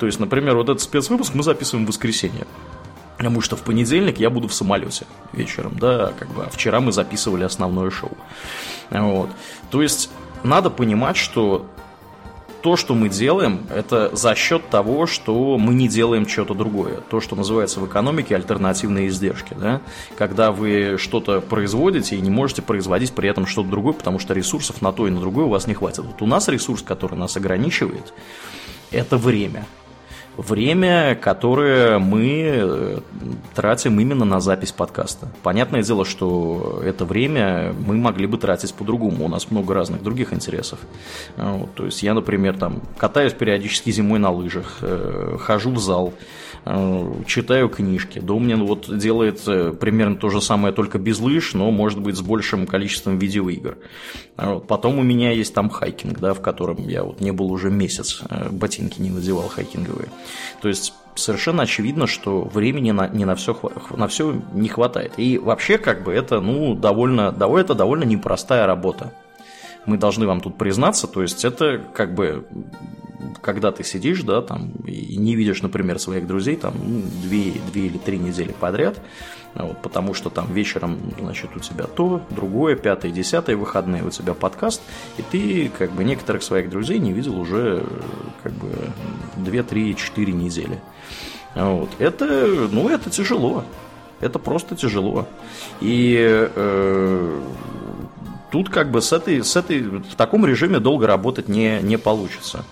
То 0.00 0.06
есть, 0.06 0.18
например, 0.18 0.56
вот 0.56 0.68
этот 0.68 0.80
спецвыпуск 0.80 1.34
мы 1.34 1.44
записываем 1.44 1.86
в 1.86 1.88
воскресенье. 1.88 2.46
Потому 3.18 3.40
что 3.40 3.56
в 3.56 3.62
понедельник 3.62 4.18
я 4.18 4.30
буду 4.30 4.48
в 4.48 4.54
самолете 4.54 5.04
вечером, 5.32 5.76
да, 5.78 6.12
как 6.18 6.28
бы 6.28 6.44
а 6.44 6.50
вчера 6.50 6.80
мы 6.80 6.92
записывали 6.92 7.42
основное 7.42 7.90
шоу. 7.90 8.16
Вот. 8.90 9.28
То 9.70 9.82
есть 9.82 10.10
надо 10.44 10.70
понимать, 10.70 11.16
что 11.16 11.66
то, 12.62 12.76
что 12.76 12.94
мы 12.94 13.08
делаем, 13.08 13.66
это 13.74 14.14
за 14.14 14.34
счет 14.34 14.68
того, 14.68 15.06
что 15.06 15.58
мы 15.58 15.74
не 15.74 15.88
делаем 15.88 16.28
что-то 16.28 16.54
другое. 16.54 17.00
То, 17.08 17.20
что 17.20 17.36
называется 17.36 17.80
в 17.80 17.86
экономике 17.86 18.34
альтернативные 18.34 19.08
издержки. 19.08 19.54
Да? 19.58 19.80
Когда 20.16 20.50
вы 20.50 20.96
что-то 20.98 21.40
производите 21.40 22.16
и 22.16 22.20
не 22.20 22.30
можете 22.30 22.62
производить 22.62 23.12
при 23.12 23.28
этом 23.28 23.46
что-то 23.46 23.68
другое, 23.68 23.94
потому 23.94 24.18
что 24.18 24.34
ресурсов 24.34 24.82
на 24.82 24.92
то 24.92 25.06
и 25.06 25.10
на 25.10 25.20
другое 25.20 25.46
у 25.46 25.50
вас 25.50 25.66
не 25.66 25.74
хватит. 25.74 26.04
Вот 26.04 26.20
у 26.22 26.26
нас 26.26 26.48
ресурс, 26.48 26.82
который 26.82 27.16
нас 27.16 27.36
ограничивает, 27.36 28.12
это 28.90 29.16
время. 29.16 29.66
Время, 30.38 31.16
которое 31.16 31.98
мы 31.98 32.42
э, 32.44 32.98
тратим 33.54 33.98
именно 33.98 34.24
на 34.24 34.40
запись 34.40 34.70
подкаста. 34.70 35.28
Понятное 35.42 35.82
дело, 35.82 36.04
что 36.04 36.80
это 36.84 37.04
время 37.04 37.74
мы 37.86 37.96
могли 37.96 38.26
бы 38.26 38.38
тратить 38.38 38.72
по-другому. 38.72 39.24
У 39.24 39.28
нас 39.28 39.50
много 39.50 39.74
разных 39.74 40.02
других 40.02 40.32
интересов. 40.32 40.78
Вот, 41.36 41.74
то 41.74 41.86
есть 41.86 42.02
я, 42.04 42.14
например, 42.14 42.56
там 42.56 42.82
катаюсь 42.96 43.32
периодически 43.32 43.90
зимой 43.90 44.20
на 44.20 44.30
лыжах, 44.30 44.78
э, 44.80 45.38
хожу 45.40 45.72
в 45.72 45.80
зал, 45.80 46.14
э, 46.64 47.12
читаю 47.26 47.68
книжки. 47.68 48.20
Домнин 48.20 48.64
вот 48.64 48.96
делает 48.96 49.40
примерно 49.80 50.16
то 50.16 50.30
же 50.30 50.40
самое, 50.40 50.72
только 50.72 50.98
без 50.98 51.18
лыж, 51.18 51.54
но, 51.54 51.72
может 51.72 52.00
быть, 52.00 52.16
с 52.16 52.20
большим 52.20 52.68
количеством 52.68 53.18
видеоигр. 53.18 53.76
Вот. 54.36 54.68
Потом 54.68 55.00
у 55.00 55.02
меня 55.02 55.32
есть 55.32 55.52
там 55.52 55.68
хайкинг, 55.68 56.20
да, 56.20 56.32
в 56.32 56.40
котором 56.40 56.88
я 56.88 57.02
вот 57.02 57.20
не 57.20 57.32
был 57.32 57.50
уже 57.50 57.70
месяц, 57.70 58.22
ботинки 58.52 59.00
не 59.00 59.10
надевал 59.10 59.48
хайкинговые. 59.48 60.08
То 60.60 60.68
есть 60.68 60.94
совершенно 61.14 61.64
очевидно, 61.64 62.06
что 62.06 62.42
времени 62.42 62.92
на, 62.92 63.08
не 63.08 63.24
на 63.24 63.34
все, 63.34 63.58
на 63.90 64.08
все 64.08 64.40
не 64.52 64.68
хватает. 64.68 65.14
И 65.16 65.38
вообще, 65.38 65.78
как 65.78 66.04
бы, 66.04 66.12
это, 66.12 66.40
ну, 66.40 66.74
довольно, 66.74 67.34
это 67.38 67.74
довольно 67.74 68.04
непростая 68.04 68.66
работа. 68.66 69.12
Мы 69.86 69.96
должны 69.96 70.26
вам 70.26 70.40
тут 70.40 70.58
признаться, 70.58 71.06
то 71.06 71.22
есть 71.22 71.44
это 71.44 71.80
как 71.94 72.14
бы 72.14 72.46
когда 73.40 73.72
ты 73.72 73.84
сидишь, 73.84 74.22
да, 74.22 74.42
там, 74.42 74.70
и 74.86 75.16
не 75.16 75.34
видишь, 75.34 75.62
например, 75.62 75.98
своих 75.98 76.26
друзей 76.26 76.56
там 76.56 76.74
ну, 76.82 77.02
две, 77.22 77.52
две 77.72 77.86
или 77.86 77.98
три 77.98 78.18
недели 78.18 78.52
подряд, 78.52 79.00
вот, 79.54 79.82
потому 79.82 80.14
что 80.14 80.30
там 80.30 80.52
вечером, 80.52 80.98
значит, 81.18 81.50
у 81.56 81.60
тебя 81.60 81.84
то, 81.84 82.20
другое, 82.30 82.76
пятое, 82.76 83.10
десятое 83.10 83.56
выходные 83.56 84.04
у 84.04 84.10
тебя 84.10 84.34
подкаст, 84.34 84.82
и 85.16 85.22
ты, 85.22 85.70
как 85.76 85.92
бы, 85.92 86.04
некоторых 86.04 86.42
своих 86.42 86.70
друзей 86.70 86.98
не 86.98 87.12
видел 87.12 87.38
уже, 87.38 87.84
как 88.42 88.52
бы, 88.52 88.70
две, 89.36 89.62
три, 89.62 89.96
четыре 89.96 90.32
недели. 90.32 90.80
Вот. 91.54 91.90
Это, 91.98 92.26
ну, 92.70 92.88
это 92.88 93.10
тяжело. 93.10 93.64
Это 94.20 94.38
просто 94.38 94.76
тяжело. 94.76 95.26
И 95.80 96.16
э, 96.20 97.40
тут 98.50 98.68
как 98.68 98.90
бы 98.90 99.00
с 99.00 99.12
этой, 99.12 99.44
с 99.44 99.56
этой, 99.56 99.80
в 99.82 100.14
таком 100.16 100.44
режиме 100.44 100.80
долго 100.80 101.06
работать 101.06 101.48
не, 101.48 101.80
не 101.82 101.96
получится. 101.96 102.64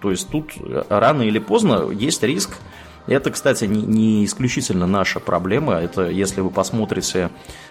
То 0.00 0.10
есть 0.10 0.28
тут 0.28 0.52
рано 0.88 1.22
или 1.22 1.38
поздно 1.38 1.90
есть 1.90 2.22
риск. 2.22 2.58
Это, 3.06 3.30
кстати, 3.30 3.64
не, 3.64 3.82
не 3.82 4.24
исключительно 4.24 4.86
наша 4.86 5.18
проблема. 5.18 5.74
Это 5.74 6.08
если 6.08 6.40
вы 6.40 6.50
посмотрите 6.50 7.30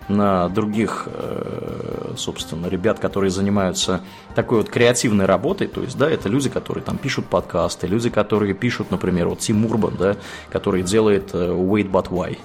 на 0.10 0.50
других, 0.50 1.08
э, 1.08 2.14
собственно, 2.18 2.68
ребят, 2.68 3.00
которые 3.00 3.30
занимаются 3.30 4.02
такой 4.36 4.58
вот 4.58 4.70
креативной 4.70 5.26
работой, 5.26 5.68
то 5.68 5.82
есть, 5.82 5.98
да, 5.98 6.10
это 6.10 6.28
люди, 6.28 6.50
которые 6.50 6.84
там 6.84 6.98
пишут 6.98 7.28
подкасты, 7.28 7.88
люди, 7.88 8.10
которые 8.10 8.54
пишут, 8.54 8.92
например, 8.92 9.30
вот 9.30 9.40
Тим 9.40 9.66
Урбан, 9.66 9.96
да, 9.98 10.18
который 10.50 10.84
делает 10.84 11.30
э, 11.34 11.38
Wait 11.38 11.90
But 11.90 12.10
Why, 12.10 12.38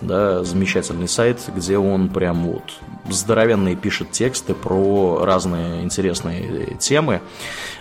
да, 0.00 0.44
замечательный 0.44 1.08
сайт, 1.08 1.40
где 1.54 1.78
он 1.78 2.08
прям 2.08 2.44
вот 2.44 2.62
здоровенные 3.08 3.76
пишет 3.76 4.10
тексты 4.10 4.54
про 4.54 5.24
разные 5.24 5.82
интересные 5.82 6.76
темы, 6.78 7.20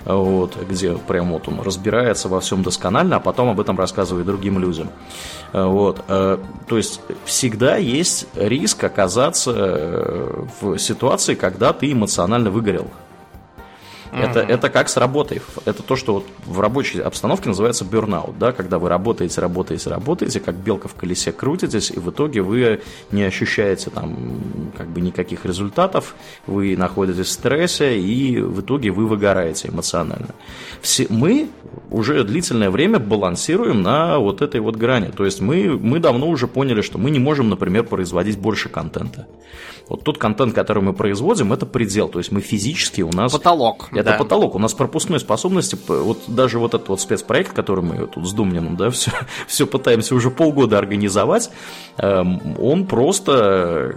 вот, 0.05 0.57
где 0.69 0.93
прям 0.93 1.31
вот 1.31 1.47
он 1.47 1.61
разбирается 1.61 2.29
во 2.29 2.39
всем 2.39 2.63
досконально, 2.63 3.17
а 3.17 3.19
потом 3.19 3.49
об 3.49 3.59
этом 3.59 3.77
рассказывает 3.77 4.25
другим 4.25 4.59
людям. 4.59 4.89
Вот, 5.53 6.03
э, 6.07 6.37
то 6.67 6.77
есть 6.77 7.01
всегда 7.25 7.77
есть 7.77 8.27
риск 8.35 8.83
оказаться 8.83 9.51
э, 9.55 10.45
в 10.61 10.77
ситуации, 10.77 11.35
когда 11.35 11.73
ты 11.73 11.91
эмоционально 11.91 12.51
выгорел. 12.51 12.89
Это, 14.11 14.39
это 14.39 14.69
как 14.69 14.89
с 14.89 14.97
работой. 14.97 15.41
Это 15.65 15.83
то, 15.83 15.95
что 15.95 16.15
вот 16.15 16.25
в 16.45 16.59
рабочей 16.59 16.99
обстановке 16.99 17.49
называется 17.49 17.85
burnout, 17.85 18.35
да, 18.39 18.51
когда 18.51 18.79
вы 18.79 18.89
работаете, 18.89 19.41
работаете, 19.41 19.89
работаете, 19.89 20.39
как 20.39 20.55
белка 20.55 20.87
в 20.87 20.95
колесе 20.95 21.31
крутитесь, 21.31 21.91
и 21.91 21.99
в 21.99 22.09
итоге 22.09 22.41
вы 22.41 22.81
не 23.11 23.23
ощущаете 23.23 23.89
там 23.89 24.71
как 24.77 24.87
бы 24.89 25.01
никаких 25.01 25.45
результатов, 25.45 26.15
вы 26.47 26.75
находитесь 26.75 27.27
в 27.27 27.31
стрессе, 27.31 27.99
и 27.99 28.39
в 28.41 28.61
итоге 28.61 28.91
вы 28.91 29.05
выгораете 29.07 29.69
эмоционально. 29.69 30.29
Все, 30.81 31.07
мы 31.09 31.49
уже 31.89 32.23
длительное 32.23 32.69
время 32.69 32.99
балансируем 32.99 33.81
на 33.81 34.19
вот 34.19 34.41
этой 34.41 34.61
вот 34.61 34.75
грани. 34.75 35.11
То 35.11 35.25
есть 35.25 35.41
мы, 35.41 35.77
мы 35.77 35.99
давно 35.99 36.27
уже 36.27 36.47
поняли, 36.47 36.81
что 36.81 36.97
мы 36.97 37.09
не 37.09 37.19
можем, 37.19 37.49
например, 37.49 37.83
производить 37.83 38.37
больше 38.37 38.69
контента. 38.69 39.27
Вот 39.87 40.03
тот 40.03 40.19
контент, 40.19 40.53
который 40.53 40.83
мы 40.83 40.93
производим, 40.93 41.51
это 41.51 41.65
предел. 41.65 42.09
То 42.09 42.19
есть 42.19 42.31
мы 42.31 42.41
физически 42.41 43.01
у 43.01 43.11
нас... 43.11 43.31
Потолок. 43.31 43.89
Это 43.99 44.11
да. 44.11 44.17
потолок. 44.17 44.55
У 44.55 44.59
нас 44.59 44.73
пропускной 44.73 45.19
способности, 45.19 45.77
вот 45.87 46.23
даже 46.27 46.59
вот 46.59 46.73
этот 46.73 46.89
вот 46.89 47.01
спецпроект, 47.01 47.53
который 47.53 47.83
мы 47.83 48.07
тут 48.07 48.27
с 48.27 48.33
Думниным, 48.33 48.75
да, 48.75 48.89
все, 48.91 49.11
все 49.47 49.67
пытаемся 49.67 50.15
уже 50.15 50.31
полгода 50.31 50.77
организовать, 50.77 51.51
эм, 51.97 52.55
он 52.59 52.85
просто 52.85 53.95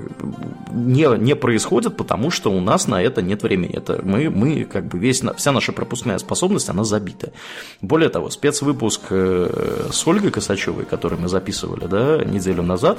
не, 0.70 1.18
не 1.18 1.36
происходит, 1.36 1.96
потому 1.96 2.30
что 2.30 2.50
у 2.50 2.60
нас 2.60 2.88
на 2.88 3.02
это 3.02 3.22
нет 3.22 3.42
времени. 3.42 3.74
Это 3.74 4.00
мы, 4.02 4.30
мы 4.30 4.64
как 4.64 4.86
бы 4.86 4.98
весь, 4.98 5.22
вся 5.36 5.52
наша 5.52 5.72
пропускная 5.72 6.18
способность, 6.18 6.68
она 6.68 6.84
забита. 6.84 7.32
Более 7.80 8.08
того, 8.08 8.30
спецвыпуск 8.30 9.02
э, 9.10 9.88
с 9.92 10.06
Ольгой 10.06 10.30
Косачевой, 10.30 10.84
который 10.84 11.18
мы 11.18 11.28
записывали, 11.28 11.86
да, 11.86 12.24
неделю 12.24 12.62
назад, 12.62 12.98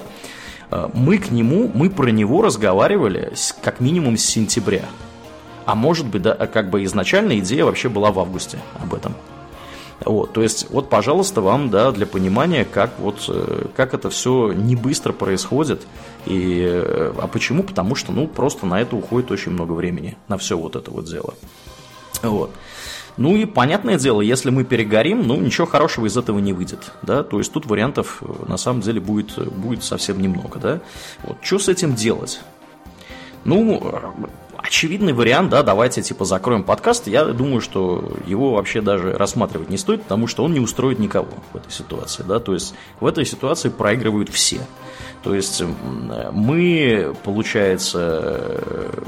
Э, 0.74 0.90
мы 0.94 1.18
к 1.18 1.32
нему, 1.32 1.70
мы 1.74 1.90
про 1.90 2.10
него 2.10 2.42
разговаривали 2.42 3.34
как 3.62 3.80
минимум 3.80 4.18
с 4.18 4.26
сентября. 4.26 4.86
А 5.66 5.76
может 5.76 6.06
быть, 6.06 6.22
да, 6.22 6.34
как 6.36 6.70
бы 6.70 6.84
изначально 6.84 7.40
идея 7.40 7.66
вообще 7.66 7.90
была 7.90 8.12
в 8.12 8.20
августе 8.20 8.60
об 8.82 8.94
этом. 8.94 9.16
Вот, 10.06 10.34
то 10.34 10.42
есть, 10.42 10.68
вот, 10.70 10.90
пожалуйста, 10.90 11.42
вам, 11.42 11.70
да, 11.70 11.92
для 11.92 12.06
понимания, 12.06 12.66
как 12.66 13.00
вот, 13.00 13.24
э, 13.30 13.68
как 13.76 13.94
это 13.94 14.10
все 14.10 14.52
не 14.52 14.76
быстро 14.76 15.14
происходит. 15.14 15.84
И, 16.26 16.62
э, 16.62 17.14
а 17.18 17.28
почему? 17.28 17.64
Потому 17.64 17.96
что, 17.96 18.12
ну, 18.12 18.28
просто 18.28 18.66
на 18.66 18.82
это 18.82 18.96
уходит 18.96 19.32
очень 19.32 19.52
много 19.52 19.72
времени, 19.72 20.18
на 20.28 20.38
все 20.38 20.58
вот 20.58 20.76
это 20.76 20.92
вот 20.92 21.06
дело. 21.06 21.36
Вот. 22.22 22.52
Ну 23.16 23.36
и 23.36 23.46
понятное 23.46 24.00
дело, 24.00 24.22
если 24.22 24.50
мы 24.50 24.64
перегорим, 24.64 25.28
ну 25.28 25.40
ничего 25.40 25.68
хорошего 25.68 26.08
из 26.08 26.18
этого 26.18 26.40
не 26.40 26.52
выйдет, 26.52 26.92
да, 27.04 27.22
то 27.22 27.38
есть 27.38 27.54
тут 27.54 27.68
вариантов 27.68 28.18
э, 28.22 28.26
на 28.48 28.58
самом 28.58 28.82
деле 28.82 29.00
будет, 29.00 29.38
будет 29.54 29.84
совсем 29.84 30.20
немного, 30.20 30.60
да. 30.60 30.80
Вот, 31.22 31.38
что 31.42 31.60
с 31.60 31.70
этим 31.70 31.94
делать? 31.94 32.42
Ну, 33.46 34.10
очевидный 34.64 35.14
вариант, 35.14 35.50
да, 35.50 35.62
давайте 35.62 36.02
типа 36.02 36.26
закроем 36.26 36.64
подкаст, 36.64 37.08
я 37.08 37.26
думаю, 37.26 37.62
что 37.62 38.14
его 38.26 38.54
вообще 38.54 38.82
даже 38.82 39.14
рассматривать 39.14 39.70
не 39.70 39.78
стоит, 39.78 40.04
потому 40.04 40.26
что 40.28 40.44
он 40.44 40.54
не 40.54 40.60
устроит 40.60 41.00
никого 41.00 41.30
в 41.52 41.58
этой 41.58 41.72
ситуации, 41.72 42.24
да, 42.24 42.40
то 42.40 42.54
есть 42.54 42.74
в 43.00 43.06
этой 43.06 43.26
ситуации 43.26 43.70
проигрывают 43.70 44.30
все. 44.30 44.62
То 45.22 45.36
есть 45.36 45.62
мы, 46.32 47.16
получается, 47.24 48.00
э, 48.02 49.04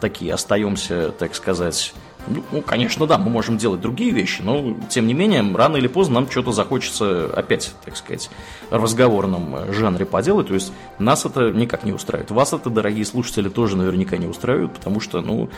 такие 0.00 0.32
остаемся, 0.32 1.12
так 1.18 1.34
сказать, 1.34 1.92
ну, 2.28 2.44
ну, 2.52 2.62
конечно, 2.62 3.06
да, 3.06 3.18
мы 3.18 3.30
можем 3.30 3.58
делать 3.58 3.80
другие 3.80 4.10
вещи, 4.10 4.42
но, 4.42 4.76
тем 4.88 5.06
не 5.06 5.14
менее, 5.14 5.44
рано 5.54 5.76
или 5.76 5.86
поздно 5.86 6.16
нам 6.20 6.30
что-то 6.30 6.52
захочется 6.52 7.30
опять, 7.34 7.72
так 7.84 7.96
сказать, 7.96 8.30
в 8.70 8.82
разговорном 8.82 9.72
жанре 9.72 10.04
поделать. 10.04 10.48
То 10.48 10.54
есть 10.54 10.72
нас 10.98 11.24
это 11.24 11.50
никак 11.50 11.84
не 11.84 11.92
устраивает. 11.92 12.30
Вас 12.30 12.52
это, 12.52 12.70
дорогие 12.70 13.04
слушатели, 13.04 13.48
тоже 13.48 13.76
наверняка 13.76 14.16
не 14.16 14.26
устраивает, 14.26 14.72
потому 14.72 15.00
что, 15.00 15.20
ну, 15.20 15.48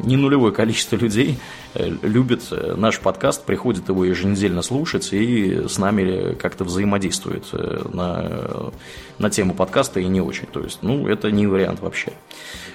не 0.00 0.16
нулевое 0.16 0.52
количество 0.52 0.96
людей 0.96 1.38
э, 1.74 1.90
любит 2.02 2.42
э, 2.50 2.74
наш 2.76 3.00
подкаст, 3.00 3.44
приходит 3.44 3.88
его 3.88 4.04
еженедельно 4.04 4.62
слушать 4.62 5.12
и 5.12 5.66
с 5.68 5.78
нами 5.78 6.34
как-то 6.34 6.64
взаимодействует 6.64 7.44
э, 7.52 7.82
на, 7.92 8.72
на 9.18 9.30
тему 9.30 9.54
подкаста 9.54 10.00
и 10.00 10.06
не 10.06 10.20
очень. 10.20 10.46
То 10.46 10.60
есть, 10.60 10.78
ну, 10.82 11.06
это 11.06 11.30
не 11.30 11.46
вариант 11.46 11.80
вообще. 11.80 12.12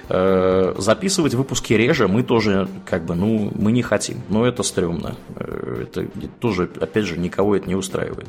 Записывать 0.08 1.34
выпуски 1.34 1.72
реже 1.72 2.06
мы 2.06 2.22
тоже, 2.22 2.68
как 2.84 3.04
бы, 3.04 3.14
ну, 3.14 3.50
мы 3.54 3.72
не 3.72 3.82
хотим. 3.82 4.22
Но 4.28 4.46
это 4.46 4.62
стрёмно. 4.62 5.16
Э, 5.34 5.82
это 5.82 6.06
тоже, 6.40 6.70
опять 6.80 7.06
же, 7.06 7.18
никого 7.18 7.56
это 7.56 7.68
не 7.68 7.74
устраивает. 7.74 8.28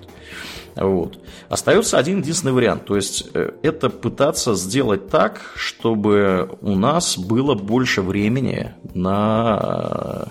Вот. 0.75 1.19
Остается 1.49 1.97
один 1.97 2.19
единственный 2.19 2.53
вариант. 2.53 2.85
То 2.85 2.95
есть 2.95 3.29
э, 3.33 3.51
это 3.61 3.89
пытаться 3.89 4.55
сделать 4.55 5.09
так, 5.09 5.53
чтобы 5.55 6.57
у 6.61 6.75
нас 6.75 7.17
было 7.17 7.55
больше 7.55 8.01
времени 8.01 8.73
на 8.93 9.47
Э, 9.57 10.25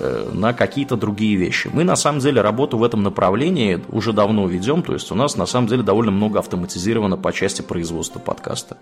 на 0.00 0.52
какие-то 0.52 0.96
другие 0.96 1.36
вещи. 1.36 1.70
Мы 1.72 1.84
на 1.84 1.96
самом 1.96 2.20
деле 2.20 2.40
работу 2.40 2.78
в 2.78 2.84
этом 2.84 3.02
направлении 3.02 3.80
уже 3.90 4.12
давно 4.12 4.46
ведем, 4.46 4.82
то 4.82 4.92
есть 4.92 5.10
у 5.10 5.14
нас 5.14 5.36
на 5.36 5.46
самом 5.46 5.68
деле 5.68 5.82
довольно 5.82 6.10
много 6.10 6.38
автоматизировано 6.38 7.16
по 7.16 7.32
части 7.32 7.62
производства 7.62 8.18
подкаста. 8.18 8.76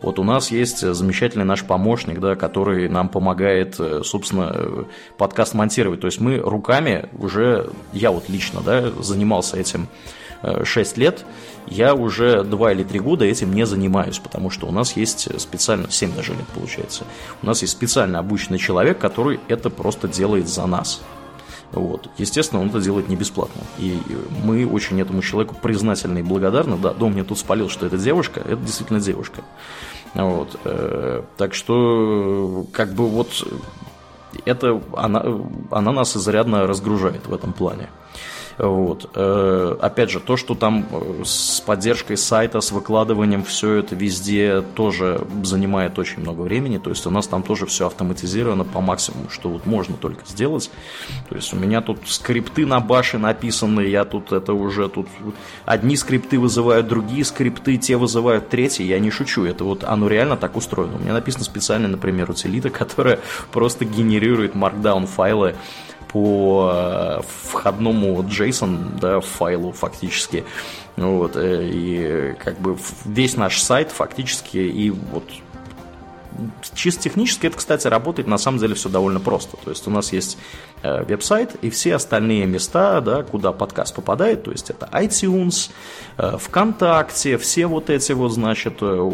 Вот 0.00 0.18
у 0.18 0.24
нас 0.24 0.50
есть 0.50 0.80
замечательный 0.80 1.44
наш 1.44 1.64
помощник, 1.64 2.20
да, 2.20 2.36
который 2.36 2.88
нам 2.88 3.08
помогает, 3.08 3.76
э, 3.78 4.02
собственно, 4.04 4.52
э, 4.54 4.84
подкаст 5.18 5.54
монтировать. 5.54 6.00
То 6.00 6.06
есть 6.06 6.20
мы 6.20 6.38
руками 6.38 7.08
уже, 7.18 7.70
я 7.92 8.10
вот 8.10 8.28
лично, 8.28 8.60
да, 8.60 8.90
занимался 9.00 9.56
этим 9.56 9.88
6 10.64 10.98
лет, 10.98 11.24
я 11.68 11.94
уже 11.94 12.44
2 12.44 12.72
или 12.72 12.84
3 12.84 12.98
года 13.00 13.24
этим 13.24 13.52
не 13.52 13.66
занимаюсь, 13.66 14.18
потому 14.18 14.50
что 14.50 14.66
у 14.66 14.70
нас 14.70 14.96
есть 14.96 15.40
специально, 15.40 15.90
7 15.90 16.14
даже 16.14 16.32
лет 16.32 16.46
получается, 16.54 17.04
у 17.42 17.46
нас 17.46 17.62
есть 17.62 17.72
специально 17.72 18.18
обученный 18.18 18.58
человек, 18.58 18.98
который 18.98 19.40
это 19.48 19.70
просто 19.70 20.08
делает 20.08 20.48
за 20.56 20.66
нас. 20.66 21.00
Вот. 21.72 22.08
Естественно, 22.18 22.62
он 22.62 22.68
это 22.68 22.80
делает 22.80 23.08
не 23.08 23.16
бесплатно. 23.16 23.62
И 23.78 24.00
мы 24.44 24.66
очень 24.66 25.00
этому 25.00 25.22
человеку 25.22 25.54
признательны 25.60 26.18
и 26.20 26.22
благодарны. 26.22 26.76
Да, 26.76 26.92
Дом 26.92 27.12
мне 27.12 27.24
тут 27.24 27.38
спалил, 27.38 27.68
что 27.68 27.86
это 27.86 27.98
девушка. 27.98 28.40
Это 28.40 28.56
действительно 28.56 29.00
девушка. 29.00 29.42
Вот. 30.14 30.58
Э, 30.64 31.22
так 31.36 31.54
что, 31.54 32.66
как 32.72 32.92
бы 32.94 33.08
вот, 33.08 33.28
это 34.44 34.80
она, 34.96 35.24
она 35.70 35.92
нас 35.92 36.16
изрядно 36.16 36.66
разгружает 36.66 37.26
в 37.26 37.34
этом 37.34 37.52
плане. 37.52 37.88
Вот. 38.58 39.10
Э, 39.14 39.76
опять 39.80 40.10
же, 40.10 40.20
то, 40.20 40.36
что 40.36 40.54
там 40.54 40.86
э, 40.90 41.22
с 41.24 41.60
поддержкой 41.60 42.16
сайта, 42.16 42.60
с 42.60 42.72
выкладыванием, 42.72 43.44
все 43.44 43.74
это 43.74 43.94
везде 43.94 44.62
тоже 44.62 45.26
занимает 45.42 45.98
очень 45.98 46.20
много 46.20 46.40
времени. 46.40 46.78
То 46.78 46.90
есть 46.90 47.06
у 47.06 47.10
нас 47.10 47.26
там 47.26 47.42
тоже 47.42 47.66
все 47.66 47.86
автоматизировано 47.86 48.64
по 48.64 48.80
максимуму, 48.80 49.28
что 49.30 49.50
вот 49.50 49.66
можно 49.66 49.96
только 49.96 50.24
сделать. 50.26 50.70
То 51.28 51.36
есть 51.36 51.52
у 51.52 51.56
меня 51.56 51.82
тут 51.82 51.98
скрипты 52.06 52.64
на 52.64 52.80
баше 52.80 53.18
написаны, 53.18 53.82
я 53.82 54.04
тут 54.04 54.32
это 54.32 54.54
уже 54.54 54.88
тут... 54.88 55.06
Одни 55.66 55.96
скрипты 55.96 56.38
вызывают 56.38 56.88
другие 56.88 57.24
скрипты, 57.24 57.76
те 57.76 57.96
вызывают 57.96 58.48
третьи. 58.48 58.84
Я 58.84 58.98
не 58.98 59.10
шучу, 59.10 59.44
это 59.44 59.64
вот 59.64 59.84
оно 59.84 60.08
реально 60.08 60.36
так 60.36 60.56
устроено. 60.56 60.96
У 60.96 61.00
меня 61.00 61.12
написано 61.12 61.44
специально, 61.44 61.88
например, 61.88 62.30
утилита, 62.30 62.70
которая 62.86 63.20
просто 63.52 63.84
генерирует 63.84 64.54
markdown 64.54 65.06
файлы 65.06 65.56
по 66.16 66.70
э, 66.72 67.20
входному 67.50 68.22
JSON 68.22 68.98
да, 68.98 69.20
файлу 69.20 69.72
фактически. 69.72 70.44
Вот, 70.96 71.36
э, 71.36 71.68
и 71.70 72.34
как 72.42 72.58
бы 72.58 72.78
весь 73.04 73.36
наш 73.36 73.60
сайт 73.60 73.90
фактически 73.90 74.56
и 74.56 74.88
вот 74.88 75.24
чисто 76.74 77.02
технически 77.02 77.46
это, 77.46 77.56
кстати, 77.56 77.86
работает 77.86 78.28
на 78.28 78.38
самом 78.38 78.58
деле 78.58 78.74
все 78.74 78.88
довольно 78.88 79.20
просто. 79.20 79.56
То 79.56 79.70
есть 79.70 79.86
у 79.86 79.90
нас 79.90 80.12
есть 80.12 80.38
э, 80.82 81.04
веб-сайт 81.04 81.56
и 81.62 81.70
все 81.70 81.94
остальные 81.94 82.46
места, 82.46 83.00
да, 83.00 83.22
куда 83.22 83.52
подкаст 83.52 83.94
попадает, 83.94 84.44
то 84.44 84.50
есть 84.50 84.70
это 84.70 84.88
iTunes, 84.92 85.70
э, 86.18 86.36
ВКонтакте, 86.38 87.38
все 87.38 87.66
вот 87.66 87.90
эти 87.90 88.12
вот, 88.12 88.32
значит, 88.32 88.78
э, 88.80 89.10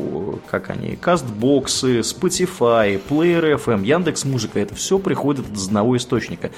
как 0.50 0.70
они, 0.70 0.96
кастбоксы, 0.96 2.00
Spotify, 2.00 3.00
Player 3.08 3.56
FM, 3.62 3.84
Яндекс 3.84 4.24
Музыка, 4.24 4.60
это 4.60 4.74
все 4.74 4.98
приходит 4.98 5.50
из 5.52 5.66
одного 5.66 5.96
источника, 5.96 6.50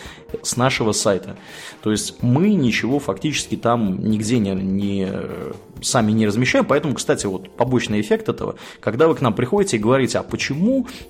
с 0.42 0.56
нашего 0.56 0.92
сайта. 0.92 1.36
То 1.82 1.90
есть 1.90 2.22
мы 2.22 2.54
ничего 2.54 2.98
фактически 2.98 3.56
там 3.56 4.04
нигде 4.04 4.38
не, 4.38 4.50
не 4.52 5.08
сами 5.82 6.12
не 6.12 6.26
размещаем, 6.26 6.64
поэтому, 6.64 6.94
кстати, 6.94 7.26
вот 7.26 7.50
побочный 7.50 8.00
эффект 8.00 8.28
этого, 8.28 8.56
когда 8.80 9.08
вы 9.08 9.14
к 9.14 9.20
нам 9.20 9.34
приходите 9.34 9.76
и 9.76 9.80
говорите, 9.80 10.18
а 10.18 10.22
почему 10.22 10.53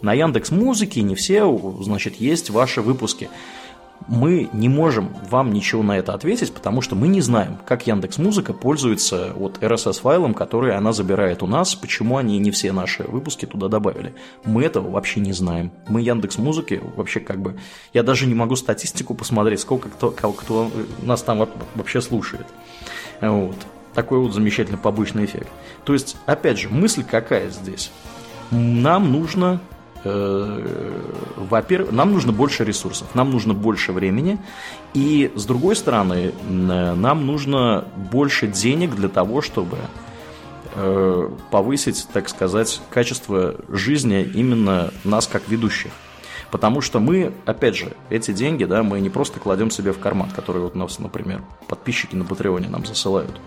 на 0.03 0.12
Яндекс 0.12 0.51
Музыке 0.51 1.03
не 1.03 1.14
все, 1.14 1.47
значит, 1.80 2.16
есть 2.16 2.51
ваши 2.51 2.80
выпуски? 2.80 3.28
мы 4.07 4.51
не 4.53 4.68
можем 4.68 5.14
вам 5.30 5.53
ничего 5.53 5.82
на 5.82 5.99
это 5.99 6.12
ответить, 6.12 6.53
потому 6.53 6.82
что 6.82 6.95
мы 6.95 7.09
не 7.09 7.20
знаем, 7.20 7.59
как 7.66 7.86
Яндекс 7.86 8.18
Музыка 8.18 8.53
пользуется 8.53 9.32
вот 9.34 9.59
RSS 9.59 10.01
файлом, 10.01 10.34
который 10.34 10.76
она 10.76 10.92
забирает 10.92 11.42
у 11.42 11.47
нас, 11.47 11.74
почему 11.74 12.18
они 12.18 12.38
не 12.38 12.51
все 12.51 12.72
наши 12.72 13.05
выпуски 13.05 13.47
туда 13.47 13.68
добавили. 13.68 14.14
Мы 14.45 14.64
этого 14.64 14.90
вообще 14.90 15.20
не 15.20 15.32
знаем. 15.32 15.72
Мы 15.88 16.03
Яндекс 16.03 16.38
Музыки 16.38 16.82
вообще 16.97 17.20
как 17.20 17.40
бы 17.40 17.57
я 17.92 18.03
даже 18.03 18.26
не 18.26 18.34
могу 18.34 18.57
статистику 18.57 19.14
посмотреть, 19.14 19.61
сколько 19.61 19.88
кто, 19.88 20.11
кто 20.11 20.70
нас 21.03 21.22
там 21.22 21.49
вообще 21.74 22.01
слушает. 22.01 22.47
Вот. 23.20 23.57
Такой 23.95 24.18
вот 24.18 24.34
замечательный 24.34 24.78
побочный 24.78 25.24
эффект. 25.24 25.49
То 25.84 25.92
есть, 25.92 26.16
опять 26.26 26.59
же, 26.59 26.68
мысль 26.68 27.05
какая 27.09 27.49
здесь? 27.49 27.90
Нам 28.51 29.12
нужно 29.12 29.61
э, 30.05 30.84
во-первых, 31.36 31.92
нам 31.92 32.12
нужно 32.12 32.32
больше 32.32 32.64
ресурсов, 32.64 33.14
нам 33.14 33.30
нужно 33.30 33.55
больше 33.55 33.92
времени, 33.92 34.38
и 34.92 35.32
с 35.34 35.45
другой 35.45 35.76
стороны, 35.76 36.32
нам 36.49 37.26
нужно 37.26 37.84
больше 38.11 38.47
денег 38.47 38.95
для 38.95 39.09
того, 39.09 39.42
чтобы 39.42 39.78
э, 40.74 41.28
повысить, 41.51 42.07
так 42.12 42.28
сказать, 42.28 42.80
качество 42.90 43.57
жизни 43.68 44.22
именно 44.22 44.90
нас 45.05 45.26
как 45.26 45.49
ведущих. 45.49 45.92
Потому 46.55 46.80
что 46.80 47.00
мы, 47.00 47.32
опять 47.46 47.74
же, 47.74 47.96
эти 48.11 48.30
деньги, 48.30 48.64
да, 48.64 48.84
мы 48.84 49.00
не 49.00 49.11
просто 49.11 49.40
кладем 49.40 49.72
себе 49.72 49.92
в 49.92 49.98
карман, 49.98 50.30
который 50.30 50.62
вот 50.62 50.76
нас, 50.76 51.00
например, 51.00 51.42
подписчики 51.66 52.14
на 52.14 52.24
Патреоне 52.24 52.68
нам 52.68 52.86
засылают 52.86 53.40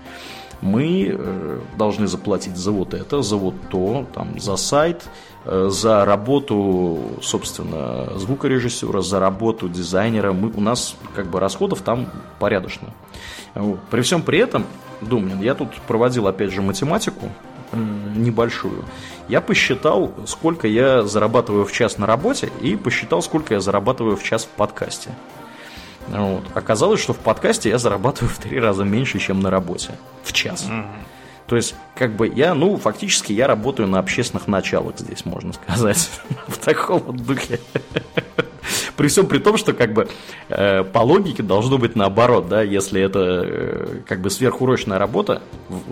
мы 0.59 1.15
э, 1.17 1.59
должны 1.77 2.07
заплатить 2.07 2.57
за 2.57 2.71
вот 2.71 2.93
это, 2.93 3.21
за 3.21 3.37
вот 3.37 3.53
то, 3.69 4.07
там, 4.13 4.39
за 4.39 4.57
сайт, 4.57 5.07
э, 5.45 5.69
за 5.71 6.03
работу, 6.03 6.99
собственно, 7.21 8.17
звукорежиссера, 8.17 9.01
за 9.01 9.19
работу 9.19 9.69
дизайнера. 9.69 10.33
Мы, 10.33 10.51
у 10.51 10.59
нас 10.59 10.95
как 11.15 11.27
бы 11.27 11.39
расходов 11.39 11.81
там 11.81 12.07
порядочно. 12.39 12.89
Вот. 13.53 13.79
При 13.89 14.01
всем 14.01 14.21
при 14.21 14.39
этом, 14.39 14.65
Думнин, 14.99 15.41
я 15.41 15.53
тут 15.53 15.69
проводил 15.87 16.27
опять 16.27 16.51
же 16.51 16.61
математику 16.61 17.29
небольшую. 17.73 18.83
Я 19.27 19.41
посчитал, 19.41 20.13
сколько 20.25 20.67
я 20.67 21.03
зарабатываю 21.03 21.65
в 21.65 21.71
час 21.71 21.97
на 21.97 22.05
работе 22.05 22.49
и 22.61 22.75
посчитал, 22.75 23.21
сколько 23.21 23.53
я 23.53 23.59
зарабатываю 23.59 24.15
в 24.15 24.23
час 24.23 24.45
в 24.45 24.49
подкасте. 24.49 25.09
Вот. 26.07 26.43
Оказалось, 26.53 27.01
что 27.01 27.13
в 27.13 27.17
подкасте 27.17 27.69
я 27.69 27.77
зарабатываю 27.77 28.29
в 28.29 28.37
три 28.37 28.59
раза 28.59 28.83
меньше, 28.83 29.19
чем 29.19 29.41
на 29.41 29.49
работе. 29.49 29.91
В 30.23 30.31
час. 30.31 30.67
Mm-hmm. 30.69 30.85
То 31.47 31.55
есть, 31.55 31.75
как 31.95 32.15
бы 32.15 32.27
я, 32.27 32.53
ну, 32.53 32.77
фактически 32.77 33.33
я 33.33 33.47
работаю 33.47 33.87
на 33.87 33.99
общественных 33.99 34.47
началах 34.47 34.97
здесь, 34.99 35.25
можно 35.25 35.53
сказать. 35.53 36.09
в 36.47 36.57
таком 36.57 36.99
вот 36.99 37.17
духе. 37.17 37.59
При 38.95 39.07
всем 39.07 39.27
при 39.27 39.37
том, 39.37 39.57
что 39.57 39.73
как 39.73 39.93
бы 39.93 40.09
э, 40.49 40.83
по 40.83 40.99
логике 40.99 41.43
должно 41.43 41.77
быть 41.77 41.95
наоборот, 41.95 42.49
да, 42.49 42.61
если 42.61 43.01
это 43.01 43.19
э, 43.45 44.01
как 44.07 44.21
бы 44.21 44.29
сверхурочная 44.29 44.97
работа, 44.97 45.41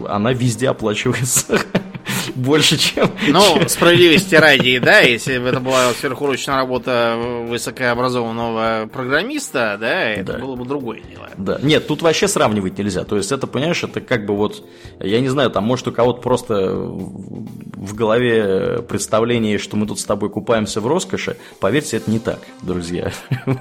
она 0.07 0.33
везде 0.33 0.69
оплачивается 0.69 1.59
больше, 2.35 2.77
чем... 2.77 3.09
Ну, 3.29 3.67
справедливости 3.67 4.35
ради, 4.35 4.79
да, 4.79 4.99
если 4.99 5.37
бы 5.39 5.47
это 5.47 5.59
была 5.59 5.93
сверхурочная 5.93 6.57
работа 6.57 7.17
высокообразованного 7.47 8.87
программиста, 8.91 9.77
да, 9.79 10.09
это 10.09 10.33
да. 10.33 10.39
было 10.39 10.55
бы 10.55 10.65
другое 10.65 11.01
дело. 11.01 11.29
Да, 11.37 11.59
нет, 11.61 11.87
тут 11.87 12.01
вообще 12.01 12.27
сравнивать 12.27 12.77
нельзя. 12.77 13.03
То 13.03 13.17
есть 13.17 13.31
это, 13.31 13.47
понимаешь, 13.47 13.83
это 13.83 14.01
как 14.01 14.25
бы 14.25 14.35
вот, 14.35 14.63
я 14.99 15.19
не 15.21 15.29
знаю, 15.29 15.49
там 15.49 15.63
может 15.63 15.87
у 15.87 15.91
кого-то 15.91 16.21
просто 16.21 16.75
в 16.75 17.95
голове 17.95 18.81
представление, 18.87 19.57
что 19.57 19.77
мы 19.77 19.87
тут 19.87 19.99
с 19.99 20.05
тобой 20.05 20.29
купаемся 20.29 20.81
в 20.81 20.87
роскоши. 20.87 21.37
Поверьте, 21.59 21.97
это 21.97 22.11
не 22.11 22.19
так, 22.19 22.39
друзья. 22.61 23.11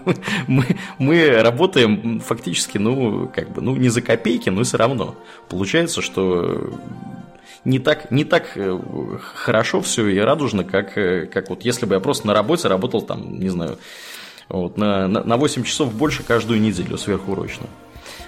Мы, 0.46 0.64
мы 0.98 1.42
работаем 1.42 2.20
фактически, 2.20 2.78
ну, 2.78 3.30
как 3.34 3.52
бы, 3.52 3.62
ну, 3.62 3.76
не 3.76 3.88
за 3.88 4.02
копейки, 4.02 4.50
но 4.50 4.62
все 4.62 4.76
равно. 4.76 5.14
Получается, 5.48 6.02
что 6.02 6.70
не 7.64 7.78
так, 7.78 8.10
не 8.10 8.24
так 8.24 8.56
э, 8.56 8.78
хорошо 9.34 9.80
все 9.80 10.08
и 10.08 10.18
радужно, 10.18 10.64
как, 10.64 10.96
э, 10.98 11.26
как 11.26 11.50
вот 11.50 11.64
если 11.64 11.86
бы 11.86 11.94
я 11.94 12.00
просто 12.00 12.26
на 12.26 12.34
работе 12.34 12.68
работал 12.68 13.02
там, 13.02 13.38
не 13.38 13.48
знаю, 13.48 13.78
вот, 14.48 14.76
на, 14.76 15.08
на, 15.08 15.24
на 15.24 15.36
8 15.36 15.64
часов 15.64 15.94
больше 15.94 16.22
каждую 16.22 16.60
неделю 16.60 16.98
сверхурочно. 16.98 17.66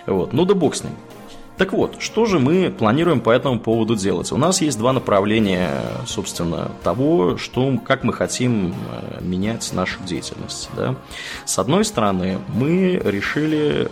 Вот. 0.06 0.32
Ну 0.32 0.44
да 0.44 0.54
бог 0.54 0.74
с 0.74 0.84
ним. 0.84 0.92
Так 1.58 1.72
вот, 1.72 1.96
что 2.00 2.26
же 2.26 2.38
мы 2.38 2.70
планируем 2.70 3.20
по 3.20 3.30
этому 3.30 3.58
поводу 3.58 3.96
делать? 3.96 4.30
У 4.30 4.36
нас 4.36 4.60
есть 4.60 4.78
два 4.78 4.92
направления, 4.92 5.70
собственно, 6.06 6.70
того, 6.82 7.38
что, 7.38 7.78
как 7.78 8.04
мы 8.04 8.12
хотим 8.12 8.74
э, 8.90 9.22
менять 9.22 9.70
нашу 9.72 10.02
деятельность. 10.02 10.68
Да? 10.76 10.96
С 11.46 11.58
одной 11.58 11.84
стороны, 11.84 12.38
мы 12.54 13.00
решили 13.02 13.88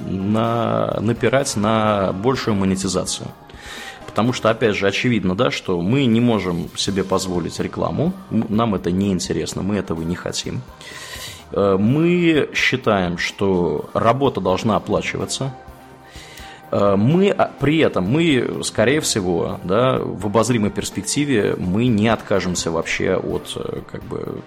на, 0.00 0.98
напирать 1.00 1.56
на 1.56 2.12
большую 2.12 2.54
монетизацию. 2.54 3.28
Потому 4.06 4.32
что, 4.32 4.48
опять 4.48 4.76
же, 4.76 4.86
очевидно, 4.86 5.34
да, 5.34 5.50
что 5.50 5.80
мы 5.82 6.06
не 6.06 6.20
можем 6.20 6.70
себе 6.76 7.04
позволить 7.04 7.60
рекламу, 7.60 8.14
нам 8.30 8.74
это 8.74 8.90
не 8.90 9.12
интересно, 9.12 9.62
мы 9.62 9.76
этого 9.76 10.02
не 10.02 10.14
хотим. 10.14 10.62
Э, 11.52 11.76
мы 11.78 12.48
считаем, 12.54 13.18
что 13.18 13.90
работа 13.92 14.40
должна 14.40 14.76
оплачиваться, 14.76 15.54
э, 16.70 16.96
мы 16.96 17.30
а, 17.30 17.50
при 17.60 17.78
этом, 17.78 18.04
мы, 18.04 18.60
скорее 18.64 19.00
всего, 19.00 19.60
да, 19.64 19.98
в 19.98 20.26
обозримой 20.26 20.70
перспективе 20.70 21.54
мы 21.58 21.86
не 21.86 22.08
откажемся 22.08 22.70
вообще 22.70 23.16
от 23.16 23.52
э, 23.56 23.80
как 23.90 24.02
бы, 24.04 24.40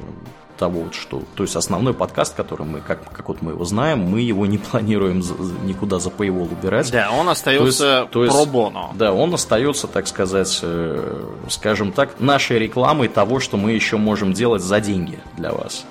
того, 0.59 0.81
вот, 0.81 0.93
что... 0.93 1.23
То 1.35 1.43
есть 1.43 1.55
основной 1.55 1.93
подкаст, 1.93 2.35
который 2.35 2.67
мы, 2.67 2.81
как, 2.81 3.11
как 3.11 3.29
вот 3.29 3.41
мы 3.41 3.53
его 3.53 3.65
знаем, 3.65 3.99
мы 3.99 4.21
его 4.21 4.45
не 4.45 4.57
планируем 4.57 5.23
никуда 5.63 5.99
за 5.99 6.09
paywall 6.09 6.51
убирать. 6.51 6.91
Да, 6.91 7.09
он 7.11 7.29
остается 7.29 8.07
то 8.11 8.23
есть, 8.23 8.35
bono. 8.35 8.89
Да, 8.93 9.13
он 9.13 9.33
остается, 9.33 9.87
так 9.87 10.07
сказать, 10.07 10.59
э, 10.61 11.23
скажем 11.49 11.91
так, 11.91 12.19
нашей 12.19 12.59
рекламой 12.59 13.07
того, 13.07 13.39
что 13.39 13.57
мы 13.57 13.71
еще 13.71 13.97
можем 13.97 14.33
делать 14.33 14.61
за 14.61 14.79
деньги 14.81 15.19
для 15.37 15.51
вас. 15.51 15.85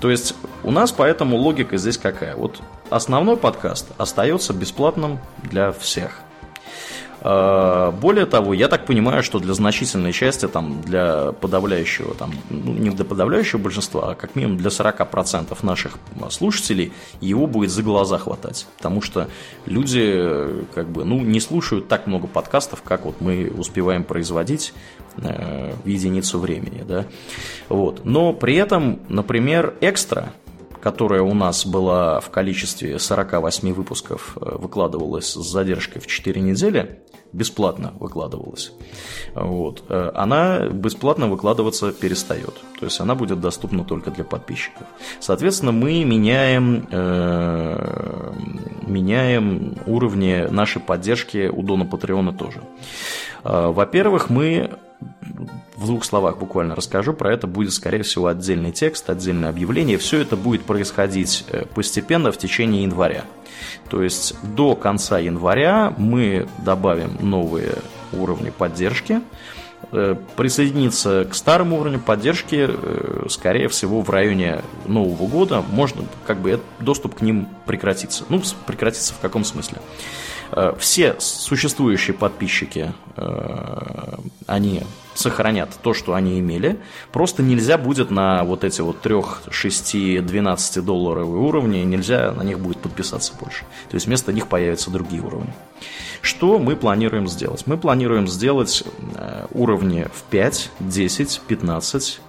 То 0.00 0.10
есть 0.10 0.34
у 0.62 0.70
нас 0.70 0.92
поэтому 0.92 1.36
логика 1.36 1.76
здесь 1.76 1.98
какая? 1.98 2.36
Вот 2.36 2.60
основной 2.90 3.36
подкаст 3.36 3.88
остается 3.98 4.52
бесплатным 4.52 5.18
для 5.42 5.72
всех. 5.72 6.20
А, 7.26 7.90
более 7.90 8.26
того, 8.26 8.52
я 8.52 8.68
так 8.68 8.84
понимаю, 8.84 9.22
что 9.22 9.38
для 9.38 9.54
значительной 9.54 10.12
части, 10.12 10.46
там, 10.46 10.82
для 10.82 11.32
подавляющего, 11.32 12.14
там, 12.14 12.32
ну, 12.50 12.74
не 12.74 12.90
для 12.90 13.06
подавляющего 13.06 13.58
большинства, 13.58 14.10
а 14.10 14.14
как 14.14 14.36
минимум 14.36 14.58
для 14.58 14.68
40% 14.68 15.56
наших 15.62 15.98
слушателей 16.28 16.92
его 17.22 17.46
будет 17.46 17.70
за 17.70 17.82
глаза 17.82 18.18
хватать. 18.18 18.66
Потому 18.76 19.00
что 19.00 19.28
люди 19.64 20.66
как 20.74 20.90
бы, 20.90 21.04
ну, 21.06 21.18
не 21.20 21.40
слушают 21.40 21.88
так 21.88 22.06
много 22.06 22.26
подкастов, 22.26 22.82
как 22.82 23.06
вот 23.06 23.22
мы 23.22 23.50
успеваем 23.56 24.04
производить 24.04 24.74
э, 25.16 25.72
в 25.82 25.86
единицу 25.86 26.38
времени. 26.38 26.84
Да? 26.86 27.06
Вот. 27.70 28.04
Но 28.04 28.34
при 28.34 28.56
этом, 28.56 29.00
например, 29.08 29.72
экстра, 29.80 30.34
которая 30.82 31.22
у 31.22 31.32
нас 31.32 31.64
была 31.64 32.20
в 32.20 32.28
количестве 32.28 32.98
48 32.98 33.72
выпусков, 33.72 34.36
э, 34.36 34.56
выкладывалась 34.58 35.32
с 35.32 35.42
задержкой 35.42 36.02
в 36.02 36.06
4 36.06 36.42
недели, 36.42 37.00
бесплатно 37.34 37.92
выкладывалась, 37.98 38.72
вот, 39.34 39.84
э, 39.88 40.10
она 40.14 40.68
бесплатно 40.68 41.26
выкладываться 41.28 41.92
перестает. 41.92 42.54
То 42.78 42.86
есть 42.86 43.00
она 43.00 43.14
будет 43.14 43.40
доступна 43.40 43.84
только 43.84 44.10
для 44.10 44.24
подписчиков. 44.24 44.86
Соответственно, 45.20 45.72
мы 45.72 46.04
меняем, 46.04 46.86
э, 46.90 48.32
меняем 48.86 49.76
уровни 49.86 50.46
нашей 50.50 50.80
поддержки 50.80 51.48
у 51.48 51.62
Дона 51.62 51.84
Патреона 51.84 52.32
тоже. 52.32 52.60
Э, 53.42 53.72
во-первых, 53.72 54.30
мы 54.30 54.70
в 55.76 55.86
двух 55.86 56.04
словах 56.04 56.38
буквально 56.38 56.74
расскажу 56.74 57.12
про 57.12 57.32
это. 57.32 57.46
Будет, 57.46 57.72
скорее 57.72 58.02
всего, 58.02 58.28
отдельный 58.28 58.72
текст, 58.72 59.10
отдельное 59.10 59.50
объявление. 59.50 59.98
Все 59.98 60.20
это 60.20 60.36
будет 60.36 60.62
происходить 60.62 61.44
э, 61.48 61.64
постепенно 61.74 62.32
в 62.32 62.38
течение 62.38 62.84
января. 62.84 63.24
То 63.88 64.02
есть 64.02 64.34
до 64.42 64.74
конца 64.74 65.18
января 65.18 65.92
мы 65.96 66.46
добавим 66.64 67.16
новые 67.20 67.74
уровни 68.12 68.50
поддержки. 68.50 69.20
Э, 69.92 70.16
присоединиться 70.36 71.24
к 71.30 71.34
старому 71.34 71.80
уровню 71.80 72.00
поддержки, 72.00 72.66
э, 72.68 73.26
скорее 73.28 73.68
всего, 73.68 74.02
в 74.02 74.10
районе 74.10 74.62
Нового 74.86 75.28
года 75.28 75.62
можно, 75.70 76.04
как 76.26 76.38
бы, 76.38 76.60
доступ 76.80 77.16
к 77.16 77.20
ним 77.20 77.48
прекратится. 77.66 78.24
Ну, 78.28 78.42
прекратится 78.66 79.14
в 79.14 79.20
каком 79.20 79.44
смысле? 79.44 79.78
Э, 80.52 80.74
все 80.78 81.16
существующие 81.18 82.14
подписчики, 82.14 82.92
они 84.46 84.82
сохранят 85.14 85.70
то, 85.82 85.94
что 85.94 86.14
они 86.14 86.38
имели. 86.40 86.78
Просто 87.12 87.42
нельзя 87.42 87.78
будет 87.78 88.10
на 88.10 88.44
вот 88.44 88.64
эти 88.64 88.80
вот 88.80 89.00
3, 89.00 89.14
6, 89.50 90.24
12 90.26 90.84
долларовые 90.84 91.40
уровни, 91.40 91.78
нельзя 91.78 92.32
на 92.32 92.42
них 92.42 92.58
будет 92.58 92.78
подписаться 92.78 93.32
больше. 93.40 93.60
То 93.90 93.94
есть 93.94 94.06
вместо 94.06 94.32
них 94.32 94.48
появятся 94.48 94.90
другие 94.90 95.22
уровни. 95.22 95.52
Что 96.20 96.58
мы 96.58 96.76
планируем 96.76 97.28
сделать? 97.28 97.66
Мы 97.66 97.76
планируем 97.76 98.26
сделать 98.26 98.82
э, 99.14 99.46
уровни 99.52 100.06
в 100.12 100.22
5, 100.24 100.70
10, 100.80 101.42
15, 101.46 102.20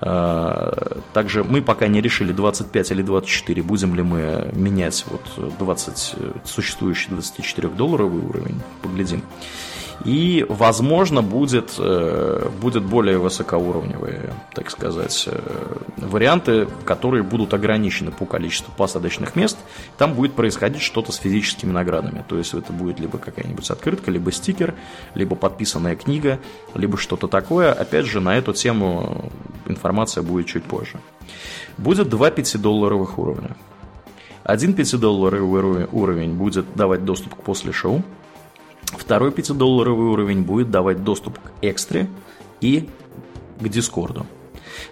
а, 0.00 1.00
также 1.12 1.42
мы 1.42 1.62
пока 1.62 1.86
не 1.88 2.00
решили 2.00 2.32
25 2.32 2.90
или 2.92 3.02
24, 3.02 3.62
будем 3.62 3.94
ли 3.94 4.02
мы 4.02 4.50
менять 4.52 5.04
вот 5.08 5.56
20, 5.58 6.14
существующий 6.44 7.10
24-долларовый 7.12 8.24
уровень, 8.24 8.60
поглядим. 8.82 9.22
И, 10.06 10.46
возможно, 10.48 11.20
будет, 11.20 11.74
э, 11.78 12.48
будет 12.60 12.84
более 12.84 13.18
высокоуровневые, 13.18 14.32
так 14.54 14.70
сказать, 14.70 15.24
э, 15.26 15.40
варианты, 15.96 16.68
которые 16.84 17.24
будут 17.24 17.52
ограничены 17.52 18.12
по 18.12 18.24
количеству 18.24 18.72
посадочных 18.76 19.34
мест. 19.34 19.58
Там 19.98 20.14
будет 20.14 20.34
происходить 20.34 20.80
что-то 20.80 21.10
с 21.10 21.16
физическими 21.16 21.72
наградами. 21.72 22.24
То 22.28 22.38
есть 22.38 22.54
это 22.54 22.72
будет 22.72 23.00
либо 23.00 23.18
какая-нибудь 23.18 23.68
открытка, 23.68 24.12
либо 24.12 24.30
стикер, 24.30 24.76
либо 25.14 25.34
подписанная 25.34 25.96
книга, 25.96 26.38
либо 26.76 26.96
что-то 26.96 27.26
такое. 27.26 27.72
Опять 27.72 28.06
же, 28.06 28.20
на 28.20 28.38
эту 28.38 28.52
тему 28.52 29.32
информация 29.66 30.22
будет 30.22 30.46
чуть 30.46 30.62
позже. 30.62 31.00
Будет 31.78 32.08
два 32.08 32.30
5-долларовых 32.30 33.18
уровня. 33.18 33.56
Один 34.44 34.70
5-долларовый 34.70 35.88
уровень 35.90 36.34
будет 36.34 36.66
давать 36.76 37.04
доступ 37.04 37.34
к 37.34 37.42
после 37.42 37.72
шоу, 37.72 38.04
Второй 38.86 39.30
5-долларовый 39.30 40.08
уровень 40.08 40.42
будет 40.42 40.70
давать 40.70 41.04
доступ 41.04 41.38
к 41.38 41.52
экстре 41.62 42.08
и 42.60 42.88
к 43.60 43.68
Дискорду. 43.68 44.26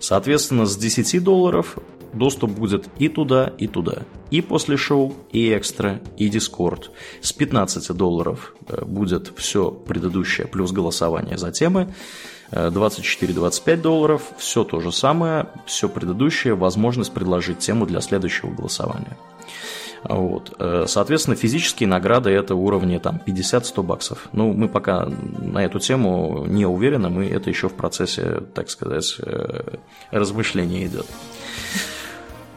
Соответственно, 0.01 0.67
с 0.67 0.77
10 0.77 1.23
долларов 1.23 1.77
доступ 2.15 2.51
будет 2.51 2.89
и 2.99 3.09
туда, 3.09 3.53
и 3.59 3.67
туда. 3.67 4.03
И 4.31 4.41
после 4.41 4.77
шоу, 4.77 5.15
и 5.33 5.57
экстра, 5.57 6.01
и 6.17 6.29
дискорд. 6.29 6.91
С 7.21 7.33
15 7.33 7.93
долларов 7.93 8.55
э, 8.69 8.85
будет 8.85 9.33
все 9.37 9.71
предыдущее 9.71 10.47
плюс 10.47 10.73
голосование 10.73 11.39
за 11.39 11.53
темы. 11.53 11.95
24-25 12.51 13.63
э, 13.67 13.77
долларов, 13.77 14.23
все 14.39 14.65
то 14.65 14.81
же 14.81 14.93
самое, 14.93 15.49
все 15.67 15.89
предыдущее, 15.89 16.55
возможность 16.55 17.13
предложить 17.13 17.59
тему 17.59 17.87
для 17.87 18.01
следующего 18.01 18.51
голосования. 18.51 19.17
Вот. 20.05 20.55
Э, 20.59 20.85
соответственно, 20.87 21.37
физические 21.37 21.89
награды 21.89 22.31
это 22.31 22.55
уровни 22.55 22.99
там 22.99 23.21
50-100 23.25 23.83
баксов. 23.83 24.29
Ну, 24.33 24.53
мы 24.53 24.69
пока 24.69 25.07
на 25.07 25.65
эту 25.65 25.79
тему 25.79 26.45
не 26.47 26.67
уверены, 26.67 27.09
мы 27.09 27.27
это 27.27 27.51
еще 27.51 27.69
в 27.69 27.75
процессе, 27.75 28.43
так 28.55 28.69
сказать, 28.71 29.17
э, 29.21 29.77
размышления 30.11 30.87
идет. 30.87 31.07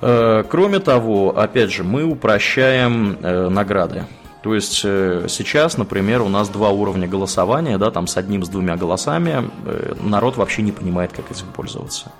Э, 0.01 0.43
кроме 0.49 0.79
того, 0.79 1.37
опять 1.37 1.71
же, 1.71 1.83
мы 1.83 2.03
упрощаем 2.03 3.17
награды. 3.21 4.05
То 4.41 4.55
есть 4.55 4.73
сейчас, 4.73 5.77
например, 5.77 6.21
у 6.21 6.29
нас 6.29 6.47
два 6.49 6.69
уровня 6.69 7.07
голосования, 7.07 7.77
да, 7.77 7.91
там 7.91 8.07
с 8.07 8.17
одним, 8.17 8.43
с 8.45 8.49
двумя 8.49 8.77
голосами, 8.77 9.49
народ 10.01 10.37
вообще 10.37 10.61
не 10.61 10.71
понимает, 10.71 11.11
как 11.11 11.31
этим 11.31 11.47
пользоваться. 11.47 12.11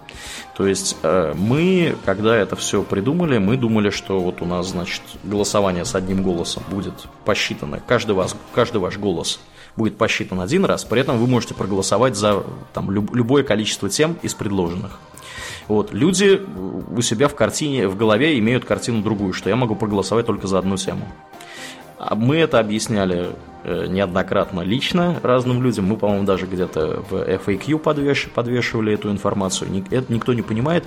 То 0.58 0.66
есть 0.66 0.98
э, 1.04 1.34
мы, 1.36 1.96
когда 2.04 2.36
это 2.36 2.56
все 2.56 2.82
придумали, 2.82 3.38
мы 3.38 3.58
думали, 3.58 3.92
что 3.92 4.20
вот 4.20 4.42
у 4.42 4.46
нас, 4.46 4.70
значит, 4.70 5.04
голосование 5.24 5.86
с 5.86 5.94
одним 5.94 6.24
голосом 6.24 6.64
будет 6.72 6.96
посчитано, 7.26 7.80
каждый, 7.80 8.16
вас, 8.16 8.36
каждый 8.56 8.78
ваш 8.82 8.98
голос 8.98 9.40
будет 9.76 10.00
посчитан 10.00 10.42
один 10.42 10.66
раз, 10.66 10.84
при 10.84 11.02
этом 11.02 11.20
вы 11.20 11.28
можете 11.28 11.54
проголосовать 11.54 12.16
за 12.16 12.44
там, 12.74 12.90
люб, 12.90 13.14
любое 13.14 13.44
количество 13.44 13.88
тем 13.88 14.18
из 14.24 14.34
предложенных. 14.34 15.00
Вот. 15.68 15.94
Люди 15.94 16.42
у 16.96 17.02
себя 17.02 17.28
в 17.28 17.36
картине, 17.36 17.88
в 17.88 17.96
голове 17.96 18.40
имеют 18.40 18.66
картину 18.66 19.04
другую, 19.04 19.34
что 19.34 19.50
я 19.50 19.56
могу 19.56 19.76
проголосовать 19.76 20.26
только 20.26 20.48
за 20.48 20.58
одну 20.58 20.78
тему. 20.78 21.08
А 22.00 22.16
мы 22.16 22.38
это 22.38 22.60
объясняли 22.60 23.30
э, 23.64 23.88
неоднократно 23.88 24.62
лично 24.62 25.20
разным 25.24 25.64
людям. 25.64 25.86
Мы, 25.86 25.98
по-моему, 25.98 26.26
даже 26.26 26.46
где-то 26.46 27.04
в 27.10 27.14
FAQ 27.14 27.80
подвеш... 27.80 28.30
подвешивали 28.34 28.94
эту 28.94 29.12
информацию. 29.12 29.84
Это 29.90 30.14
никто 30.14 30.34
не 30.34 30.44
понимает. 30.44 30.84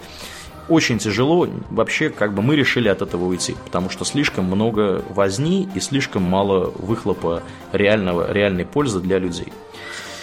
Очень 0.68 0.98
тяжело. 0.98 1.48
Вообще, 1.70 2.10
как 2.10 2.32
бы 2.32 2.42
мы 2.42 2.54
решили 2.54 2.86
от 2.86 3.02
этого 3.02 3.24
уйти, 3.24 3.56
потому 3.64 3.90
что 3.90 4.04
слишком 4.04 4.44
много 4.44 5.02
возни 5.08 5.68
и 5.74 5.80
слишком 5.80 6.22
мало 6.22 6.72
выхлопа 6.76 7.42
реального, 7.72 8.30
реальной 8.32 8.64
пользы 8.64 9.00
для 9.00 9.18
людей. 9.18 9.52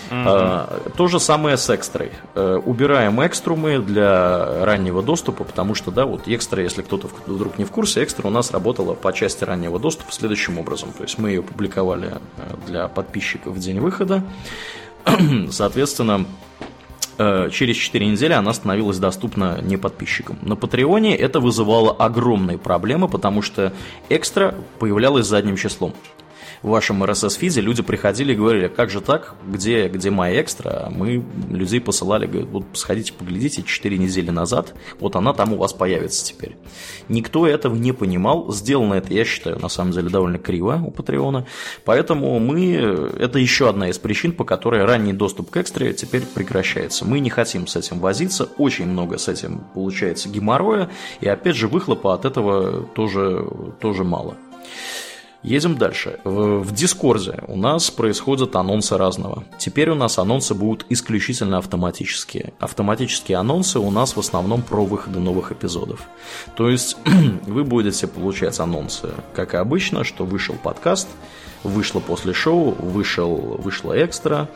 Mm-hmm. 0.10 0.94
То 0.96 1.08
же 1.08 1.20
самое 1.20 1.58
с 1.58 1.70
экстрой. 1.70 2.12
Э, 2.36 2.60
убираем 2.64 3.20
экструмы 3.22 3.80
для 3.80 4.64
раннего 4.66 5.04
доступа, 5.04 5.44
потому 5.44 5.76
что, 5.76 5.92
да, 5.92 6.06
вот 6.06 6.28
экстра, 6.28 6.64
если 6.64 6.82
кто-то 6.82 7.10
вдруг 7.26 7.58
не 7.58 7.66
в 7.66 7.72
курсе, 7.72 8.04
экстра 8.04 8.28
у 8.28 8.32
нас 8.32 8.52
работала 8.52 8.94
по 8.94 9.12
части 9.12 9.44
раннего 9.44 9.80
доступа 9.80 10.12
следующим 10.12 10.58
образом. 10.60 10.94
То 10.94 11.04
есть 11.04 11.18
мы 11.18 11.30
ее 11.30 11.44
публиковали 11.44 12.14
э, 12.38 12.56
для 12.68 12.88
подписчиков 12.88 13.54
в 13.54 13.60
день 13.60 13.80
выхода. 13.80 14.24
Соответственно, 15.52 16.26
э, 17.18 17.50
через 17.52 17.76
4 17.76 18.08
недели 18.08 18.34
она 18.34 18.54
становилась 18.54 19.00
доступна 19.00 19.60
не 19.62 19.78
подписчикам. 19.78 20.40
На 20.42 20.56
Патреоне 20.56 21.16
это 21.16 21.40
вызывало 21.40 21.92
огромные 21.92 22.58
проблемы, 22.58 23.08
потому 23.08 23.42
что 23.42 23.74
экстра 24.10 24.56
появлялась 24.80 25.26
задним 25.28 25.58
числом 25.58 25.94
в 26.62 26.70
вашем 26.70 27.04
RSS-фиде 27.04 27.62
люди 27.62 27.84
приходили 27.84 28.34
и 28.34 28.36
говорили, 28.36 28.68
как 28.68 28.90
же 28.90 29.02
так, 29.02 29.36
где, 29.48 29.88
где 29.88 30.10
моя 30.10 30.42
экстра? 30.42 30.92
Мы 30.96 31.24
людей 31.50 31.80
посылали, 31.80 32.26
говорят, 32.26 32.50
вот 32.50 32.66
сходите, 32.74 33.14
поглядите, 33.14 33.64
4 33.64 33.98
недели 33.98 34.30
назад, 34.30 34.74
вот 35.00 35.16
она 35.16 35.34
там 35.34 35.54
у 35.54 35.58
вас 35.58 35.74
появится 35.74 36.26
теперь. 36.26 36.56
Никто 37.10 37.48
этого 37.48 37.76
не 37.76 37.92
понимал, 37.92 38.52
сделано 38.52 38.96
это, 38.96 39.14
я 39.14 39.26
считаю, 39.26 39.60
на 39.60 39.70
самом 39.70 39.92
деле 39.92 40.10
довольно 40.10 40.40
криво 40.40 40.82
у 40.86 40.92
Патреона, 40.92 41.46
поэтому 41.86 42.40
мы, 42.40 42.74
это 43.20 43.40
еще 43.40 43.70
одна 43.70 43.90
из 43.90 43.98
причин, 43.98 44.32
по 44.32 44.44
которой 44.44 44.84
ранний 44.86 45.14
доступ 45.14 45.50
к 45.50 45.58
экстре 45.58 45.94
теперь 45.94 46.24
прекращается. 46.24 47.06
Мы 47.06 47.20
не 47.20 47.30
хотим 47.30 47.68
с 47.68 47.76
этим 47.76 48.00
возиться, 48.00 48.50
очень 48.58 48.88
много 48.88 49.18
с 49.18 49.28
этим 49.28 49.64
получается 49.74 50.30
геморроя, 50.30 50.90
и 51.22 51.28
опять 51.28 51.56
же 51.56 51.68
выхлопа 51.68 52.14
от 52.14 52.26
этого 52.26 52.84
тоже, 52.96 53.48
тоже 53.80 54.04
мало. 54.04 54.36
Едем 55.48 55.78
дальше. 55.78 56.20
В 56.26 56.74
Дискорде 56.74 57.42
у 57.48 57.56
нас 57.56 57.90
происходят 57.90 58.58
анонсы 58.58 58.98
разного. 58.98 59.46
Теперь 59.58 59.90
у 59.90 59.96
нас 59.96 60.20
анонсы 60.20 60.54
будут 60.54 60.86
исключительно 60.90 61.60
автоматические. 61.60 62.52
Автоматические 62.60 63.38
анонсы 63.38 63.80
у 63.80 63.90
нас 63.90 64.18
в 64.18 64.20
основном 64.20 64.62
про 64.62 64.84
выходы 64.84 65.20
новых 65.20 65.54
эпизодов. 65.54 66.02
То 66.58 66.70
есть 66.70 66.98
вы 67.48 67.64
будете 67.64 68.08
получать 68.08 68.60
анонсы, 68.60 69.08
как 69.34 69.54
и 69.54 69.58
обычно, 69.58 70.04
что 70.04 70.26
вышел 70.26 70.56
подкаст, 70.62 71.08
вышло 71.64 72.02
после 72.02 72.34
шоу, 72.34 72.72
вышел, 72.72 73.38
вышло 73.38 73.94
экстра, 74.04 74.50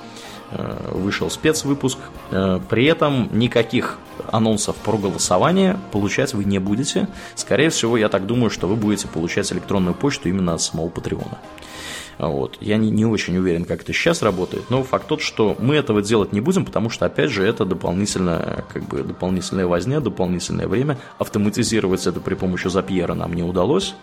вышел 0.91 1.29
спецвыпуск. 1.29 1.97
Э, 2.31 2.59
при 2.69 2.85
этом 2.85 3.29
никаких 3.31 3.97
анонсов 4.31 4.75
про 4.77 4.97
голосование 4.97 5.77
получать 5.91 6.33
вы 6.33 6.43
не 6.43 6.59
будете. 6.59 7.07
Скорее 7.35 7.69
всего, 7.69 7.97
я 7.97 8.09
так 8.09 8.25
думаю, 8.25 8.49
что 8.49 8.67
вы 8.67 8.75
будете 8.75 9.07
получать 9.07 9.51
электронную 9.51 9.95
почту 9.95 10.29
именно 10.29 10.53
от 10.53 10.61
самого 10.61 10.89
Патреона. 10.89 11.37
Вот. 12.17 12.57
Я 12.61 12.77
не, 12.77 12.91
не 12.91 13.05
очень 13.05 13.37
уверен, 13.37 13.65
как 13.65 13.81
это 13.81 13.93
сейчас 13.93 14.21
работает, 14.21 14.69
но 14.69 14.83
факт 14.83 15.07
тот, 15.07 15.21
что 15.21 15.55
мы 15.59 15.75
этого 15.75 16.03
делать 16.03 16.33
не 16.33 16.39
будем, 16.39 16.65
потому 16.65 16.91
что, 16.91 17.05
опять 17.05 17.31
же, 17.31 17.43
это 17.43 17.65
дополнительная, 17.65 18.63
как 18.71 18.83
бы, 18.83 19.01
дополнительная 19.01 19.65
возня, 19.65 20.01
дополнительное 20.01 20.67
время. 20.67 20.99
Автоматизировать 21.17 22.05
это 22.05 22.19
при 22.19 22.35
помощи 22.35 22.67
Запьера 22.67 23.15
нам 23.15 23.33
не 23.33 23.41
удалось, 23.41 23.95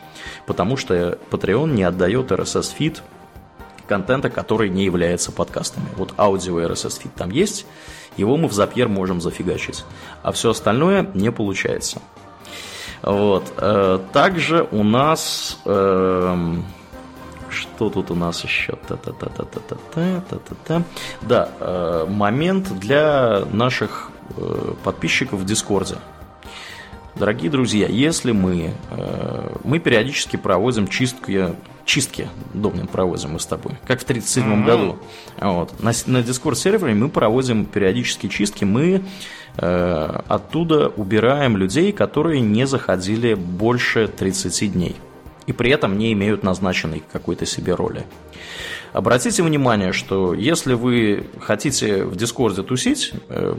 потому 0.46 0.76
что 0.76 1.18
Patreon 1.30 1.70
не 1.74 1.84
отдает 1.84 2.32
RSS-фид 2.32 3.02
контента, 3.88 4.30
который 4.30 4.68
не 4.68 4.84
является 4.84 5.32
подкастами. 5.32 5.86
Вот 5.96 6.14
аудио 6.16 6.60
RSS 6.60 7.00
фид 7.00 7.14
там 7.16 7.30
есть, 7.30 7.66
его 8.16 8.36
мы 8.36 8.48
в 8.48 8.52
Zapier 8.52 8.86
можем 8.86 9.20
зафигачить, 9.20 9.84
а 10.22 10.30
все 10.32 10.50
остальное 10.50 11.10
не 11.14 11.32
получается. 11.32 12.00
Вот. 13.02 13.52
Э, 13.56 13.98
также 14.12 14.68
у 14.70 14.82
нас... 14.82 15.58
Эм, 15.64 16.64
что 17.48 17.88
тут 17.88 18.10
у 18.10 18.14
нас 18.14 18.44
еще? 18.44 18.76
Та-та-та-та-та-та-та-та-та. 18.88 20.82
Да, 21.22 21.48
э, 21.60 22.06
момент 22.08 22.78
для 22.78 23.44
наших 23.52 24.10
э, 24.36 24.74
подписчиков 24.84 25.40
в 25.40 25.46
Дискорде. 25.46 25.96
Дорогие 27.14 27.50
друзья, 27.50 27.88
если 27.88 28.30
мы, 28.30 28.74
мы 29.64 29.80
периодически 29.80 30.36
проводим 30.36 30.86
чистки 30.86 31.56
чистки 31.88 32.28
Домнин 32.54 32.86
проводим 32.86 33.32
мы 33.32 33.40
с 33.40 33.46
тобой, 33.46 33.72
как 33.86 34.00
в 34.00 34.04
1937 34.04 34.44
mm-hmm. 34.44 34.64
году. 34.64 34.98
Вот. 35.40 35.82
На, 35.82 35.92
на 36.06 36.18
Discord 36.18 36.54
сервере 36.54 36.94
мы 36.94 37.08
проводим 37.08 37.64
периодические 37.64 38.30
чистки, 38.30 38.64
мы 38.64 39.02
э, 39.56 40.20
оттуда 40.28 40.88
убираем 40.88 41.56
людей, 41.56 41.92
которые 41.92 42.40
не 42.42 42.66
заходили 42.66 43.34
больше 43.34 44.06
30 44.06 44.72
дней 44.72 44.96
и 45.46 45.52
при 45.52 45.70
этом 45.70 45.96
не 45.96 46.12
имеют 46.12 46.42
назначенной 46.42 47.02
какой-то 47.10 47.46
себе 47.46 47.74
роли. 47.74 48.04
Обратите 48.92 49.42
внимание, 49.42 49.92
что 49.92 50.34
если 50.34 50.74
вы 50.74 51.26
хотите 51.40 52.04
в 52.04 52.16
Дискорде 52.16 52.62
тусить, 52.62 53.12
э, 53.30 53.56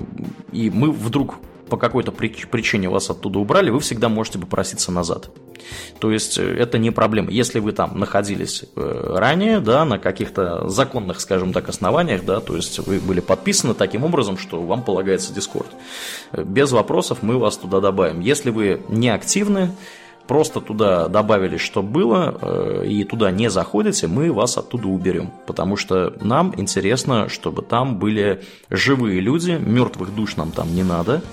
и 0.52 0.70
мы 0.70 0.92
вдруг 0.92 1.36
по 1.68 1.78
какой-то 1.78 2.12
причине 2.12 2.90
вас 2.90 3.10
оттуда 3.10 3.40
убрали, 3.40 3.72
вы 3.72 3.80
всегда 3.80 4.08
можете 4.08 4.38
попроситься 4.38 4.92
назад. 4.92 5.32
То 6.00 6.12
есть 6.12 6.38
э, 6.38 6.44
это 6.44 6.78
не 6.78 6.92
проблема. 6.92 7.32
Если 7.32 7.60
вы 7.60 7.72
там 7.72 8.00
находились 8.00 8.64
э, 8.76 9.14
ранее, 9.16 9.60
да, 9.60 9.86
на 9.86 10.00
каких-то 10.00 10.68
законных, 10.70 11.20
скажем 11.20 11.54
так, 11.54 11.70
основаниях, 11.70 12.26
да, 12.26 12.40
то 12.40 12.56
есть 12.56 12.80
вы 12.80 13.00
были 13.00 13.20
подписаны 13.20 13.74
таким 13.74 14.04
образом, 14.04 14.38
что 14.38 14.62
вам 14.62 14.84
полагается 14.84 15.34
Discord. 15.34 15.68
Э, 16.32 16.44
без 16.44 16.72
вопросов 16.72 17.20
мы 17.22 17.38
вас 17.38 17.58
туда 17.58 17.80
добавим. 17.80 18.20
Если 18.22 18.50
вы 18.50 18.82
не 18.90 19.10
активны, 19.10 19.72
просто 20.28 20.62
туда 20.62 21.08
добавили, 21.08 21.58
что 21.58 21.82
было, 21.82 22.84
и 22.86 23.04
туда 23.04 23.32
не 23.32 23.50
заходите, 23.50 24.06
мы 24.06 24.32
вас 24.32 24.60
оттуда 24.60 24.88
уберем. 24.88 25.32
Потому 25.48 25.76
что 25.76 26.14
нам 26.22 26.54
интересно, 26.56 27.30
чтобы 27.30 27.64
там 27.64 27.98
были 27.98 28.44
живые 28.70 29.22
люди, 29.22 29.52
мертвых 29.60 30.14
душ 30.14 30.36
нам 30.36 30.52
там 30.52 30.76
не 30.76 30.84
надо. 30.84 31.24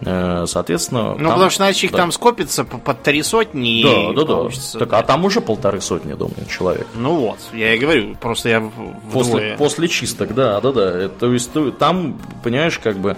Э, 0.00 0.44
соответственно... 0.46 1.14
Ну, 1.14 1.18
там, 1.18 1.32
потому 1.32 1.50
что 1.50 1.64
иначе 1.64 1.86
их 1.86 1.92
да. 1.92 1.98
там 1.98 2.12
скопится 2.12 2.64
по, 2.64 2.78
по 2.78 2.94
три 2.94 3.22
сотни. 3.22 3.82
Да, 3.82 4.24
да, 4.24 4.48
да. 4.48 4.78
Так, 4.78 4.92
а 4.92 5.02
там 5.02 5.24
уже 5.24 5.40
полторы 5.40 5.80
сотни, 5.80 6.12
думаю, 6.12 6.46
человек. 6.48 6.86
Ну 6.94 7.16
вот, 7.16 7.38
я 7.52 7.74
и 7.74 7.78
говорю, 7.78 8.14
просто 8.16 8.48
я 8.48 8.70
после, 9.12 9.56
после 9.58 9.88
чисток, 9.88 10.34
да, 10.34 10.60
да, 10.60 10.72
да. 10.72 11.08
То 11.08 11.32
есть 11.32 11.50
там, 11.78 12.18
понимаешь, 12.44 12.78
как 12.78 12.98
бы 12.98 13.16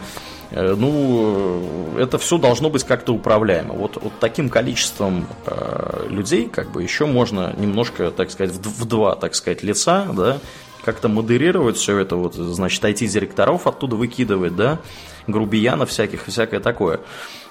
э, 0.50 0.74
ну, 0.76 1.96
это 1.98 2.16
все 2.18 2.38
должно 2.38 2.70
быть 2.70 2.84
как-то 2.84 3.12
управляемо. 3.12 3.74
Вот, 3.74 3.98
вот 4.00 4.12
таким 4.18 4.48
количеством 4.48 5.26
э, 5.46 6.06
людей, 6.08 6.48
как 6.48 6.70
бы, 6.70 6.82
еще 6.82 7.04
можно 7.04 7.54
немножко, 7.58 8.10
так 8.10 8.30
сказать, 8.30 8.54
в, 8.54 8.82
в 8.82 8.84
два, 8.86 9.16
так 9.16 9.34
сказать, 9.34 9.62
лица, 9.62 10.06
да, 10.16 10.38
как-то 10.82 11.08
модерировать 11.08 11.76
все 11.76 11.98
это, 11.98 12.16
вот, 12.16 12.34
значит, 12.34 12.82
IT-директоров 12.82 13.66
оттуда 13.66 13.96
выкидывать, 13.96 14.56
да, 14.56 14.78
грубиянов 15.26 15.90
всяких 15.90 16.28
и 16.28 16.30
всякое 16.30 16.60
такое. 16.60 17.00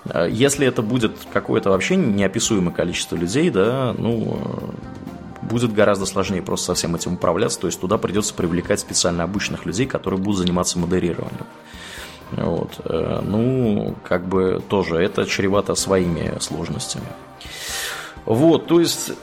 Э, 0.05 0.27
если 0.29 0.67
это 0.67 0.81
будет 0.81 1.13
какое-то 1.33 1.69
вообще 1.69 1.95
неописуемое 1.95 2.73
количество 2.73 3.15
людей, 3.15 3.49
да, 3.49 3.93
ну, 3.97 4.39
э, 5.41 5.45
будет 5.45 5.73
гораздо 5.73 6.05
сложнее 6.05 6.41
просто 6.41 6.67
со 6.67 6.73
всем 6.75 6.95
этим 6.95 7.13
управляться, 7.13 7.59
то 7.59 7.67
есть 7.67 7.79
туда 7.79 7.97
придется 7.97 8.33
привлекать 8.33 8.79
специально 8.79 9.23
обычных 9.23 9.65
людей, 9.65 9.85
которые 9.85 10.19
будут 10.19 10.39
заниматься 10.39 10.79
модерированием. 10.79 11.45
Вот. 12.31 12.79
Э, 12.85 13.21
ну, 13.23 13.95
как 14.07 14.27
бы 14.27 14.61
тоже 14.69 14.97
это 14.97 15.25
чревато 15.25 15.75
своими 15.75 16.37
сложностями. 16.39 17.07
Вот, 18.25 18.67
то 18.67 18.79
есть 18.79 19.13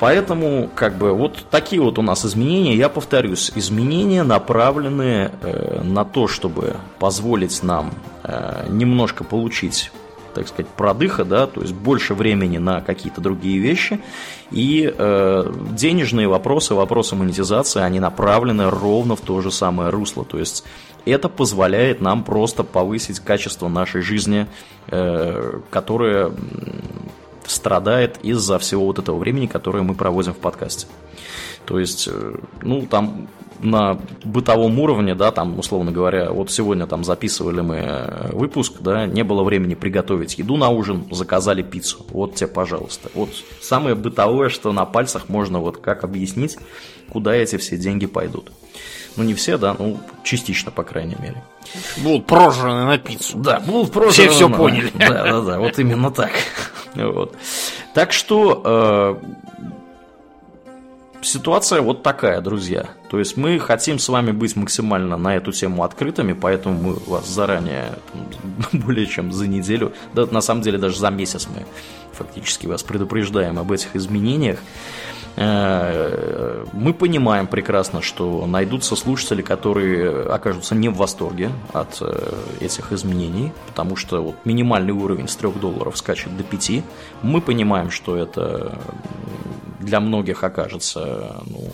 Поэтому, 0.00 0.70
как 0.74 0.96
бы, 0.96 1.12
вот 1.12 1.44
такие 1.50 1.80
вот 1.82 1.98
у 1.98 2.02
нас 2.02 2.24
изменения. 2.24 2.74
Я 2.74 2.88
повторюсь, 2.88 3.52
изменения 3.54 4.22
направлены 4.22 5.30
э, 5.42 5.82
на 5.84 6.04
то, 6.06 6.26
чтобы 6.26 6.76
позволить 6.98 7.62
нам 7.62 7.92
э, 8.24 8.66
немножко 8.70 9.24
получить 9.24 9.92
так 10.34 10.46
сказать, 10.46 10.68
продыха, 10.68 11.24
да, 11.24 11.48
то 11.48 11.60
есть 11.60 11.74
больше 11.74 12.14
времени 12.14 12.58
на 12.58 12.80
какие-то 12.80 13.20
другие 13.20 13.58
вещи. 13.58 14.00
И 14.52 14.92
э, 14.96 15.52
денежные 15.72 16.28
вопросы, 16.28 16.74
вопросы 16.74 17.16
монетизации, 17.16 17.80
они 17.80 18.00
направлены 18.00 18.70
ровно 18.70 19.16
в 19.16 19.20
то 19.20 19.40
же 19.40 19.50
самое 19.50 19.90
русло. 19.90 20.24
То 20.24 20.38
есть 20.38 20.64
это 21.04 21.28
позволяет 21.28 22.00
нам 22.00 22.24
просто 22.24 22.64
повысить 22.64 23.20
качество 23.20 23.68
нашей 23.68 24.02
жизни, 24.02 24.46
э, 24.86 25.60
которое 25.70 26.32
страдает 27.46 28.18
из-за 28.22 28.58
всего 28.58 28.86
вот 28.86 28.98
этого 28.98 29.18
времени, 29.18 29.46
которое 29.46 29.82
мы 29.82 29.94
проводим 29.94 30.34
в 30.34 30.38
подкасте. 30.38 30.86
То 31.64 31.78
есть, 31.78 32.08
э, 32.10 32.34
ну, 32.62 32.86
там 32.86 33.28
на 33.62 33.98
бытовом 34.24 34.78
уровне, 34.78 35.14
да, 35.14 35.30
там, 35.30 35.58
условно 35.58 35.92
говоря, 35.92 36.30
вот 36.30 36.50
сегодня 36.50 36.86
там 36.86 37.04
записывали 37.04 37.60
мы 37.60 37.76
э, 37.76 38.30
выпуск, 38.32 38.80
да, 38.80 39.06
не 39.06 39.22
было 39.22 39.42
времени 39.42 39.74
приготовить 39.74 40.38
еду 40.38 40.56
на 40.56 40.70
ужин, 40.70 41.04
заказали 41.10 41.62
пиццу. 41.62 42.04
Вот 42.10 42.34
тебе, 42.34 42.48
пожалуйста. 42.48 43.10
Вот 43.14 43.30
самое 43.60 43.94
бытовое, 43.94 44.48
что 44.48 44.72
на 44.72 44.84
пальцах 44.84 45.28
можно 45.28 45.60
вот 45.60 45.76
как 45.78 46.04
объяснить, 46.04 46.58
куда 47.10 47.34
эти 47.34 47.56
все 47.56 47.76
деньги 47.76 48.06
пойдут. 48.06 48.50
Ну, 49.16 49.24
не 49.24 49.34
все, 49.34 49.58
да, 49.58 49.74
ну, 49.78 49.98
частично, 50.22 50.70
по 50.70 50.82
крайней 50.82 51.16
мере. 51.18 51.42
Будут 51.98 52.26
прожраны 52.26 52.84
на 52.86 52.98
пиццу. 52.98 53.38
Да, 53.38 53.60
будут 53.60 53.92
прожраны. 53.92 54.12
Все 54.12 54.28
все 54.28 54.48
поняли. 54.48 54.92
Да, 54.98 55.24
да, 55.24 55.40
да, 55.40 55.58
вот 55.58 55.78
именно 55.78 56.10
так. 56.10 56.30
Вот. 56.94 57.36
Так 57.94 58.12
что 58.12 59.18
э, 59.22 59.24
ситуация 61.22 61.80
вот 61.80 62.02
такая, 62.02 62.40
друзья. 62.40 62.90
То 63.10 63.18
есть 63.18 63.36
мы 63.36 63.58
хотим 63.58 63.98
с 63.98 64.08
вами 64.08 64.32
быть 64.32 64.56
максимально 64.56 65.16
на 65.16 65.36
эту 65.36 65.52
тему 65.52 65.84
открытыми, 65.84 66.32
поэтому 66.32 66.80
мы 66.80 66.94
вас 66.94 67.28
заранее, 67.28 67.94
более 68.72 69.06
чем 69.06 69.32
за 69.32 69.46
неделю, 69.46 69.92
да 70.14 70.26
на 70.26 70.40
самом 70.40 70.62
деле 70.62 70.78
даже 70.78 70.98
за 70.98 71.10
месяц 71.10 71.48
мы 71.48 71.66
фактически 72.12 72.66
вас 72.66 72.82
предупреждаем 72.82 73.58
об 73.58 73.72
этих 73.72 73.96
изменениях. 73.96 74.58
Э, 75.36 76.64
мы 76.72 76.92
понимаем 76.92 77.46
прекрасно, 77.46 78.02
что 78.02 78.46
найдутся 78.46 78.96
слушатели, 78.96 79.42
которые 79.42 80.22
окажутся 80.24 80.74
не 80.74 80.88
в 80.88 80.96
восторге 80.96 81.50
от 81.72 81.98
э, 82.00 82.32
этих 82.60 82.92
изменений, 82.92 83.52
потому 83.66 83.96
что 83.96 84.22
вот 84.22 84.34
минимальный 84.44 84.92
уровень 84.92 85.28
с 85.28 85.36
3 85.36 85.52
долларов 85.52 85.96
скачет 85.96 86.36
до 86.36 86.42
5. 86.42 86.82
Мы 87.22 87.40
понимаем, 87.40 87.90
что 87.90 88.16
это 88.16 88.78
для 89.78 90.00
многих 90.00 90.44
окажется 90.44 91.42
ну, 91.46 91.70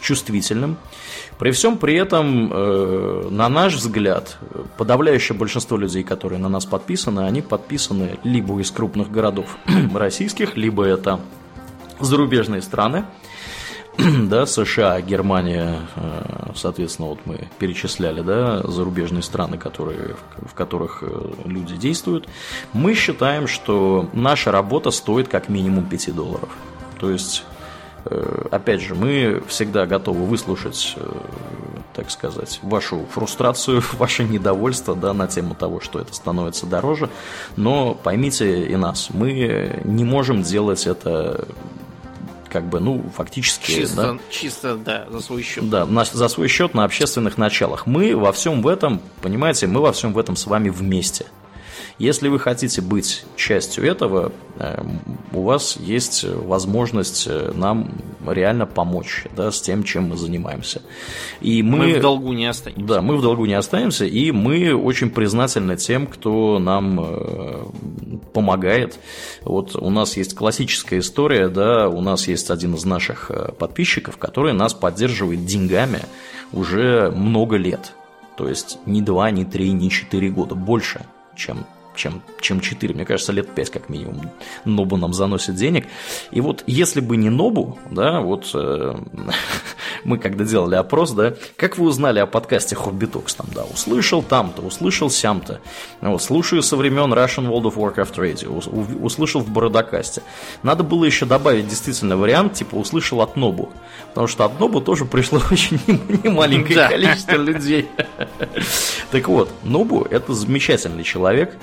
чувствительным. 0.00 0.76
При 1.38 1.50
всем 1.50 1.78
при 1.78 1.94
этом, 1.94 2.50
э, 2.52 3.28
на 3.30 3.48
наш 3.48 3.74
взгляд, 3.74 4.38
подавляющее 4.78 5.36
большинство 5.36 5.76
людей, 5.76 6.02
которые 6.02 6.38
на 6.38 6.48
нас 6.48 6.64
подписаны, 6.64 7.20
они 7.20 7.42
подписаны 7.42 8.18
либо 8.24 8.58
из 8.60 8.70
крупных 8.70 9.10
городов 9.10 9.56
российских, 9.94 10.56
либо 10.56 10.84
это 10.84 11.20
зарубежные 12.00 12.62
страны, 12.62 13.04
да, 14.28 14.46
США, 14.46 15.00
Германия, 15.00 15.80
э, 15.96 16.50
соответственно, 16.54 17.08
вот 17.08 17.20
мы 17.24 17.48
перечисляли, 17.58 18.20
да, 18.20 18.62
зарубежные 18.62 19.22
страны, 19.22 19.56
которые, 19.56 20.16
в 20.36 20.54
которых 20.54 21.02
э, 21.02 21.30
люди 21.44 21.76
действуют, 21.76 22.28
мы 22.72 22.94
считаем, 22.94 23.46
что 23.46 24.10
наша 24.12 24.52
работа 24.52 24.90
стоит 24.90 25.28
как 25.28 25.48
минимум 25.48 25.86
5 25.86 26.14
долларов. 26.14 26.50
То 27.00 27.10
есть, 27.10 27.44
э, 28.04 28.46
опять 28.50 28.82
же, 28.82 28.94
мы 28.94 29.42
всегда 29.48 29.86
готовы 29.86 30.26
выслушать, 30.26 30.96
так 31.94 32.10
сказать, 32.10 32.60
вашу 32.62 33.06
фрустрацию, 33.10 33.82
ваше 33.94 34.24
недовольство, 34.24 34.94
да, 34.94 35.14
на 35.14 35.26
тему 35.26 35.54
того, 35.54 35.80
что 35.80 36.00
это 36.00 36.12
становится 36.12 36.66
дороже, 36.66 37.08
но 37.56 37.94
поймите 37.94 38.66
и 38.66 38.76
нас, 38.76 39.08
мы 39.10 39.80
не 39.84 40.04
можем 40.04 40.42
делать 40.42 40.86
это 40.86 41.46
как 42.48 42.68
бы, 42.68 42.80
ну, 42.80 43.04
фактически... 43.14 43.72
Чисто, 43.72 43.96
да, 43.96 44.18
чисто, 44.30 44.76
да, 44.76 45.06
за 45.10 45.20
свой 45.20 45.42
счет. 45.42 45.68
Да, 45.68 45.86
на, 45.86 46.04
за 46.04 46.28
свой 46.28 46.48
счет 46.48 46.74
на 46.74 46.84
общественных 46.84 47.38
началах. 47.38 47.86
Мы 47.86 48.16
во 48.16 48.32
всем 48.32 48.62
в 48.62 48.68
этом, 48.68 49.00
понимаете, 49.22 49.66
мы 49.66 49.80
во 49.80 49.92
всем 49.92 50.12
в 50.12 50.18
этом 50.18 50.36
с 50.36 50.46
вами 50.46 50.68
вместе. 50.68 51.26
Если 51.98 52.28
вы 52.28 52.38
хотите 52.38 52.82
быть 52.82 53.24
частью 53.36 53.86
этого, 53.86 54.30
эм, 54.58 55.00
у 55.32 55.42
вас 55.42 55.78
есть 55.78 56.24
возможность 56.24 57.26
э, 57.26 57.52
нам 57.54 57.90
реально 58.26 58.66
помочь 58.66 59.24
да, 59.34 59.50
с 59.50 59.62
тем, 59.62 59.82
чем 59.82 60.10
мы 60.10 60.16
занимаемся. 60.18 60.82
И 61.40 61.62
мы, 61.62 61.78
мы 61.78 61.94
в 61.94 62.00
долгу 62.02 62.34
не 62.34 62.44
останемся. 62.44 62.86
Да, 62.86 63.00
мы 63.00 63.16
в 63.16 63.22
долгу 63.22 63.46
не 63.46 63.54
останемся, 63.54 64.04
и 64.04 64.30
мы 64.30 64.74
очень 64.74 65.08
признательны 65.08 65.76
тем, 65.76 66.06
кто 66.06 66.58
нам 66.58 67.00
э, 67.00 67.64
помогает. 68.34 68.98
Вот 69.42 69.74
у 69.74 69.88
нас 69.88 70.18
есть 70.18 70.34
классическая 70.34 70.98
история, 70.98 71.48
да, 71.48 71.88
у 71.88 72.02
нас 72.02 72.28
есть 72.28 72.50
один 72.50 72.74
из 72.74 72.84
наших 72.84 73.30
э, 73.30 73.52
подписчиков, 73.52 74.18
который 74.18 74.52
нас 74.52 74.74
поддерживает 74.74 75.46
деньгами 75.46 76.00
уже 76.52 77.10
много 77.10 77.56
лет. 77.56 77.92
То 78.36 78.50
есть 78.50 78.78
не 78.84 79.00
два, 79.00 79.30
не 79.30 79.46
три, 79.46 79.72
не 79.72 79.88
четыре 79.88 80.28
года, 80.28 80.54
больше, 80.54 81.00
чем 81.34 81.64
чем, 81.96 82.22
чем 82.40 82.60
4, 82.60 82.94
мне 82.94 83.04
кажется, 83.04 83.32
лет 83.32 83.54
5 83.54 83.70
как 83.70 83.88
минимум 83.88 84.30
Нобу 84.64 84.96
нам 84.96 85.12
заносит 85.12 85.54
денег. 85.56 85.86
И 86.30 86.40
вот 86.40 86.62
если 86.66 87.00
бы 87.00 87.16
не 87.16 87.30
Нобу, 87.30 87.78
да, 87.90 88.20
вот 88.20 88.50
э, 88.54 88.94
мы 90.04 90.18
когда 90.18 90.44
делали 90.44 90.76
опрос, 90.76 91.12
да, 91.12 91.34
как 91.56 91.78
вы 91.78 91.86
узнали 91.86 92.18
о 92.20 92.26
подкасте 92.26 92.76
Talks, 92.76 93.36
там, 93.36 93.46
да, 93.54 93.64
услышал 93.64 94.22
там-то, 94.22 94.62
услышал 94.62 95.10
сям-то, 95.10 95.60
вот, 96.00 96.22
слушаю 96.22 96.62
со 96.62 96.76
времен 96.76 97.12
Russian 97.12 97.48
World 97.48 97.72
of 97.72 97.76
Warcraft 97.76 98.16
Radio, 98.16 99.02
услышал 99.02 99.40
в 99.40 99.50
Бородокасте. 99.50 100.22
Надо 100.62 100.84
было 100.84 101.04
еще 101.04 101.26
добавить 101.26 101.68
действительно 101.68 102.16
вариант, 102.16 102.54
типа, 102.54 102.76
услышал 102.76 103.20
от 103.20 103.36
Нобу, 103.36 103.70
потому 104.08 104.26
что 104.26 104.44
от 104.44 104.60
Нобу 104.60 104.80
тоже 104.80 105.04
пришло 105.04 105.40
очень 105.50 105.80
немаленькое 105.86 106.88
количество 106.88 107.36
людей. 107.36 107.88
Так 109.10 109.28
вот, 109.28 109.50
Нобу– 109.62 110.06
это 110.10 110.34
замечательный 110.34 111.04
человек, 111.04 111.56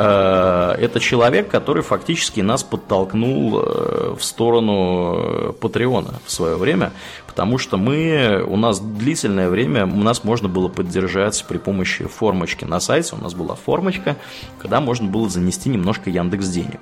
это 0.00 1.00
человек, 1.00 1.48
который 1.48 1.82
фактически 1.82 2.40
нас 2.40 2.62
подтолкнул 2.62 3.60
э, 3.60 4.14
в 4.18 4.22
сторону 4.22 5.14
э, 5.16 5.52
Патреона 5.60 6.14
в 6.24 6.30
свое 6.30 6.56
время, 6.56 6.92
потому 7.26 7.58
что 7.58 7.76
мы, 7.76 8.44
у 8.46 8.56
нас 8.56 8.80
длительное 8.80 9.48
время, 9.48 9.86
у 9.86 10.02
нас 10.02 10.24
можно 10.24 10.48
было 10.48 10.68
поддержать 10.68 11.44
при 11.48 11.58
помощи 11.58 12.04
формочки 12.06 12.64
на 12.64 12.80
сайте, 12.80 13.16
у 13.16 13.22
нас 13.22 13.34
была 13.34 13.54
формочка, 13.54 14.16
когда 14.60 14.80
можно 14.80 15.08
было 15.08 15.28
занести 15.28 15.68
немножко 15.68 16.10
Яндекс 16.10 16.48
денег. 16.48 16.80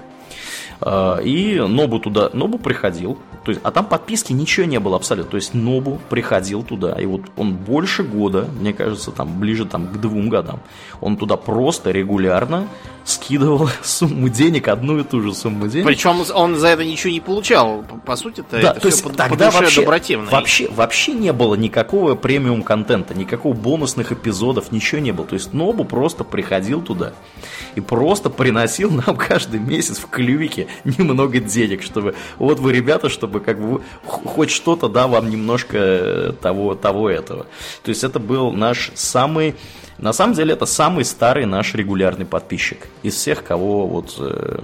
А, 0.81 1.19
и 1.19 1.59
Нобу 1.59 1.99
туда, 1.99 2.31
Нобу 2.33 2.59
приходил, 2.59 3.19
то 3.45 3.51
есть, 3.51 3.61
а 3.65 3.71
там 3.71 3.87
подписки 3.87 4.33
ничего 4.33 4.67
не 4.67 4.81
было 4.81 4.97
абсолютно. 4.97 5.31
То 5.31 5.37
есть 5.37 5.55
Нобу 5.55 6.01
приходил 6.09 6.63
туда, 6.63 6.93
и 7.01 7.07
вот 7.07 7.23
он 7.37 7.55
больше 7.55 8.03
года, 8.03 8.49
мне 8.59 8.73
кажется, 8.73 9.11
там 9.11 9.39
ближе 9.39 9.65
там, 9.65 9.87
к 9.87 10.01
двум 10.01 10.29
годам, 10.29 10.61
он 11.01 11.17
туда 11.17 11.37
просто 11.37 11.91
регулярно 11.91 12.67
скидывал 13.05 13.71
сумму 13.83 14.29
денег, 14.29 14.69
одну 14.69 14.99
и 14.99 15.05
ту 15.05 15.23
же 15.23 15.33
сумму 15.33 15.69
денег. 15.69 15.87
Причем 15.87 16.25
он 16.35 16.57
за 16.57 16.69
это 16.69 16.85
ничего 16.85 17.13
не 17.13 17.21
получал. 17.21 17.85
По 18.05 18.17
сути 18.17 18.41
это, 18.41 18.61
да, 18.61 18.71
это 18.73 18.81
то 18.81 18.89
есть 18.89 19.03
по, 19.03 19.11
тогда 19.11 19.51
по 19.51 19.61
вообще, 19.61 20.17
вообще, 20.19 20.69
вообще 20.69 21.13
не 21.13 21.33
было 21.33 21.55
никакого 21.55 22.17
премиум 22.17 22.63
контента, 22.63 23.15
никакого 23.15 23.55
бонусных 23.55 24.11
эпизодов, 24.11 24.73
ничего 24.73 25.01
не 25.01 25.13
было. 25.13 25.27
То 25.27 25.35
есть 25.35 25.53
Нобу 25.53 25.85
просто 25.85 26.25
приходил 26.25 26.83
туда 26.83 27.13
и 27.77 27.81
просто 27.81 28.29
приносил 28.29 28.91
нам 28.91 29.17
каждый 29.17 29.61
месяц 29.61 29.99
в 29.99 30.09
клювике 30.09 30.66
немного 30.85 31.41
денег, 31.41 31.83
чтобы 31.83 32.15
вот 32.39 32.61
вы, 32.61 32.73
ребята, 32.73 33.09
чтобы 33.09 33.41
как 33.41 33.61
бы 33.61 33.83
хоть 34.05 34.51
что-то, 34.51 34.89
да, 34.89 35.07
вам 35.07 35.31
немножко 35.31 35.77
э, 35.79 36.33
того, 36.41 36.75
того 36.75 37.11
этого. 37.11 37.47
То 37.83 37.89
есть 37.89 38.05
это 38.05 38.19
был 38.19 38.53
наш 38.53 38.91
самый 38.95 39.55
на 39.99 40.13
самом 40.13 40.35
деле 40.35 40.53
это 40.53 40.67
самый 40.67 41.05
старый 41.05 41.47
наш 41.47 41.75
регулярный 41.75 42.27
подписчик 42.27 42.87
из 43.03 43.15
всех, 43.15 43.43
кого 43.43 43.87
вот 43.87 44.15
э, 44.19 44.59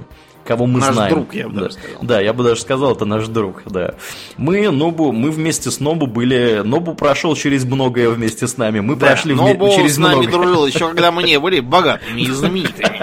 кого 0.44 0.66
мы 0.66 0.80
наш 0.80 0.94
знаем. 0.94 1.14
друг, 1.14 1.34
я 1.34 1.48
бы 1.48 1.54
да. 1.54 1.60
даже 1.62 1.74
сказал. 1.74 1.98
Да, 2.02 2.20
я 2.20 2.32
бы 2.32 2.44
даже 2.44 2.60
сказал, 2.60 2.92
это 2.92 3.04
наш 3.04 3.26
друг, 3.28 3.62
да. 3.66 3.94
Мы, 4.36 4.70
Нобу, 4.70 5.12
мы 5.12 5.30
вместе 5.30 5.70
с 5.70 5.80
Нобу 5.80 6.06
были... 6.06 6.62
Нобу 6.64 6.94
прошел 6.94 7.34
через 7.34 7.64
многое 7.64 8.10
вместе 8.10 8.46
с 8.46 8.56
нами, 8.56 8.80
мы 8.80 8.96
да, 8.96 9.06
прошли 9.06 9.34
Нобу 9.34 9.66
вме- 9.66 9.76
через 9.76 9.94
с 9.94 9.98
нами 9.98 10.26
много. 10.26 10.32
дружил 10.32 10.66
еще 10.66 10.88
когда 10.88 11.12
мы 11.12 11.22
не 11.22 11.38
были 11.38 11.60
богатыми 11.60 12.20
и 12.20 12.26
знаменитыми. 12.30 13.00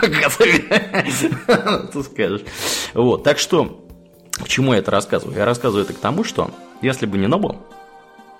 Ты 0.00 2.02
скажешь. 2.02 2.42
Вот, 2.94 3.24
так 3.24 3.38
что, 3.38 3.84
к 4.32 4.48
чему 4.48 4.72
я 4.72 4.80
это 4.80 4.90
рассказываю? 4.90 5.36
Я 5.36 5.44
рассказываю 5.44 5.84
это 5.84 5.94
к 5.94 5.98
тому, 5.98 6.24
что 6.24 6.50
если 6.82 7.06
бы 7.06 7.18
не 7.18 7.26
Нобу, 7.26 7.56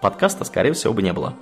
подкаста, 0.00 0.44
скорее 0.44 0.72
всего, 0.72 0.92
бы 0.92 1.02
не 1.02 1.12
было 1.12 1.34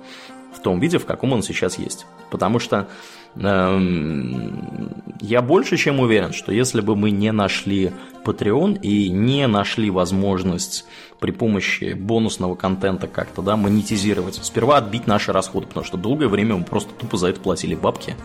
в 0.55 0.59
том 0.59 0.79
виде, 0.79 0.97
в 0.97 1.05
каком 1.05 1.33
он 1.33 1.43
сейчас 1.43 1.77
есть. 1.77 2.05
Потому 2.31 2.59
что 2.59 2.87
эм, 3.35 5.03
я 5.19 5.41
больше 5.41 5.77
чем 5.77 5.99
уверен, 5.99 6.33
что 6.33 6.51
если 6.51 6.81
бы 6.81 6.95
мы 6.95 7.11
не 7.11 7.31
нашли 7.31 7.91
Patreon 8.23 8.79
и 8.81 9.09
не 9.09 9.47
нашли 9.47 9.89
возможность 9.89 10.85
при 11.19 11.31
помощи 11.31 11.93
бонусного 11.93 12.55
контента 12.55 13.07
как-то, 13.07 13.41
да, 13.41 13.57
монетизировать, 13.57 14.39
сперва 14.41 14.77
отбить 14.77 15.07
наши 15.07 15.31
расходы, 15.31 15.67
потому 15.67 15.85
что 15.85 15.97
долгое 15.97 16.27
время 16.27 16.55
мы 16.55 16.63
просто 16.63 16.93
тупо 16.93 17.17
за 17.17 17.27
это 17.27 17.39
платили 17.39 17.75
бабки 17.75 18.15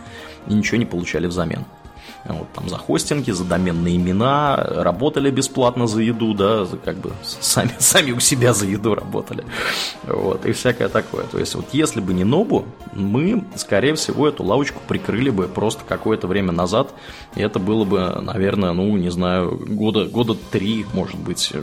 и 0.47 0.53
ничего 0.53 0.77
не 0.77 0.85
получали 0.85 1.27
взамен. 1.27 1.65
Вот, 2.25 2.51
там 2.53 2.69
за 2.69 2.77
хостинги, 2.77 3.31
за 3.31 3.43
доменные 3.43 3.95
имена, 3.95 4.55
работали 4.55 5.31
бесплатно 5.31 5.87
за 5.87 6.01
еду, 6.01 6.33
да, 6.33 6.67
как 6.83 6.97
бы 6.97 7.11
сами, 7.23 7.71
сами 7.79 8.11
у 8.11 8.19
себя 8.19 8.53
за 8.53 8.65
еду 8.65 8.95
работали. 8.95 9.43
Вот, 10.03 10.45
и 10.45 10.51
всякое 10.51 10.89
такое. 10.89 11.23
То 11.25 11.39
есть, 11.39 11.55
вот 11.55 11.65
если 11.71 11.99
бы 11.99 12.13
не 12.13 12.23
Нобу, 12.23 12.65
мы, 12.93 13.43
скорее 13.55 13.95
всего, 13.95 14.27
эту 14.27 14.43
лавочку 14.43 14.79
прикрыли 14.87 15.29
бы 15.29 15.47
просто 15.47 15.83
какое-то 15.87 16.27
время 16.27 16.51
назад. 16.51 16.93
И 17.35 17.41
это 17.41 17.59
было 17.59 17.85
бы, 17.85 18.21
наверное, 18.21 18.73
ну, 18.73 18.95
не 18.97 19.09
знаю, 19.09 19.57
года, 19.67 20.05
года 20.05 20.35
три, 20.51 20.85
может 20.93 21.19
быть, 21.19 21.53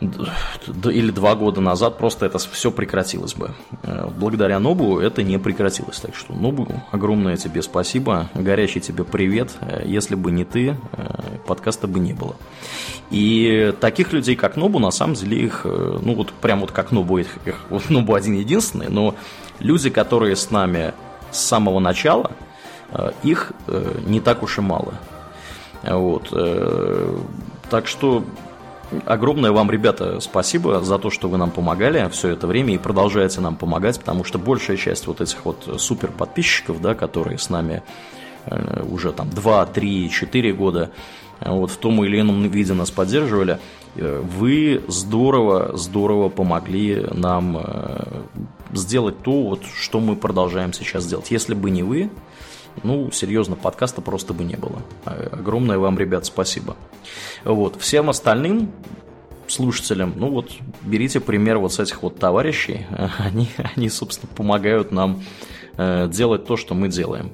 или 0.00 1.10
два 1.10 1.34
года 1.34 1.60
назад 1.60 1.96
просто 1.96 2.26
это 2.26 2.38
все 2.38 2.70
прекратилось 2.70 3.34
бы. 3.34 3.52
Э, 3.82 4.08
благодаря 4.14 4.58
Нобу 4.58 4.98
это 4.98 5.22
не 5.22 5.38
прекратилось. 5.38 6.00
Так 6.00 6.14
что, 6.14 6.34
Нобу, 6.34 6.68
огромное 6.90 7.36
тебе 7.36 7.62
спасибо, 7.62 8.28
горячий 8.34 8.80
тебе 8.80 9.04
привет. 9.04 9.52
Э, 9.60 9.82
если 9.86 10.14
бы 10.14 10.30
не 10.30 10.44
ты, 10.44 10.76
э, 10.92 11.38
подкаста 11.46 11.86
бы 11.86 11.98
не 11.98 12.12
было. 12.12 12.36
И 13.10 13.72
таких 13.80 14.12
людей, 14.12 14.36
как 14.36 14.56
Нобу, 14.56 14.78
на 14.78 14.90
самом 14.90 15.14
деле 15.14 15.38
их, 15.38 15.64
ну 15.64 16.14
вот 16.14 16.32
прям 16.32 16.60
вот 16.60 16.72
как 16.72 16.92
Нобу, 16.92 17.18
их, 17.18 17.38
их 17.46 17.56
вот 17.70 17.88
Нобу 17.88 18.14
один 18.14 18.34
единственный, 18.34 18.88
но 18.88 19.14
люди, 19.60 19.88
которые 19.88 20.36
с 20.36 20.50
нами 20.50 20.92
с 21.30 21.38
самого 21.38 21.78
начала, 21.78 22.32
их 23.22 23.52
не 24.06 24.20
так 24.20 24.42
уж 24.42 24.58
и 24.58 24.60
мало. 24.60 24.94
Вот. 25.84 26.30
Так 27.70 27.86
что 27.86 28.24
Огромное 29.04 29.50
вам, 29.50 29.70
ребята, 29.70 30.20
спасибо 30.20 30.80
за 30.80 30.98
то, 30.98 31.10
что 31.10 31.28
вы 31.28 31.38
нам 31.38 31.50
помогали 31.50 32.08
все 32.12 32.28
это 32.28 32.46
время 32.46 32.74
и 32.74 32.78
продолжаете 32.78 33.40
нам 33.40 33.56
помогать, 33.56 33.98
потому 33.98 34.22
что 34.22 34.38
большая 34.38 34.76
часть 34.76 35.06
вот 35.06 35.20
этих 35.20 35.44
вот 35.44 35.68
супер 35.78 36.12
подписчиков, 36.12 36.80
да, 36.80 36.94
которые 36.94 37.38
с 37.38 37.50
нами 37.50 37.82
э, 38.46 38.84
уже 38.88 39.12
там 39.12 39.28
2, 39.30 39.66
3, 39.66 40.10
4 40.10 40.52
года 40.52 40.90
э, 41.40 41.50
вот 41.50 41.72
в 41.72 41.76
том 41.78 42.04
или 42.04 42.20
ином 42.20 42.48
виде 42.48 42.74
нас 42.74 42.92
поддерживали, 42.92 43.58
э, 43.96 44.22
вы 44.24 44.82
здорово, 44.86 45.76
здорово 45.76 46.28
помогли 46.28 47.06
нам 47.12 47.60
сделать 48.72 49.20
то, 49.22 49.42
вот, 49.42 49.62
что 49.74 49.98
мы 49.98 50.14
продолжаем 50.14 50.72
сейчас 50.72 51.06
делать. 51.06 51.30
Если 51.32 51.54
бы 51.54 51.70
не 51.70 51.82
вы, 51.82 52.10
ну, 52.82 53.10
серьезно, 53.10 53.56
подкаста 53.56 54.00
просто 54.00 54.32
бы 54.32 54.44
не 54.44 54.56
было. 54.56 54.82
А, 55.04 55.28
огромное 55.32 55.78
вам, 55.78 55.98
ребят, 55.98 56.26
спасибо. 56.26 56.76
Вот, 57.44 57.80
всем 57.80 58.10
остальным 58.10 58.70
слушателям, 59.48 60.14
ну 60.16 60.30
вот, 60.30 60.50
берите 60.82 61.20
пример 61.20 61.58
вот 61.58 61.72
с 61.72 61.80
этих 61.80 62.02
вот 62.02 62.18
товарищей, 62.18 62.86
они, 63.18 63.48
они 63.76 63.88
собственно, 63.88 64.32
помогают 64.34 64.92
нам 64.92 65.22
э, 65.76 66.08
делать 66.10 66.46
то, 66.46 66.56
что 66.56 66.74
мы 66.74 66.88
делаем. 66.88 67.32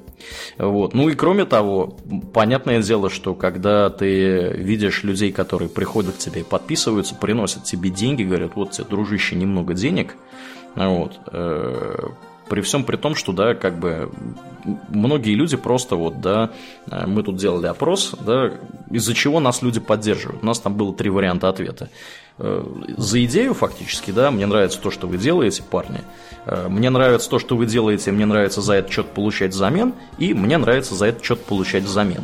Вот. 0.57 0.93
Ну 0.93 1.09
и 1.09 1.15
кроме 1.15 1.45
того, 1.45 1.97
понятное 2.33 2.81
дело, 2.81 3.09
что 3.09 3.33
когда 3.33 3.89
ты 3.89 4.49
видишь 4.55 5.03
людей, 5.03 5.31
которые 5.31 5.69
приходят 5.69 6.15
к 6.15 6.17
тебе 6.17 6.41
и 6.41 6.45
подписываются, 6.45 7.15
приносят 7.15 7.63
тебе 7.63 7.89
деньги, 7.89 8.23
говорят, 8.23 8.55
вот 8.55 8.71
тебе, 8.71 8.85
дружище, 8.85 9.35
немного 9.35 9.73
денег, 9.73 10.15
вот, 10.75 11.19
э, 11.31 12.09
при 12.49 12.61
всем 12.61 12.83
при 12.83 12.97
том, 12.97 13.15
что, 13.15 13.31
да, 13.31 13.53
как 13.53 13.79
бы 13.79 14.11
многие 14.89 15.33
люди 15.35 15.57
просто 15.57 15.95
вот, 15.95 16.21
да, 16.21 16.51
э, 16.89 17.05
мы 17.07 17.23
тут 17.23 17.37
делали 17.37 17.67
опрос, 17.67 18.15
да, 18.25 18.53
из-за 18.89 19.13
чего 19.13 19.39
нас 19.39 19.61
люди 19.61 19.79
поддерживают. 19.79 20.43
У 20.43 20.45
нас 20.45 20.59
там 20.59 20.75
было 20.75 20.93
три 20.93 21.09
варианта 21.09 21.49
ответа. 21.49 21.89
Э, 22.39 22.65
за 22.97 23.23
идею 23.25 23.53
фактически, 23.53 24.11
да, 24.11 24.31
мне 24.31 24.45
нравится 24.45 24.79
то, 24.79 24.91
что 24.91 25.07
вы 25.07 25.17
делаете, 25.17 25.63
парни. 25.63 26.01
Э, 26.45 26.67
мне 26.69 26.89
нравится 26.89 27.29
то, 27.29 27.39
что 27.39 27.55
вы 27.55 27.65
делаете, 27.65 28.11
мне 28.11 28.25
нравится 28.25 28.61
за 28.61 28.73
это 28.73 28.91
что-то 28.91 29.09
получать 29.13 29.51
взамен, 29.51 29.93
и 30.17 30.33
мне 30.33 30.57
нравится 30.57 30.95
за 30.95 31.07
это 31.07 31.23
что-то 31.23 31.43
получать 31.43 31.83
взамен. 31.83 32.23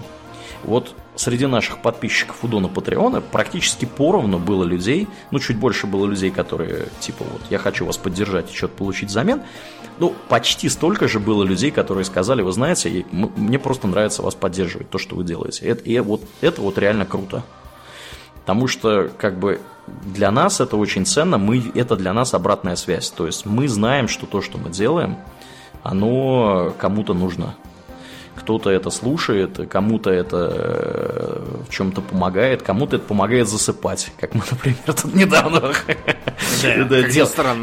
Вот 0.64 0.94
среди 1.16 1.46
наших 1.46 1.82
подписчиков 1.82 2.44
у 2.44 2.48
Дона 2.48 2.68
Патреона 2.68 3.22
практически 3.22 3.86
поровну 3.86 4.40
было 4.40 4.64
людей, 4.64 5.08
ну, 5.32 5.40
чуть 5.40 5.58
больше 5.58 5.88
было 5.88 6.06
людей, 6.06 6.32
которые, 6.32 6.88
типа, 7.00 7.26
вот, 7.32 7.42
я 7.50 7.58
хочу 7.58 7.86
вас 7.86 7.98
поддержать 7.98 8.52
и 8.52 8.56
что-то 8.56 8.76
получить 8.76 9.10
взамен. 9.10 9.42
Ну, 10.00 10.16
почти 10.30 10.70
столько 10.70 11.08
же 11.08 11.20
было 11.20 11.44
людей, 11.44 11.72
которые 11.72 12.06
сказали, 12.06 12.42
вы 12.42 12.54
знаете, 12.54 13.06
мне 13.12 13.60
просто 13.60 13.88
нравится 13.88 14.22
вас 14.22 14.34
поддерживать, 14.34 14.90
то, 14.90 14.98
что 14.98 15.16
вы 15.16 15.26
делаете. 15.26 15.66
Это, 15.66 15.84
и 15.84 16.00
вот, 16.00 16.22
это 16.40 16.62
вот 16.62 16.78
реально 16.78 17.06
круто. 17.06 17.44
Потому 18.42 18.68
что, 18.68 19.12
как 19.18 19.38
бы, 19.38 19.60
для 20.06 20.32
нас 20.32 20.62
это 20.62 20.78
очень 20.78 21.06
ценно, 21.06 21.38
мы, 21.38 21.72
это 21.76 21.98
для 21.98 22.14
нас 22.14 22.34
обратная 22.34 22.78
связь. 22.78 23.10
То 23.10 23.26
есть 23.26 23.46
мы 23.46 23.68
знаем, 23.68 24.08
что 24.08 24.26
то, 24.26 24.42
что 24.42 24.58
мы 24.58 24.70
делаем, 24.70 25.18
оно 25.84 26.74
кому-то 26.80 27.14
нужно 27.14 27.56
кто-то 28.40 28.70
это 28.70 28.90
слушает, 28.90 29.60
кому-то 29.70 30.10
это 30.10 30.52
э, 30.52 31.64
в 31.68 31.72
чем-то 31.72 32.02
помогает, 32.02 32.62
кому-то 32.62 32.96
это 32.98 33.06
помогает 33.06 33.48
засыпать, 33.48 34.12
как 34.20 34.34
мы, 34.34 34.42
например, 34.52 34.78
тут 34.86 35.14
недавно 35.14 35.74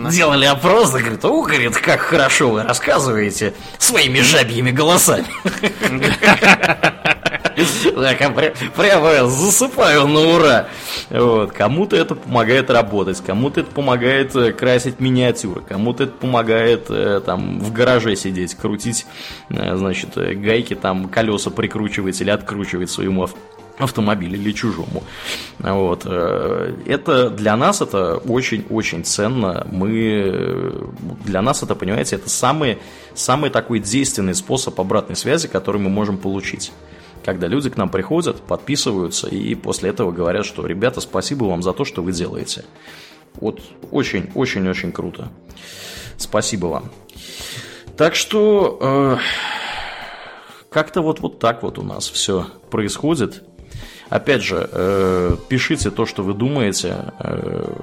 делали 0.10 0.46
опрос, 0.46 0.94
и 0.94 1.00
говорит, 1.00 1.24
о, 1.24 1.42
говорит, 1.42 1.76
как 1.76 2.00
хорошо 2.00 2.50
вы 2.50 2.62
рассказываете 2.62 3.54
своими 3.78 4.20
жабьими 4.20 4.70
голосами. 4.70 5.26
Так, 8.06 8.52
прямо 8.76 9.28
засыпаю 9.28 10.06
на 10.06 10.20
ура. 10.20 10.68
Вот. 11.10 11.50
Кому-то 11.50 11.96
это 11.96 12.14
помогает 12.14 12.70
работать, 12.70 13.20
кому-то 13.20 13.60
это 13.60 13.70
помогает 13.72 14.36
э, 14.36 14.52
красить 14.52 15.00
миниатюры, 15.00 15.62
кому-то 15.62 16.04
это 16.04 16.12
помогает 16.12 16.86
э, 16.88 17.20
там 17.26 17.58
в 17.58 17.72
гараже 17.72 18.14
сидеть, 18.14 18.54
крутить, 18.54 19.06
э, 19.50 19.76
значит, 19.76 20.10
гайки, 20.14 20.74
там 20.74 21.08
колеса 21.08 21.50
прикручивать 21.50 22.20
или 22.20 22.30
откручивать 22.30 22.90
своему 22.90 23.28
автомобилю 23.78 24.36
или 24.36 24.52
чужому. 24.52 25.02
Вот. 25.58 26.06
Это 26.06 27.28
для 27.28 27.56
нас 27.56 27.82
это 27.82 28.16
очень-очень 28.16 29.04
ценно. 29.04 29.66
Мы, 29.70 30.72
для 31.24 31.42
нас 31.42 31.62
это, 31.62 31.74
понимаете, 31.74 32.16
это 32.16 32.30
самый, 32.30 32.78
самый 33.14 33.50
такой 33.50 33.80
действенный 33.80 34.34
способ 34.34 34.80
обратной 34.80 35.16
связи, 35.16 35.48
который 35.48 35.78
мы 35.78 35.90
можем 35.90 36.16
получить 36.16 36.72
когда 37.26 37.48
люди 37.48 37.68
к 37.70 37.76
нам 37.76 37.88
приходят, 37.88 38.40
подписываются 38.40 39.26
и 39.26 39.56
после 39.56 39.90
этого 39.90 40.12
говорят, 40.12 40.46
что 40.46 40.64
ребята, 40.64 41.00
спасибо 41.00 41.46
вам 41.46 41.60
за 41.60 41.72
то, 41.72 41.84
что 41.84 42.00
вы 42.00 42.12
делаете. 42.12 42.64
Вот 43.34 43.60
очень-очень-очень 43.90 44.92
круто. 44.92 45.28
Спасибо 46.18 46.66
вам. 46.66 46.84
Так 47.96 48.14
что 48.14 48.78
э, 48.80 49.16
как-то 50.70 51.02
вот, 51.02 51.18
вот 51.18 51.40
так 51.40 51.64
вот 51.64 51.80
у 51.80 51.82
нас 51.82 52.08
все 52.08 52.46
происходит. 52.70 53.42
Опять 54.08 54.44
же, 54.44 54.68
э, 54.70 55.36
пишите 55.48 55.90
то, 55.90 56.06
что 56.06 56.22
вы 56.22 56.32
думаете. 56.32 57.12
Э, 57.18 57.74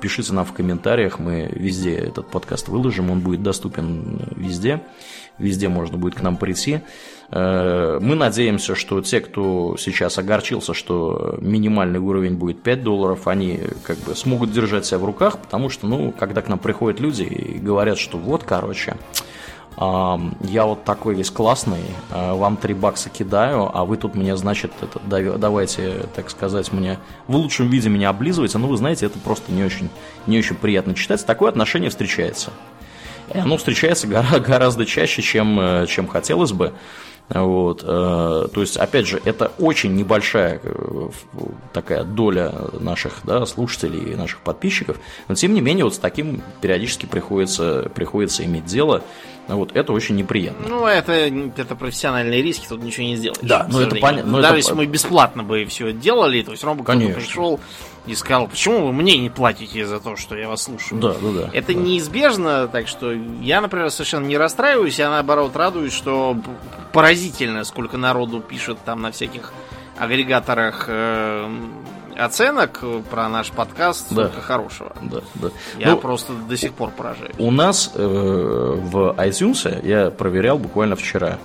пишите 0.00 0.32
нам 0.32 0.44
в 0.44 0.52
комментариях. 0.52 1.20
Мы 1.20 1.48
везде 1.52 1.94
этот 1.94 2.28
подкаст 2.30 2.66
выложим. 2.66 3.12
Он 3.12 3.20
будет 3.20 3.44
доступен 3.44 4.20
везде. 4.34 4.82
Везде 5.38 5.68
можно 5.68 5.98
будет 5.98 6.16
к 6.16 6.22
нам 6.22 6.36
прийти. 6.36 6.80
Э, 7.36 7.98
мы 8.00 8.14
надеемся, 8.14 8.76
что 8.76 9.00
те, 9.02 9.20
кто 9.20 9.76
сейчас 9.76 10.18
огорчился, 10.18 10.72
что 10.72 11.36
минимальный 11.40 11.98
уровень 11.98 12.36
будет 12.36 12.62
5 12.62 12.84
долларов, 12.84 13.26
они 13.26 13.60
как 13.82 13.98
бы 13.98 14.14
смогут 14.14 14.52
держать 14.52 14.86
себя 14.86 14.98
в 14.98 15.04
руках, 15.04 15.38
потому 15.38 15.68
что, 15.68 15.88
ну, 15.88 16.12
когда 16.12 16.42
к 16.42 16.48
нам 16.48 16.60
приходят 16.60 17.00
люди 17.00 17.24
и 17.24 17.58
говорят, 17.58 17.98
что 17.98 18.18
вот, 18.18 18.44
короче, 18.44 18.96
я 19.76 20.64
вот 20.64 20.84
такой 20.84 21.16
весь 21.16 21.30
классный, 21.30 21.82
э, 22.12 22.32
вам 22.34 22.56
3 22.56 22.72
бакса 22.74 23.10
кидаю, 23.10 23.68
а 23.74 23.84
вы 23.84 23.96
тут 23.96 24.14
мне, 24.14 24.36
значит, 24.36 24.70
это, 24.80 25.00
давайте, 25.36 26.06
так 26.14 26.30
сказать, 26.30 26.70
мне 26.70 27.00
в 27.26 27.34
лучшем 27.34 27.68
виде 27.68 27.88
меня 27.88 28.10
облизываете, 28.10 28.58
ну, 28.58 28.68
вы 28.68 28.76
знаете, 28.76 29.06
это 29.06 29.18
просто 29.18 29.50
не 29.50 29.64
очень, 29.64 29.88
не 30.28 30.38
очень 30.38 30.54
приятно 30.54 30.94
читать. 30.94 31.26
Такое 31.26 31.48
отношение 31.48 31.90
встречается. 31.90 32.52
И 33.34 33.38
оно 33.38 33.56
встречается 33.56 34.06
гораздо 34.06 34.86
чаще, 34.86 35.22
чем, 35.22 35.58
э, 35.58 35.86
чем 35.88 36.06
хотелось 36.06 36.52
бы. 36.52 36.72
Вот, 37.30 37.82
э, 37.82 37.86
то 37.86 38.60
есть, 38.60 38.76
опять 38.76 39.06
же, 39.06 39.20
это 39.24 39.50
очень 39.58 39.94
небольшая 39.94 40.60
э, 40.62 41.08
такая 41.72 42.04
доля 42.04 42.52
наших 42.78 43.20
да, 43.24 43.46
слушателей, 43.46 44.14
наших 44.14 44.40
подписчиков, 44.40 44.98
но 45.28 45.34
тем 45.34 45.54
не 45.54 45.62
менее 45.62 45.84
вот 45.84 45.94
с 45.94 45.98
таким 45.98 46.42
периодически 46.60 47.06
приходится, 47.06 47.90
приходится 47.94 48.44
иметь 48.44 48.66
дело. 48.66 49.02
Вот 49.46 49.76
это 49.76 49.92
очень 49.92 50.16
неприятно. 50.16 50.66
Ну, 50.68 50.86
это, 50.86 51.12
это 51.12 51.76
профессиональные 51.76 52.42
риски, 52.42 52.66
тут 52.66 52.82
ничего 52.82 53.06
не 53.06 53.16
сделаешь. 53.16 53.40
Да, 53.42 53.66
ну 53.70 53.80
это 53.80 53.96
понятно. 53.96 54.32
Даже 54.40 54.48
это... 54.48 54.56
если 54.56 54.72
мы 54.72 54.86
бесплатно 54.86 55.42
бы 55.42 55.64
все 55.66 55.92
делали, 55.92 56.42
то 56.42 56.52
есть 56.52 56.64
Рома 56.64 56.82
пришел 56.82 57.60
и 58.06 58.14
сказал, 58.14 58.48
почему 58.48 58.86
вы 58.86 58.92
мне 58.92 59.18
не 59.18 59.30
платите 59.30 59.86
за 59.86 60.00
то, 60.00 60.16
что 60.16 60.36
я 60.36 60.48
вас 60.48 60.62
слушаю? 60.62 61.00
Да, 61.00 61.14
да, 61.14 61.30
да. 61.30 61.50
Это 61.52 61.74
да. 61.74 61.74
неизбежно, 61.74 62.68
так 62.68 62.88
что 62.88 63.12
я, 63.12 63.60
например, 63.60 63.90
совершенно 63.90 64.26
не 64.26 64.36
расстраиваюсь, 64.36 64.98
я 64.98 65.10
наоборот 65.10 65.56
радуюсь, 65.56 65.92
что 65.92 66.36
поразительно, 66.92 67.64
сколько 67.64 67.96
народу 67.96 68.40
пишет 68.40 68.78
там 68.84 69.02
на 69.02 69.10
всяких 69.10 69.52
агрегаторах 69.98 70.86
э, 70.88 71.48
оценок 72.16 72.82
про 73.10 73.28
наш 73.28 73.50
подкаст, 73.50 74.06
да. 74.10 74.28
столько 74.28 74.40
хорошего. 74.40 74.92
Да, 75.02 75.20
да. 75.34 75.50
Я 75.78 75.90
ну, 75.92 75.98
просто 75.98 76.32
до 76.32 76.56
сих 76.56 76.72
пор 76.74 76.90
поражаюсь. 76.90 77.34
У 77.38 77.50
нас 77.50 77.92
э, 77.94 78.00
в 78.02 79.14
iTunes, 79.18 79.86
я 79.86 80.10
проверял 80.10 80.58
буквально 80.58 80.96
вчера, 80.96 81.38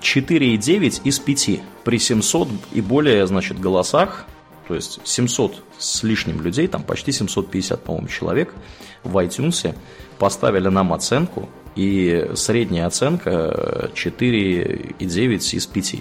4,9 0.00 1.02
из 1.04 1.18
5 1.18 1.60
при 1.84 1.98
700 1.98 2.48
и 2.72 2.80
более, 2.80 3.26
значит, 3.26 3.58
голосах, 3.58 4.26
то 4.68 4.74
есть 4.74 5.00
700 5.04 5.62
с 5.78 6.02
лишним 6.02 6.40
людей, 6.40 6.68
там 6.68 6.82
почти 6.82 7.12
750, 7.12 7.82
по-моему, 7.82 8.08
человек 8.08 8.54
в 9.02 9.16
iTunes 9.18 9.74
поставили 10.18 10.68
нам 10.68 10.92
оценку, 10.92 11.48
и 11.76 12.30
средняя 12.34 12.86
оценка 12.86 13.90
4,9 13.94 15.56
из 15.56 15.66
5. 15.66 15.96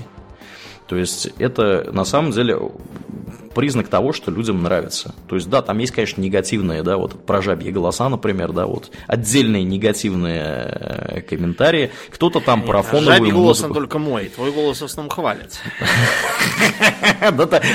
То 0.87 0.95
есть 0.95 1.29
это 1.39 1.89
на 1.91 2.05
самом 2.05 2.31
деле 2.31 2.59
признак 3.53 3.87
того, 3.87 4.13
что 4.13 4.31
людям 4.31 4.63
нравится. 4.63 5.13
То 5.27 5.35
есть, 5.35 5.49
да, 5.49 5.61
там 5.61 5.77
есть, 5.79 5.93
конечно, 5.93 6.21
негативные, 6.21 6.83
да, 6.83 6.97
вот 6.97 7.25
про 7.25 7.41
жабьи 7.41 7.71
голоса, 7.71 8.09
например, 8.09 8.51
да, 8.51 8.65
вот 8.65 8.91
отдельные 9.07 9.63
негативные 9.63 10.43
э, 10.43 11.21
комментарии. 11.21 11.91
Кто-то 12.11 12.39
там 12.39 12.63
про 12.63 12.81
фоновую 12.81 13.15
Жабий 13.15 13.31
голос 13.31 13.61
он 13.63 13.73
только 13.73 13.99
мой, 13.99 14.29
твой 14.29 14.51
голос 14.51 14.81
в 14.81 14.85
основном 14.85 15.09
хвалит. 15.11 15.59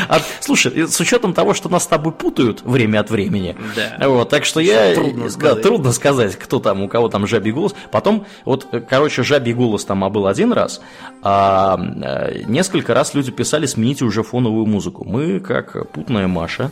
А, 0.09 0.21
слушай, 0.41 0.87
с 0.87 1.01
учетом 1.01 1.33
того, 1.33 1.55
что 1.55 1.69
нас 1.69 1.85
с 1.85 1.87
тобой 1.87 2.13
путают 2.13 2.63
время 2.63 3.01
от 3.01 3.11
времени, 3.11 3.57
вот, 3.99 4.29
так 4.29 4.45
что 4.45 4.61
я... 4.61 4.95
Трудно 4.95 5.93
сказать, 5.93 6.37
кто 6.37 6.61
там, 6.61 6.83
у 6.83 6.89
кого 6.89 7.09
там 7.09 7.27
жабий 7.27 7.53
голос. 7.53 7.75
Потом, 7.91 8.27
вот, 8.45 8.67
короче, 8.89 9.23
жабий 9.23 9.55
голос 9.55 9.85
там 9.85 10.01
был 10.13 10.27
один 10.27 10.53
раз, 10.53 10.81
а 11.23 11.79
э, 11.79 12.43
несколько 12.47 12.95
раз 12.95 13.15
люди 13.15 13.31
писали, 13.31 13.67
смените 13.67 14.05
уже 14.05 14.23
фоновую 14.23 14.67
музыку. 14.67 15.05
Мы, 15.05 15.41
как 15.41 15.68
как 15.73 15.89
путная 15.91 16.29
Маша, 16.29 16.71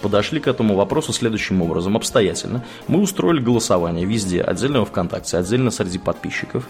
подошли 0.00 0.40
к 0.40 0.48
этому 0.48 0.74
вопросу 0.74 1.12
следующим 1.12 1.62
образом, 1.62 1.96
обстоятельно. 1.96 2.64
Мы 2.88 3.00
устроили 3.00 3.40
голосование 3.40 4.04
везде, 4.04 4.40
отдельно 4.40 4.84
в 4.84 4.86
ВКонтакте, 4.86 5.36
отдельно 5.36 5.70
среди 5.70 5.98
подписчиков. 5.98 6.68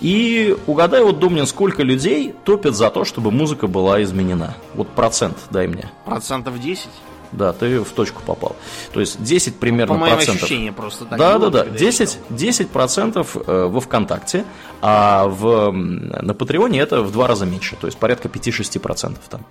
И 0.00 0.56
угадай, 0.66 1.02
вот, 1.02 1.18
Домнин, 1.18 1.46
сколько 1.46 1.82
людей 1.82 2.34
топят 2.44 2.74
за 2.74 2.90
то, 2.90 3.04
чтобы 3.04 3.30
музыка 3.30 3.66
была 3.66 4.02
изменена? 4.02 4.54
Вот 4.74 4.88
процент 4.88 5.36
дай 5.50 5.66
мне. 5.66 5.90
Процентов 6.04 6.60
10? 6.60 6.88
Да, 7.32 7.52
ты 7.52 7.80
в 7.80 7.90
точку 7.90 8.22
попал. 8.24 8.56
То 8.92 9.00
есть 9.00 9.22
10 9.22 9.56
примерно 9.56 9.94
По 9.94 10.00
моим 10.00 10.14
процентов. 10.14 10.44
ощущениям 10.44 10.74
просто 10.74 11.04
так. 11.04 11.18
Да, 11.18 11.38
да, 11.38 11.50
да. 11.50 11.64
10, 11.66 12.18
10 12.30 12.68
процентов 12.70 13.36
э, 13.36 13.66
во 13.66 13.80
ВКонтакте, 13.80 14.44
а 14.80 15.26
в, 15.26 15.72
на 15.72 16.34
Патреоне 16.34 16.80
это 16.80 17.02
в 17.02 17.12
два 17.12 17.26
раза 17.26 17.46
меньше. 17.46 17.76
То 17.76 17.86
есть 17.86 17.98
порядка 17.98 18.28
5-6 18.28 18.78
процентов 18.80 19.24
там. 19.28 19.44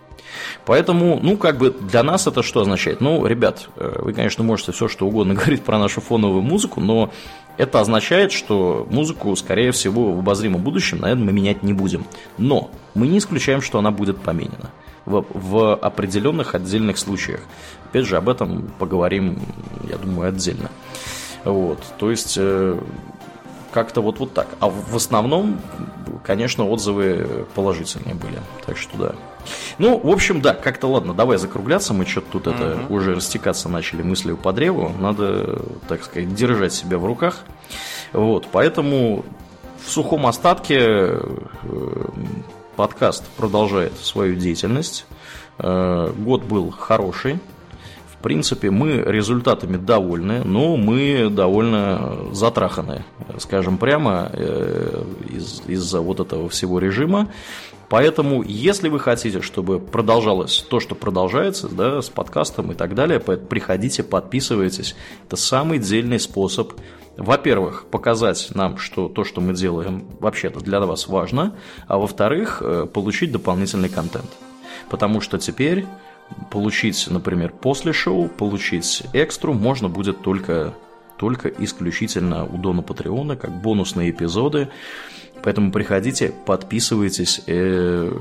Поэтому, 0.66 1.20
ну, 1.22 1.38
как 1.38 1.58
бы 1.58 1.72
для 1.72 2.04
нас 2.04 2.28
это 2.28 2.44
что 2.44 2.62
означает? 2.62 3.02
Ну, 3.02 3.26
ребят, 3.26 3.70
э, 3.78 4.00
вы, 4.02 4.14
конечно, 4.14 4.44
можете 4.44 4.72
все 4.72 4.88
что 4.88 5.06
угодно 5.08 5.34
говорить 5.36 5.64
про 5.64 5.80
нашу 5.80 6.02
фоновую 6.02 6.42
музыку, 6.42 6.82
но 6.82 7.12
это 7.58 7.80
означает, 7.80 8.32
что 8.32 8.86
музыку, 8.90 9.36
скорее 9.36 9.72
всего, 9.72 10.12
в 10.12 10.20
обозримом 10.20 10.62
будущем, 10.62 11.00
наверное, 11.00 11.26
мы 11.26 11.32
менять 11.32 11.64
не 11.64 11.74
будем. 11.74 12.06
Но 12.38 12.70
мы 12.94 13.08
не 13.08 13.20
исключаем, 13.20 13.62
что 13.62 13.80
она 13.80 13.92
будет 13.92 14.18
поменена 14.18 14.72
в, 15.06 15.26
в 15.34 15.76
определенных 15.76 16.56
отдельных 16.56 16.98
случаях. 16.98 17.42
Опять 17.90 18.06
же, 18.06 18.18
об 18.18 18.30
этом 18.30 18.70
поговорим, 18.80 19.40
я 19.90 19.98
думаю, 19.98 20.30
отдельно. 20.30 20.70
Вот, 21.44 21.80
то 21.98 22.10
есть 22.10 22.36
э, 22.38 22.80
как-то 23.72 24.02
вот, 24.02 24.20
вот 24.20 24.34
так. 24.34 24.48
А 24.60 24.70
в 24.70 24.96
основном, 24.96 25.60
конечно, 26.24 26.66
отзывы 26.66 27.46
положительные 27.54 28.16
были. 28.16 28.40
Так 28.66 28.78
что 28.78 28.98
да. 28.98 29.16
Ну, 29.78 30.00
в 30.00 30.10
общем, 30.10 30.42
да, 30.42 30.54
как-то 30.54 30.88
ладно, 30.88 31.14
давай 31.14 31.38
закругляться. 31.38 31.94
Мы 31.94 32.06
что-то 32.06 32.32
тут 32.32 32.48
mm-hmm. 32.48 32.86
это 32.86 32.94
уже 32.94 33.16
растекаться 33.16 33.70
начали 33.70 34.02
мыслью 34.02 34.38
по 34.38 34.54
древу. 34.54 34.92
Надо, 35.00 35.62
так 35.88 36.04
сказать, 36.04 36.34
держать 36.34 36.74
себя 36.74 36.98
в 36.98 37.06
руках. 37.06 37.42
Вот, 38.12 38.48
поэтому 38.52 39.26
в 39.86 39.90
сухом 39.92 40.26
остатке 40.26 40.80
э, 40.80 41.20
подкаст 42.76 43.24
продолжает 43.38 43.98
свою 43.98 44.36
деятельность. 44.36 45.06
Э, 45.60 46.12
год 46.18 46.44
был 46.44 46.72
хороший. 46.72 47.40
В 48.12 48.22
принципе, 48.22 48.72
мы 48.72 49.04
результатами 49.06 49.78
довольны, 49.78 50.44
но 50.44 50.78
мы 50.78 51.30
довольно 51.30 52.34
затраханы, 52.34 53.06
скажем 53.38 53.78
прямо, 53.78 54.30
э, 54.34 55.04
из- 55.30 55.62
из-за 55.68 56.02
вот 56.02 56.20
этого 56.20 56.50
всего 56.50 56.80
режима. 56.80 57.30
Поэтому, 57.90 58.44
если 58.44 58.90
вы 58.90 59.00
хотите, 59.00 59.42
чтобы 59.42 59.80
продолжалось 59.80 60.66
то, 60.70 60.80
что 60.80 60.96
продолжается, 60.96 61.68
да, 61.70 62.02
с 62.02 62.10
подкастом 62.10 62.72
и 62.72 62.76
так 62.76 62.96
далее, 62.96 63.20
приходите, 63.20 64.04
подписывайтесь. 64.04 64.96
Это 65.28 65.36
самый 65.36 65.80
дельный 65.80 66.20
способ, 66.20 66.74
во-первых, 67.18 67.86
показать 67.92 68.50
нам, 68.54 68.78
что 68.78 69.08
то, 69.08 69.24
что 69.24 69.40
мы 69.42 69.54
делаем, 69.54 70.06
вообще-то 70.20 70.60
для 70.60 70.80
вас 70.82 71.08
важно, 71.08 71.56
а 71.88 71.98
во-вторых, 71.98 72.62
э, 72.62 72.88
получить 72.92 73.32
дополнительный 73.32 73.90
контент. 73.90 74.30
Потому 74.90 75.22
что 75.22 75.38
теперь 75.38 75.86
получить, 76.52 77.08
например, 77.10 77.52
после 77.52 77.94
шоу, 77.94 78.28
получить 78.28 79.04
экстру 79.14 79.54
можно 79.54 79.90
будет 79.90 80.22
только, 80.22 80.74
только 81.18 81.50
исключительно 81.50 82.46
у 82.46 82.58
Дона 82.58 82.82
Патреона, 82.82 83.36
как 83.36 83.52
бонусные 83.62 84.10
эпизоды. 84.10 84.70
Поэтому 85.44 85.72
приходите, 85.72 86.34
подписывайтесь. 86.46 87.42
Э, 87.48 88.12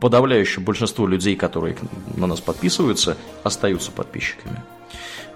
Подавляющее 0.00 0.64
большинство 0.64 1.06
людей, 1.06 1.36
которые 1.36 1.76
на 2.16 2.26
нас 2.26 2.40
подписываются, 2.40 3.16
остаются 3.44 3.92
подписчиками. 3.92 4.60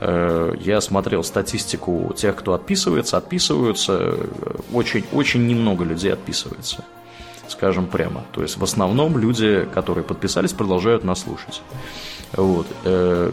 Э, 0.01 0.55
Я 0.61 0.81
смотрел 0.81 1.23
статистику 1.23 2.13
тех, 2.17 2.35
кто 2.35 2.53
отписывается, 2.55 3.17
отписываются. 3.19 4.17
Очень-очень 4.73 5.47
немного 5.47 5.85
людей 5.85 6.13
отписывается. 6.13 6.85
Скажем 7.47 7.87
прямо. 7.87 8.25
То 8.33 8.43
есть 8.43 8.57
в 8.57 8.65
основном 8.65 9.17
люди, 9.17 9.69
которые 9.75 10.03
подписались, 10.03 10.53
продолжают 10.53 11.05
нас 11.05 11.21
слушать. 11.21 11.63
Вот. 12.33 12.67
Э, 12.85 13.31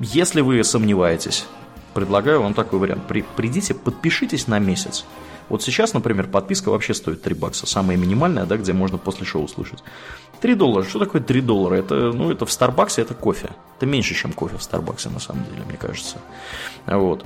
Если 0.00 0.40
вы 0.40 0.64
сомневаетесь, 0.64 1.46
предлагаю 1.94 2.42
вам 2.42 2.54
такой 2.54 2.80
вариант. 2.80 3.02
При- 3.06 3.24
Придите, 3.36 3.72
подпишитесь 3.74 4.48
на 4.48 4.58
месяц. 4.58 5.04
Вот 5.48 5.62
сейчас, 5.62 5.94
например, 5.94 6.26
подписка 6.26 6.70
вообще 6.70 6.94
стоит 6.94 7.22
3 7.22 7.34
бакса. 7.34 7.66
Самая 7.66 7.96
минимальная, 7.96 8.44
да, 8.44 8.56
где 8.56 8.72
можно 8.72 8.98
после 8.98 9.24
шоу 9.24 9.48
слушать. 9.48 9.82
3 10.40 10.54
доллара. 10.54 10.84
Что 10.84 10.98
такое 10.98 11.22
3 11.22 11.40
доллара? 11.40 11.76
Это, 11.76 12.12
ну, 12.12 12.30
это 12.30 12.46
в 12.46 12.52
Старбаксе 12.52 13.02
это 13.02 13.14
кофе. 13.14 13.50
Это 13.76 13.86
меньше, 13.86 14.14
чем 14.14 14.32
кофе 14.32 14.56
в 14.56 14.62
Старбаксе, 14.62 15.08
на 15.08 15.20
самом 15.20 15.44
деле, 15.44 15.62
мне 15.66 15.76
кажется. 15.76 16.18
Вот. 16.86 17.24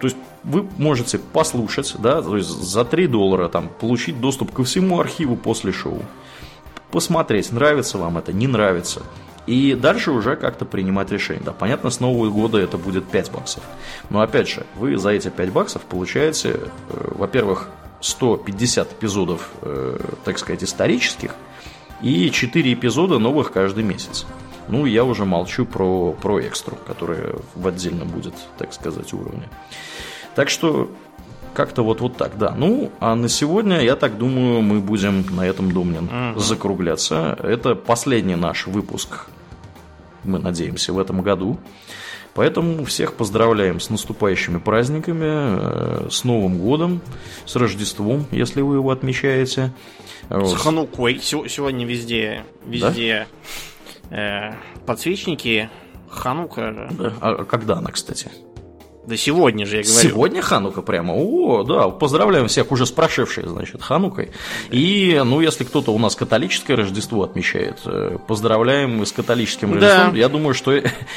То 0.00 0.04
есть 0.04 0.16
вы 0.44 0.66
можете 0.78 1.18
послушать, 1.18 1.96
да, 1.98 2.22
то 2.22 2.36
есть 2.36 2.48
за 2.48 2.84
3 2.84 3.08
доллара 3.08 3.48
там 3.48 3.68
получить 3.68 4.20
доступ 4.20 4.52
ко 4.52 4.62
всему 4.64 5.00
архиву 5.00 5.36
после 5.36 5.72
шоу. 5.72 6.02
Посмотреть, 6.90 7.52
нравится 7.52 7.98
вам 7.98 8.16
это, 8.16 8.32
не 8.32 8.46
нравится. 8.46 9.02
И 9.48 9.74
дальше 9.74 10.10
уже 10.10 10.36
как-то 10.36 10.66
принимать 10.66 11.10
решение. 11.10 11.42
Да, 11.42 11.52
понятно, 11.52 11.88
с 11.88 12.00
Нового 12.00 12.28
года 12.28 12.58
это 12.58 12.76
будет 12.76 13.06
5 13.06 13.32
баксов. 13.32 13.62
Но 14.10 14.20
опять 14.20 14.46
же, 14.46 14.66
вы 14.76 14.98
за 14.98 15.08
эти 15.08 15.28
5 15.30 15.52
баксов 15.52 15.82
получаете, 15.82 16.50
э, 16.50 17.12
во-первых, 17.16 17.70
150 18.02 18.92
эпизодов, 18.92 19.48
э, 19.62 19.98
так 20.24 20.38
сказать, 20.38 20.62
исторических, 20.62 21.34
и 22.02 22.30
4 22.30 22.74
эпизода 22.74 23.18
новых 23.18 23.50
каждый 23.50 23.84
месяц. 23.84 24.26
Ну, 24.68 24.84
я 24.84 25.02
уже 25.02 25.24
молчу 25.24 25.64
про, 25.64 26.12
про 26.12 26.40
экстру, 26.40 26.76
которая 26.86 27.36
в 27.54 27.66
отдельном 27.66 28.08
будет, 28.08 28.34
так 28.58 28.74
сказать, 28.74 29.14
уровне. 29.14 29.48
Так 30.34 30.50
что 30.50 30.90
как-то 31.54 31.82
вот, 31.82 32.02
вот 32.02 32.18
так, 32.18 32.36
да. 32.36 32.54
Ну, 32.54 32.92
а 33.00 33.14
на 33.14 33.30
сегодня, 33.30 33.80
я 33.80 33.96
так 33.96 34.18
думаю, 34.18 34.60
мы 34.60 34.80
будем 34.80 35.24
на 35.34 35.46
этом, 35.46 35.72
Домнин, 35.72 36.38
закругляться. 36.38 37.34
Это 37.42 37.74
последний 37.74 38.36
наш 38.36 38.66
выпуск, 38.66 39.28
мы 40.24 40.38
надеемся, 40.38 40.92
в 40.92 40.98
этом 40.98 41.22
году. 41.22 41.58
Поэтому 42.34 42.84
всех 42.84 43.14
поздравляем 43.14 43.80
с 43.80 43.90
наступающими 43.90 44.58
праздниками, 44.58 45.24
э, 46.06 46.08
с 46.10 46.22
Новым 46.24 46.58
годом, 46.58 47.00
с 47.46 47.56
Рождеством, 47.56 48.26
если 48.30 48.60
вы 48.60 48.76
его 48.76 48.90
отмечаете. 48.90 49.72
С. 50.30 50.54
Ханукой. 50.54 51.18
Сего- 51.20 51.48
Сегодня 51.48 51.84
везде, 51.86 52.44
везде 52.64 53.26
э, 54.10 54.52
подсвечники. 54.86 55.68
Ханука 56.10 56.72
же. 56.72 56.88
Да. 56.92 57.12
А 57.20 57.44
когда 57.44 57.78
она, 57.78 57.90
кстати? 57.90 58.30
Да 59.06 59.16
сегодня 59.16 59.64
же, 59.64 59.78
я 59.78 59.82
говорю. 59.82 60.08
Сегодня 60.08 60.42
Ханука 60.42 60.82
прямо. 60.82 61.14
О, 61.14 61.62
да, 61.62 61.88
поздравляем 61.88 62.46
всех 62.48 62.70
уже 62.72 62.84
с 62.84 62.90
прошедшей, 62.90 63.46
значит, 63.46 63.82
Ханукой. 63.82 64.32
И, 64.70 65.20
ну, 65.24 65.40
если 65.40 65.64
кто-то 65.64 65.92
у 65.92 65.98
нас 65.98 66.14
католическое 66.14 66.76
Рождество 66.76 67.22
отмечает, 67.22 67.80
э, 67.86 68.18
поздравляем 68.26 69.04
с 69.06 69.12
католическим 69.12 69.78
Да. 69.78 69.86
Рождеством. 69.86 70.14
Я 70.14 70.28
думаю, 70.28 70.52
что 70.52 70.72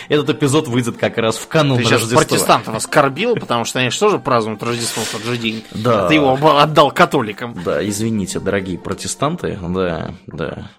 этот 0.07 0.29
эпизод 0.29 0.67
выйдет 0.69 0.97
как 0.97 1.17
раз 1.17 1.37
в 1.37 1.47
канун 1.47 1.79
Ты 1.79 1.83
сейчас 1.83 2.01
Рождества. 2.01 2.19
протестантов 2.19 2.75
оскорбил, 2.75 3.35
потому 3.35 3.65
что 3.65 3.79
они 3.79 3.89
же 3.89 3.99
тоже 3.99 4.19
празднуют 4.19 4.63
Рождество 4.63 5.03
в 5.03 5.09
тот 5.11 5.23
же 5.23 5.37
день. 5.37 5.63
Да. 5.71 6.05
А 6.05 6.07
Ты 6.07 6.13
его 6.15 6.37
отдал 6.57 6.91
католикам. 6.91 7.55
Да, 7.65 7.85
извините, 7.85 8.39
дорогие 8.39 8.77
протестанты, 8.77 9.59
да, 9.61 10.11
да. 10.27 10.69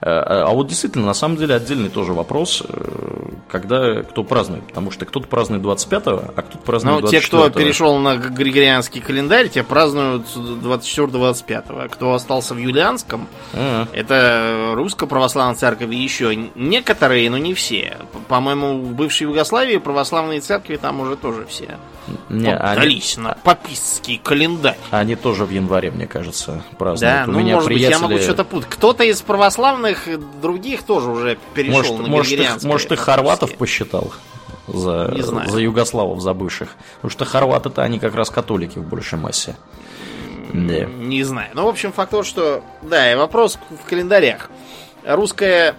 А, 0.00 0.48
а 0.48 0.52
вот 0.52 0.68
действительно, 0.68 1.06
на 1.06 1.14
самом 1.14 1.36
деле, 1.36 1.54
отдельный 1.54 1.88
тоже 1.88 2.12
вопрос, 2.12 2.62
э, 2.68 3.28
когда 3.48 4.02
кто 4.02 4.24
празднует, 4.24 4.66
потому 4.66 4.90
что 4.90 5.06
кто-то 5.06 5.28
празднует 5.28 5.62
25-го, 5.62 6.32
а 6.34 6.42
кто-то 6.52 6.64
празднует 6.64 7.02
Ну, 7.02 7.08
те, 7.08 7.20
кто 7.20 7.46
24-го. 7.46 7.58
перешел 7.58 7.98
на 7.98 8.16
григорианский 8.16 9.00
календарь, 9.00 9.48
те 9.48 9.62
празднуют 9.62 10.26
24-25. 10.34 11.88
Кто 11.90 12.14
остался 12.14 12.54
в 12.54 12.58
юлианском, 12.58 13.28
А, 13.52 13.86
это 13.92 14.72
русско-православная 14.74 15.54
церковь 15.56 15.90
и 15.90 15.96
еще 15.96 16.34
некоторые, 16.54 17.30
но 17.30 17.38
не 17.38 17.54
все. 17.54 17.96
По-моему, 18.28 18.80
в 18.80 18.92
бывшей 18.94 19.24
Югославии 19.24 19.76
православные 19.78 20.40
церкви 20.40 20.76
там 20.76 21.00
уже 21.00 21.16
тоже 21.16 21.46
все 21.46 21.78
не, 22.28 22.48
они, 22.54 22.58
поддались 22.58 23.16
на 23.16 23.36
папистский 23.44 24.20
календарь. 24.22 24.76
они 24.90 25.14
тоже 25.14 25.44
в 25.44 25.50
январе, 25.50 25.90
мне 25.90 26.06
кажется, 26.06 26.62
празднуют. 26.78 27.14
Да, 27.16 27.24
У 27.28 27.32
ну, 27.32 27.38
меня 27.40 27.54
может 27.56 27.68
быть, 27.68 27.80
я 27.80 27.86
приятели- 27.88 28.02
могу 28.02 28.18
что-то 28.22 28.44
путать. 28.44 28.68
Кто-то 28.70 29.04
из 29.04 29.22
православных 29.22 30.08
других 30.40 30.82
тоже 30.82 31.10
уже 31.10 31.38
перешел 31.54 31.76
Может, 31.78 31.98
на 31.98 32.08
может, 32.08 32.32
григорианское. 32.32 32.70
может, 32.70 32.92
их 32.92 33.00
хорватов 33.00 33.54
посчитал 33.56 34.12
за, 34.68 35.14
за 35.46 35.58
югославов 35.60 36.20
забывших. 36.20 36.68
Потому 36.96 37.10
что 37.10 37.24
хорваты-то 37.24 37.82
они 37.82 37.98
как 37.98 38.14
раз 38.14 38.30
католики 38.30 38.78
в 38.78 38.84
большей 38.88 39.18
массе. 39.18 39.56
Да. 40.52 40.84
Не 40.84 41.22
знаю. 41.24 41.50
Ну, 41.54 41.64
в 41.64 41.68
общем, 41.68 41.92
факт 41.92 42.10
тот, 42.10 42.26
что... 42.26 42.62
Да, 42.82 43.10
и 43.10 43.14
вопрос 43.16 43.58
в 43.84 43.88
календарях. 43.88 44.50
Русская, 45.06 45.74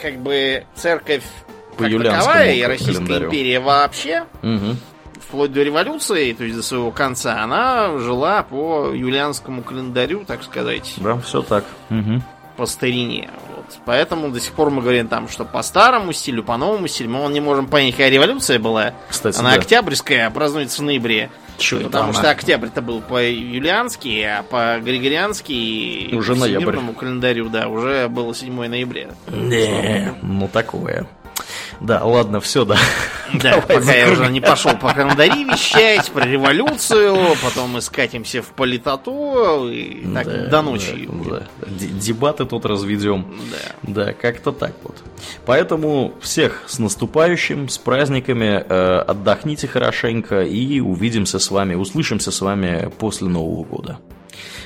как 0.00 0.18
бы, 0.18 0.64
церковь 0.74 1.22
По 1.76 1.84
как 1.84 2.02
таковая, 2.02 2.52
и 2.54 2.62
Российская 2.62 2.94
календарю. 2.96 3.26
империя 3.26 3.60
вообще, 3.60 4.24
Мгм. 4.42 4.76
вплоть 5.26 5.52
до 5.52 5.62
революции, 5.62 6.32
то 6.32 6.44
есть 6.44 6.56
до 6.56 6.62
своего 6.62 6.90
конца, 6.90 7.42
она 7.42 7.96
жила 7.98 8.42
по 8.42 8.90
юлианскому 8.92 9.62
календарю, 9.62 10.24
так 10.26 10.42
сказать, 10.42 10.94
Да, 10.98 11.16
все 11.18 11.42
так. 11.42 11.64
Мгм. 11.88 12.22
по 12.56 12.66
старине. 12.66 13.30
Вот. 13.76 13.82
Поэтому 13.86 14.30
до 14.30 14.40
сих 14.40 14.52
пор 14.52 14.70
мы 14.70 14.82
говорим 14.82 15.08
там, 15.08 15.28
что 15.28 15.44
по 15.44 15.62
старому 15.62 16.12
стилю, 16.12 16.42
по 16.42 16.56
новому 16.56 16.86
стилю. 16.88 17.10
Мы 17.10 17.32
не 17.32 17.40
можем 17.40 17.66
понять, 17.66 17.92
какая 17.92 18.10
революция 18.10 18.58
была. 18.58 18.94
Кстати, 19.08 19.38
Она 19.38 19.50
да. 19.50 19.56
октябрьская, 19.56 20.26
а 20.26 20.30
празднуется 20.30 20.82
в 20.82 20.84
ноябре. 20.84 21.30
Чё 21.56 21.76
это 21.76 21.86
Потому 21.86 22.10
она? 22.10 22.14
что 22.14 22.30
октябрь-то 22.30 22.82
был 22.82 23.00
по-юлиански, 23.00 24.22
а 24.22 24.42
по-григориански 24.42 25.52
и 25.52 26.14
Уже 26.14 26.32
по 26.34 26.40
ноябрь. 26.40 26.78
календарю, 26.98 27.48
да, 27.48 27.68
уже 27.68 28.08
было 28.08 28.34
7 28.34 28.66
ноября. 28.66 29.08
Не, 29.28 30.14
ну 30.22 30.48
такое. 30.48 31.06
Да, 31.80 32.04
ладно, 32.04 32.40
все, 32.40 32.64
да. 32.64 32.76
Да, 33.32 33.50
Давай 33.60 33.78
пока 33.78 33.94
я 33.94 34.10
уже 34.12 34.28
не 34.28 34.40
пошел 34.40 34.76
по 34.76 34.92
календари 34.92 35.44
вещать, 35.44 36.10
про 36.12 36.24
революцию, 36.24 37.16
потом 37.42 37.70
мы 37.70 37.80
скатимся 37.80 38.42
в 38.42 38.48
политоту, 38.48 39.68
и 39.70 40.04
так 40.14 40.26
Да, 40.26 40.46
до 40.48 40.62
ночи. 40.62 41.08
да, 41.28 41.42
да. 41.60 41.66
Дебаты 41.68 42.44
тут 42.44 42.64
разведем. 42.64 43.26
Да. 43.82 44.04
Да, 44.04 44.12
как-то 44.12 44.52
так 44.52 44.72
вот. 44.84 44.96
Поэтому 45.46 46.14
всех 46.20 46.62
с 46.66 46.78
наступающим, 46.78 47.68
с 47.68 47.78
праздниками, 47.78 48.64
э, 48.68 48.98
отдохните 49.06 49.66
хорошенько 49.66 50.42
и 50.42 50.80
увидимся 50.80 51.38
с 51.38 51.50
вами, 51.50 51.74
услышимся 51.74 52.30
с 52.30 52.40
вами 52.40 52.90
после 52.98 53.28
Нового 53.28 53.64
года. 53.64 53.98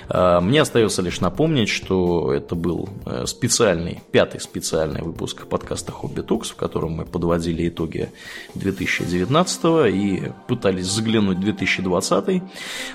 Э, 0.09 0.41
Мне 0.41 0.63
остается 0.63 1.03
лишь 1.03 1.21
напомнить, 1.21 1.69
что 1.69 2.33
это 2.33 2.55
был 2.55 2.89
э, 3.07 3.27
специальный, 3.27 4.01
пятый 4.11 4.41
специальный 4.41 5.03
выпуск 5.03 5.47
подкаста 5.47 5.93
«Хобби 5.93 6.21
Токс», 6.21 6.51
в 6.51 6.57
котором 6.57 6.93
мы 6.93 7.05
подводили 7.05 7.69
итоги 7.69 8.11
2019 8.55 9.95
и 9.95 10.33
пытались 10.47 10.87
заглянуть 10.87 11.39
в 11.39 11.41
2020. 11.41 12.43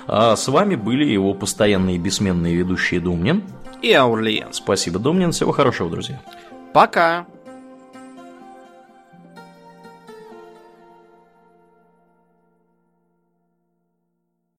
А 0.06 0.36
с 0.36 0.48
вами 0.48 0.74
были 0.74 1.04
его 1.04 1.34
постоянные 1.34 1.98
бессменные 1.98 2.54
ведущие 2.54 3.00
Думнин. 3.00 3.42
И 3.82 3.92
Аурлиен. 3.92 4.52
Спасибо, 4.52 4.98
Домнин. 4.98 5.32
Всего 5.32 5.52
хорошего, 5.52 5.90
друзья. 5.90 6.20
Пока. 6.72 7.26